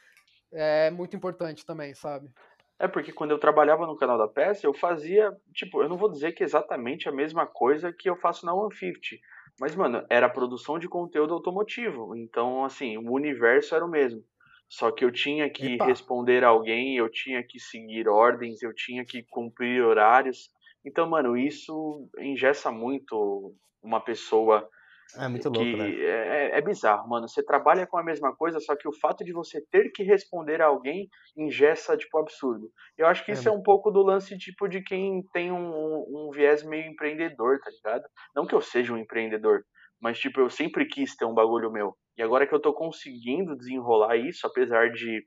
[0.53, 2.31] é muito importante também, sabe?
[2.79, 6.11] É porque quando eu trabalhava no canal da peça, eu fazia, tipo, eu não vou
[6.11, 9.21] dizer que exatamente a mesma coisa que eu faço na 150,
[9.59, 12.17] mas, mano, era produção de conteúdo automotivo.
[12.17, 14.25] Então, assim, o universo era o mesmo.
[14.71, 15.89] Só que eu tinha que Epa.
[15.89, 20.51] responder a alguém, eu tinha que seguir ordens, eu tinha que cumprir horários.
[20.85, 24.69] Então, mano, isso engessa muito uma pessoa
[25.15, 25.97] É muito louco, que né?
[26.05, 27.29] é, é bizarro, mano.
[27.29, 30.61] Você trabalha com a mesma coisa, só que o fato de você ter que responder
[30.63, 32.71] a alguém ingessa, tipo, absurdo.
[32.97, 36.29] Eu acho que É isso é um pouco do lance, tipo, de quem tem um,
[36.29, 38.05] um viés meio empreendedor, tá ligado?
[38.35, 39.65] Não que eu seja um empreendedor,
[40.01, 41.97] mas, tipo, eu sempre quis ter um bagulho meu.
[42.17, 45.25] E agora que eu tô conseguindo desenrolar isso, apesar de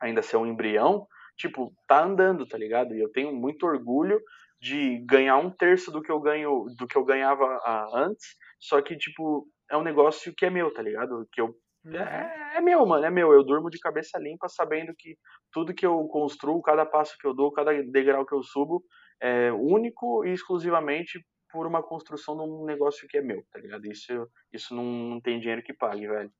[0.00, 1.06] ainda ser um embrião,
[1.36, 2.94] tipo, tá andando, tá ligado?
[2.94, 4.20] E eu tenho muito orgulho
[4.60, 8.80] de ganhar um terço do que eu ganho, do que eu ganhava ah, antes, só
[8.82, 11.26] que, tipo, é um negócio que é meu, tá ligado?
[11.32, 11.54] Que eu
[11.84, 11.96] Uhum.
[11.96, 13.32] é, é meu, mano, é meu.
[13.32, 15.16] Eu durmo de cabeça limpa sabendo que
[15.52, 18.82] tudo que eu construo, cada passo que eu dou, cada degrau que eu subo,
[19.20, 21.20] é único e exclusivamente
[21.52, 23.86] por uma construção de um negócio que é meu, tá ligado?
[23.86, 26.32] Isso, isso não, não tem dinheiro que pague, velho.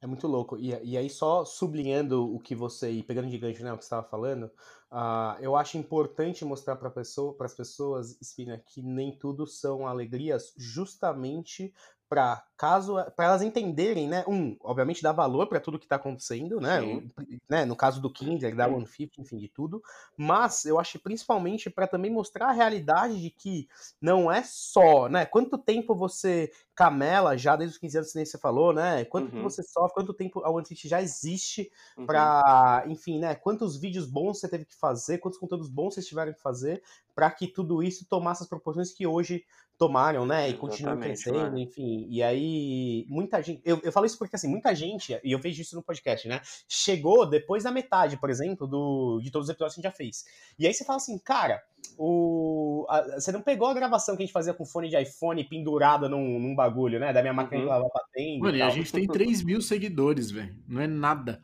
[0.00, 0.58] É muito louco.
[0.58, 3.84] E, e aí, só sublinhando o que você, e pegando de gancho, né, o que
[3.84, 4.50] você estava falando,
[4.90, 10.54] ah, eu acho importante mostrar para pessoa, as pessoas, Espina, que nem tudo são alegrias,
[10.56, 11.72] justamente
[12.14, 14.24] para caso para elas entenderem, né?
[14.28, 16.80] Um, obviamente dar valor para tudo que está acontecendo, né?
[16.82, 17.02] O-
[17.50, 17.64] né?
[17.64, 19.82] No caso do Kindle, da 150, enfim, de tudo.
[20.16, 23.68] Mas eu acho principalmente para também mostrar a realidade de que
[24.00, 25.26] não é só, né?
[25.26, 29.04] Quanto tempo você camela já desde os 15 anos, que nem você falou, né?
[29.06, 29.42] Quanto Uhum.
[29.42, 32.06] você sofre, quanto tempo a 150 já existe Uhum.
[32.06, 33.34] para, enfim, né?
[33.34, 36.82] Quantos vídeos bons você teve que fazer, quantos conteúdos bons vocês tiveram que fazer
[37.14, 39.44] para que tudo isso tomasse as proporções que hoje
[39.78, 40.48] tomaram, né?
[40.50, 42.06] E Exatamente, crescendo, enfim.
[42.08, 43.60] E aí, muita gente.
[43.64, 46.40] Eu, eu falo isso porque, assim, muita gente, e eu vejo isso no podcast, né?
[46.68, 49.96] Chegou depois da metade, por exemplo, do, de todos os episódios que a gente já
[49.96, 50.24] fez.
[50.58, 51.60] E aí você fala assim, cara,
[51.98, 55.42] o, a- você não pegou a gravação que a gente fazia com fone de iPhone
[55.44, 57.12] pendurada num, num bagulho, né?
[57.12, 57.64] Da minha máquina Uhum.
[57.64, 58.40] de lavar batendo.
[58.42, 60.54] Mano, e e a gente tem 3 mil seguidores, velho.
[60.68, 61.42] Não é nada.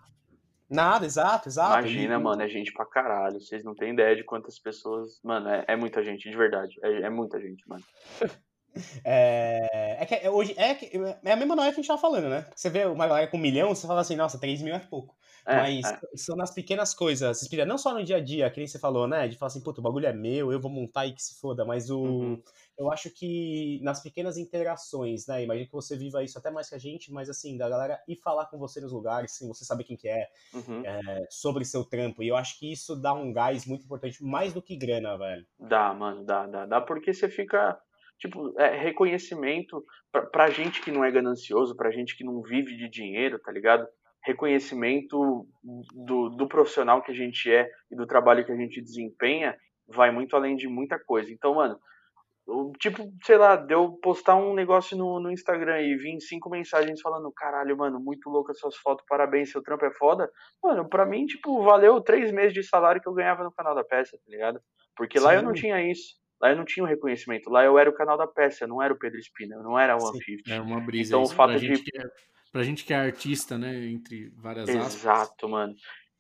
[0.71, 1.81] Nada, exato, exato.
[1.81, 3.41] Imagina, E- mano, é gente pra caralho.
[3.41, 5.21] Vocês não têm ideia de quantas pessoas.
[5.25, 6.77] Mano, é, é muita gente, de verdade.
[6.83, 7.83] É, é muita gente, mano.
[9.05, 10.71] É, é que é, hoje é,
[11.25, 12.47] é a mesma noia que a gente tava falando, né?
[12.55, 15.17] Você vê uma galera com um milhão, você fala assim, nossa, 3 mil é pouco.
[15.51, 15.99] É, Mas é.
[16.15, 19.27] são nas pequenas coisas, não só no dia a dia, que nem você falou, né?
[19.27, 21.65] De falar assim, puto, o bagulho é meu, eu vou montar e que se foda,
[21.65, 22.01] mas o.
[22.01, 22.43] Uhum.
[22.79, 25.43] Eu acho que nas pequenas interações, né?
[25.43, 28.17] Imagina que você viva isso até mais que a gente, mas assim, da galera ir
[28.17, 30.83] falar com você nos lugares, sem você saber quem que é, uhum.
[30.87, 32.23] é, sobre seu trampo.
[32.23, 35.45] E eu acho que isso dá um gás muito importante, mais do que grana, velho.
[35.59, 36.65] Dá, mano, dá, dá.
[36.65, 37.77] Dá porque você fica
[38.21, 42.77] tipo, é, reconhecimento pra, pra gente que não é ganancioso, pra gente que não vive
[42.77, 43.89] de dinheiro, tá ligado?
[44.23, 45.47] Reconhecimento
[45.95, 49.57] do, do profissional que a gente é e do trabalho que a gente desempenha
[49.89, 51.33] vai muito além de muita coisa.
[51.33, 51.79] Então, mano,
[52.79, 57.31] tipo, sei lá, deu postar um negócio no, no Instagram e vir cinco mensagens falando,
[57.33, 60.31] caralho, mano, muito louca suas fotos, parabéns, seu trampo é foda.
[60.63, 63.85] Mano, pra mim, tipo, valeu três meses de salário que eu ganhava no canal da
[63.85, 64.61] peça, tá ligado?
[64.97, 65.25] Porque Sim.
[65.25, 66.19] lá eu não tinha isso.
[66.41, 67.51] Lá eu não tinha o um reconhecimento.
[67.51, 69.79] Lá eu era o canal da peça, eu não era o Pedro Espina, eu não
[69.79, 70.51] era o 150.
[70.51, 71.11] É uma brisa.
[71.11, 71.73] Então, o fato de.
[71.73, 72.11] É
[72.51, 73.87] pra gente que é artista, né?
[73.87, 74.95] Entre várias aspas.
[74.95, 75.75] Exato, mano.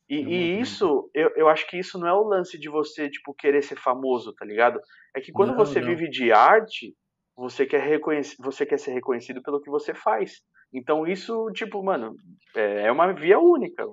[0.09, 3.09] E, é e isso, eu, eu acho que isso não é o lance de você,
[3.09, 4.81] tipo, querer ser famoso, tá ligado?
[5.15, 5.89] É que quando não, você não.
[5.89, 6.95] vive de arte,
[7.37, 8.01] você quer,
[8.39, 10.43] você quer ser reconhecido pelo que você faz.
[10.73, 12.15] Então isso, tipo, mano,
[12.55, 13.87] é, é uma via única.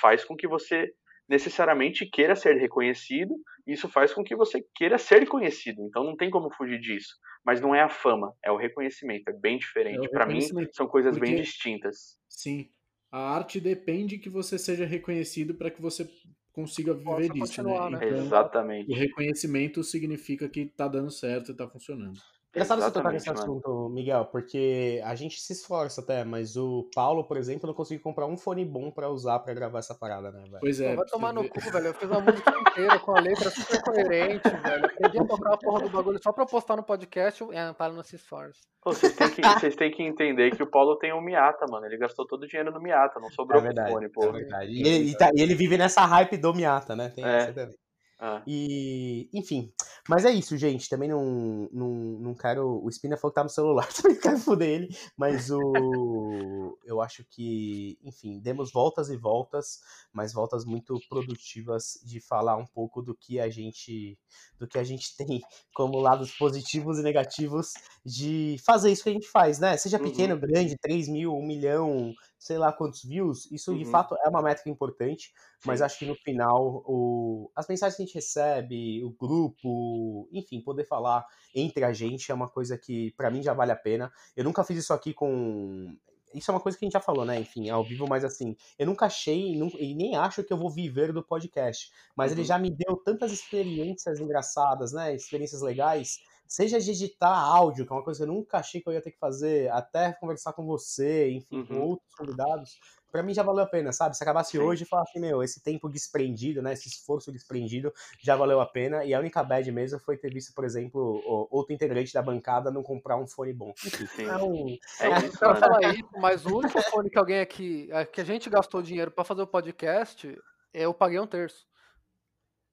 [0.00, 0.92] Faz com que você
[1.28, 3.34] necessariamente queira ser reconhecido,
[3.66, 5.82] isso faz com que você queira ser conhecido.
[5.82, 7.14] Então não tem como fugir disso.
[7.44, 10.06] Mas não é a fama, é o reconhecimento, é bem diferente.
[10.06, 10.40] É Para mim
[10.72, 12.18] são coisas Porque, bem distintas.
[12.28, 12.68] Sim.
[13.10, 16.08] A arte depende que você seja reconhecido para que você
[16.52, 17.90] consiga viver disso, né?
[17.90, 18.06] né?
[18.06, 18.90] Então, Exatamente.
[18.90, 22.18] O reconhecimento significa que tá dando certo e tá funcionando.
[22.54, 27.24] Engraçado você tocar nesse assunto, Miguel, porque a gente se esforça até, mas o Paulo,
[27.24, 30.42] por exemplo, não conseguiu comprar um fone bom pra usar pra gravar essa parada, né,
[30.44, 30.60] velho?
[30.60, 30.94] Pois é.
[30.94, 31.86] vai tomar no cu, velho.
[31.86, 34.86] Eu fiz uma música inteira com a letra super coerente, velho.
[34.86, 37.44] Aprendi a tocar a porra do bagulho só pra postar no podcast.
[37.52, 38.60] É, o Paulo não se esforça.
[38.84, 41.86] Vocês têm, que, vocês têm que entender que o Paulo tem um Miata, mano.
[41.86, 44.24] Ele gastou todo o dinheiro no Miata, não sobrou é verdade, fone, pô.
[44.24, 44.70] É verdade.
[44.70, 47.08] E ele, e, tá, e ele vive nessa hype do Miata, né?
[47.08, 47.36] Tem é.
[47.36, 47.83] essa também.
[48.26, 48.42] Ah.
[48.46, 49.70] E, enfim.
[50.08, 50.88] Mas é isso, gente.
[50.88, 52.82] Também não, não, não quero.
[52.82, 54.96] O Spina falou que tá no celular, também quero foder ele.
[55.14, 56.78] Mas o.
[56.86, 59.80] eu acho que, enfim, demos voltas e voltas,
[60.10, 64.18] mas voltas muito produtivas de falar um pouco do que a gente.
[64.58, 65.42] do que a gente tem
[65.74, 67.74] como lados positivos e negativos
[68.06, 69.76] de fazer isso que a gente faz, né?
[69.76, 70.40] Seja pequeno, uhum.
[70.40, 72.14] grande, 3 mil, 1 milhão,
[72.44, 73.78] sei lá quantos views, isso uhum.
[73.78, 75.32] de fato é uma métrica importante,
[75.64, 80.60] mas acho que no final o, as mensagens que a gente recebe, o grupo, enfim,
[80.60, 84.12] poder falar entre a gente é uma coisa que para mim já vale a pena.
[84.36, 85.94] Eu nunca fiz isso aqui com
[86.34, 87.38] isso é uma coisa que a gente já falou, né?
[87.38, 91.12] Enfim, ao vivo, mas assim, eu nunca achei e nem acho que eu vou viver
[91.12, 92.38] do podcast, mas uhum.
[92.38, 95.14] ele já me deu tantas experiências engraçadas, né?
[95.14, 98.92] Experiências legais seja digitar áudio, que é uma coisa que eu nunca achei que eu
[98.92, 101.66] ia ter que fazer, até conversar com você, enfim, uhum.
[101.66, 102.78] com outros convidados,
[103.14, 104.16] para mim já valeu a pena, sabe?
[104.16, 104.58] Se acabasse Sim.
[104.58, 109.04] hoje e falasse, meu, esse tempo desprendido, né, esse esforço desprendido, já valeu a pena,
[109.04, 112.82] e a única bad mesmo foi ter visto, por exemplo, outro integrante da bancada não
[112.82, 113.72] comprar um fone bom.
[113.86, 114.66] Enfim, é um...
[114.98, 118.24] É isso, eu falar isso, mas o único fone que alguém aqui, é, que a
[118.24, 120.36] gente gastou dinheiro para fazer o podcast,
[120.72, 121.68] eu paguei um terço.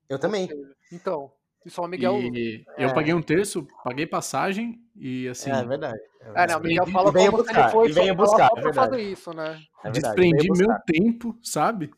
[0.10, 0.50] Eu também.
[0.92, 1.32] Então,
[1.66, 2.20] e só o Miguel.
[2.20, 2.86] E é.
[2.86, 5.52] eu paguei um terço, paguei passagem e assim.
[5.52, 6.00] É verdade.
[6.22, 6.52] É, verdade.
[6.52, 9.34] é não, o Miguel fala como buscar, ele foi venha buscar, só é fazer isso,
[9.34, 9.60] né?
[9.84, 11.92] É Desprendi meu tempo, sabe?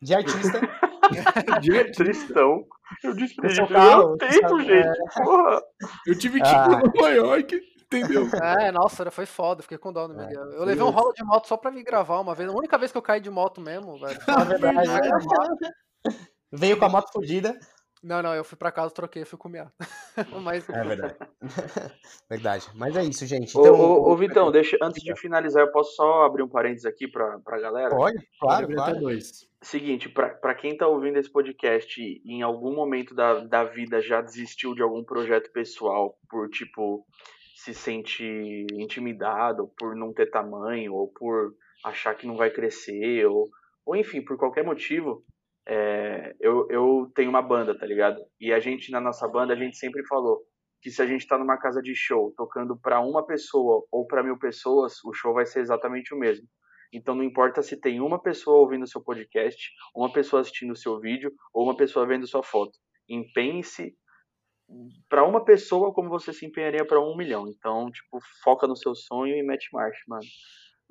[0.00, 0.60] De artista.
[1.60, 2.64] de artistão.
[3.02, 4.98] Eu desprendi meu carro, tempo, gente.
[5.14, 5.62] Porra.
[6.06, 6.68] Eu tive que ir ah.
[6.68, 7.72] pra Nova York.
[7.86, 8.26] Entendeu?
[8.42, 10.26] É, nossa, foi foda, fiquei com dó do é.
[10.26, 10.44] Miguel.
[10.52, 12.48] Eu levei um rolo de moto só pra me gravar uma vez.
[12.48, 14.18] A única vez que eu caí de moto mesmo, velho.
[14.28, 15.74] É verdade.
[16.50, 17.58] Veio com a moto fodida.
[18.02, 19.70] Não, não, eu fui pra casa, troquei, fui comer.
[20.42, 20.68] Mas...
[20.68, 21.16] É verdade.
[22.28, 22.66] verdade.
[22.74, 23.56] Mas é isso, gente.
[23.56, 26.84] Então, ô, ô, ô Vitão, deixa, antes de finalizar, eu posso só abrir um parênteses
[26.84, 27.90] aqui pra, pra galera?
[27.90, 29.00] Pode, claro, Pode claro.
[29.00, 29.48] Dois.
[29.60, 34.02] Seguinte, pra, pra quem tá ouvindo esse podcast e em algum momento da, da vida
[34.02, 37.06] já desistiu de algum projeto pessoal por, tipo,
[37.54, 41.54] se sentir intimidado por não ter tamanho ou por
[41.84, 43.48] achar que não vai crescer ou,
[43.86, 45.24] ou enfim, por qualquer motivo,
[45.66, 48.20] é, eu, eu tenho uma banda, tá ligado?
[48.40, 50.42] E a gente, na nossa banda, a gente sempre falou
[50.80, 54.22] que se a gente tá numa casa de show tocando para uma pessoa ou para
[54.22, 56.46] mil pessoas, o show vai ser exatamente o mesmo.
[56.92, 61.32] Então não importa se tem uma pessoa ouvindo seu podcast, uma pessoa assistindo seu vídeo
[61.54, 62.72] ou uma pessoa vendo sua foto.
[63.08, 63.94] Empenhe-se
[65.08, 67.46] para uma pessoa como você se empenharia para um milhão.
[67.48, 70.26] Então, tipo, foca no seu sonho e mete marcha, mano.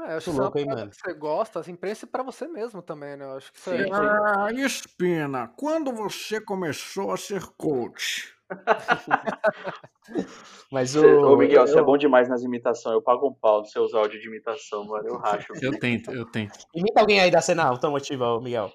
[0.05, 0.89] É, acho que louco, hein, mano?
[0.89, 3.25] que você gosta, assim, pense pra você mesmo também, né?
[3.25, 3.85] Eu acho que você...
[3.91, 8.33] Ah, Espina, quando você começou a ser coach?
[10.71, 11.05] Mas o.
[11.05, 11.67] Ô, Miguel, eu...
[11.67, 12.93] você é bom demais nas imitações.
[12.93, 15.07] Eu pago um pau nos seus áudios de imitação, mano.
[15.07, 15.53] Eu racho.
[15.61, 16.59] Eu tento, eu tento.
[16.75, 18.71] Imita alguém aí da cena automotiva, Miguel.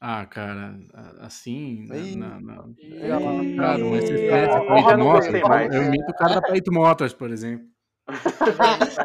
[0.00, 0.78] Ah, cara,
[1.20, 1.86] assim.
[2.16, 2.64] Na, na, na...
[3.56, 3.84] Cara,
[4.96, 5.26] Motors?
[5.74, 7.66] Eu imito o cara da Peito Motors, por exemplo.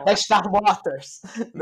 [0.05, 1.21] Da Star Motors.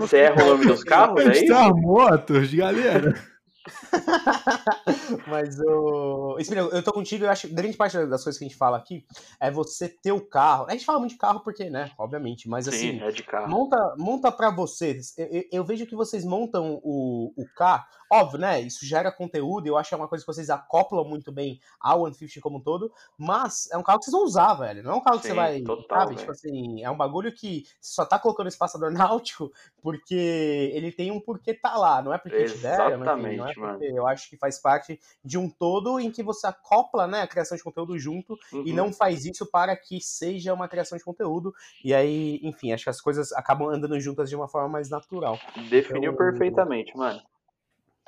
[0.00, 1.46] Você erra o nome dos carros, é isso?
[1.46, 3.14] Star Motors, galera.
[5.26, 6.36] Mas o.
[6.36, 6.38] Oh...
[6.72, 9.04] eu tô contigo, eu acho que grande parte das coisas que a gente fala aqui
[9.40, 10.66] é você ter o carro.
[10.68, 11.90] A gente fala muito de carro porque, né?
[11.98, 13.00] Obviamente, mas Sim, assim.
[13.00, 13.48] É de carro.
[13.48, 15.16] Monta, monta pra vocês.
[15.16, 17.84] Eu, eu, eu, vejo que vocês montam o, o carro.
[18.10, 18.60] Óbvio, né?
[18.60, 22.06] Isso gera conteúdo, eu acho que é uma coisa que vocês acoplam muito bem ao
[22.06, 24.82] 150 como um todo, mas é um carro que vocês vão usar, velho.
[24.82, 25.60] Não é um carro que Sim, você vai.
[25.60, 26.16] Total, sabe?
[26.16, 29.52] Tipo assim, é um bagulho que você só tá colocando espaçador náutico
[29.82, 32.02] porque ele tem um porquê tá lá.
[32.02, 34.77] Não é porque Exatamente, te deram, enfim, não é porque eu acho que faz parte
[35.24, 38.64] de um todo em que você acopla né, a criação de conteúdo junto uhum.
[38.66, 41.54] e não faz isso para que seja uma criação de conteúdo.
[41.84, 45.38] E aí, enfim, acho que as coisas acabam andando juntas de uma forma mais natural.
[45.68, 47.20] Definiu então, perfeitamente, mano.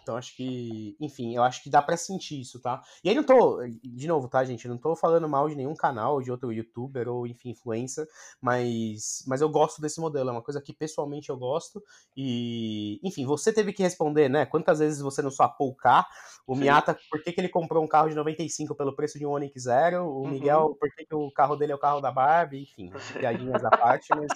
[0.02, 2.82] Então acho que, enfim, eu acho que dá para sentir isso, tá?
[3.02, 4.64] E aí não tô, de novo, tá, gente?
[4.64, 8.06] Eu não tô falando mal de nenhum canal, de outro youtuber ou, enfim, influencer,
[8.40, 11.82] mas, mas eu gosto desse modelo, é uma coisa que pessoalmente eu gosto.
[12.16, 14.46] E, enfim, você teve que responder, né?
[14.46, 16.06] Quantas vezes você não swapou o carro?
[16.46, 16.56] O.
[16.56, 19.62] Miata, por que, que ele comprou um carro de 95 pelo preço de um Onix
[19.62, 20.04] Zero?
[20.04, 20.30] O uhum.
[20.30, 22.62] Miguel, por que, que o carro dele é o carro da Barbie?
[22.62, 24.30] Enfim, piadinhas à parte, mas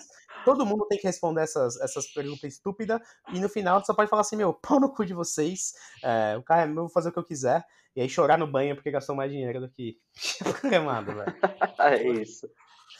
[0.44, 3.00] todo mundo tem que responder essas, essas perguntas estúpidas
[3.32, 5.72] e no final você só pode falar assim, meu, pau no cu de vocês,
[6.02, 7.64] é, o carro é meu, vou fazer o que eu quiser,
[7.96, 9.96] e aí chorar no banho porque gastou mais dinheiro do que
[10.60, 11.34] programado, velho.
[11.80, 12.48] é isso.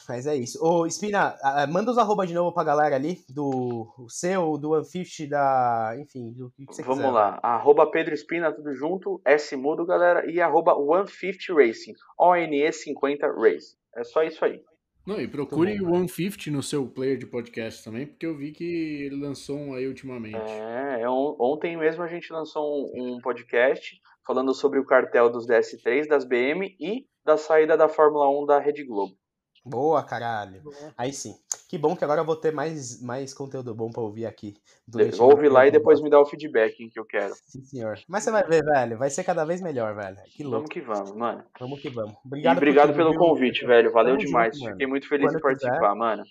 [0.07, 0.63] Mas é isso.
[0.63, 1.35] Ô, Espina,
[1.69, 5.95] manda os arroba de novo pra galera ali, do seu, do 150, da.
[5.97, 7.11] Enfim, do que você Vamos quiser.
[7.11, 7.39] lá.
[7.41, 13.77] Arroba Pedro Espina, tudo junto, S mudo, galera, e arroba 150 Racing, ONE50 Racing.
[13.95, 14.61] É só isso aí.
[15.05, 18.63] Não, e procure o 150 no seu player de podcast também, porque eu vi que
[19.03, 20.35] ele lançou um aí ultimamente.
[20.35, 25.47] É, é ontem mesmo a gente lançou um, um podcast falando sobre o cartel dos
[25.47, 29.15] DS3, das BM e da saída da Fórmula 1 da Rede Globo.
[29.65, 30.61] Boa, caralho.
[30.61, 30.75] Boa.
[30.97, 31.35] Aí sim.
[31.67, 34.55] Que bom que agora eu vou ter mais, mais conteúdo bom pra ouvir aqui.
[35.19, 37.33] Ouve lá e depois me dá o feedback que eu quero.
[37.47, 37.99] Sim, senhor.
[38.07, 38.97] Mas você vai ver, velho.
[38.97, 40.17] Vai ser cada vez melhor, velho.
[40.27, 40.57] Que louco.
[40.57, 41.43] Vamos que vamos, mano.
[41.59, 42.15] Vamos que vamos.
[42.23, 43.19] Obrigado, e obrigado pelo viu?
[43.19, 43.91] convite, velho.
[43.91, 44.57] Valeu Tamo demais.
[44.57, 45.95] Junto, Fiquei muito feliz Quando em participar, quiser.
[45.95, 46.23] mano.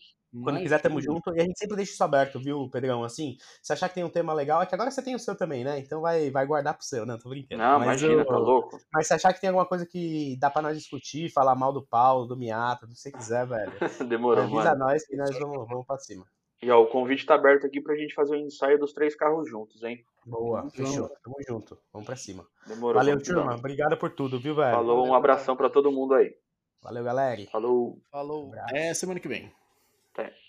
[0.42, 1.34] Quando quiser, tamo junto.
[1.34, 3.04] E a gente sempre deixa isso aberto, viu, Pedrão?
[3.04, 5.36] Assim, se achar que tem um tema legal, é que agora você tem o seu
[5.36, 5.78] também, né?
[5.78, 7.16] Então vai, vai guardar pro seu, né?
[7.22, 7.62] Tô brincando.
[7.62, 8.78] Não, mas imagina, eu, tá louco.
[8.92, 11.86] Mas se achar que tem alguma coisa que dá pra nós discutir, falar mal do
[11.86, 13.72] Paulo, do Miata, do que você quiser, velho.
[14.08, 14.78] Demorou, avisa mano.
[14.78, 16.26] nós que nós vamos, vamos pra cima.
[16.62, 19.14] E ó, o convite tá aberto aqui pra gente fazer o um ensaio dos três
[19.14, 20.04] carros juntos, hein?
[20.24, 21.10] Boa, fechou.
[21.22, 21.78] Tamo junto.
[21.92, 22.46] Vamos pra cima.
[22.66, 22.94] Demorou.
[22.94, 23.54] Valeu, turma.
[23.54, 24.74] Obrigado por tudo, viu, velho?
[24.74, 26.34] Falou, um abração pra todo mundo aí.
[26.82, 27.42] Valeu, galera.
[27.50, 27.98] Falou.
[28.10, 28.52] Falou.
[28.54, 29.52] Até semana que vem.
[30.14, 30.43] Até.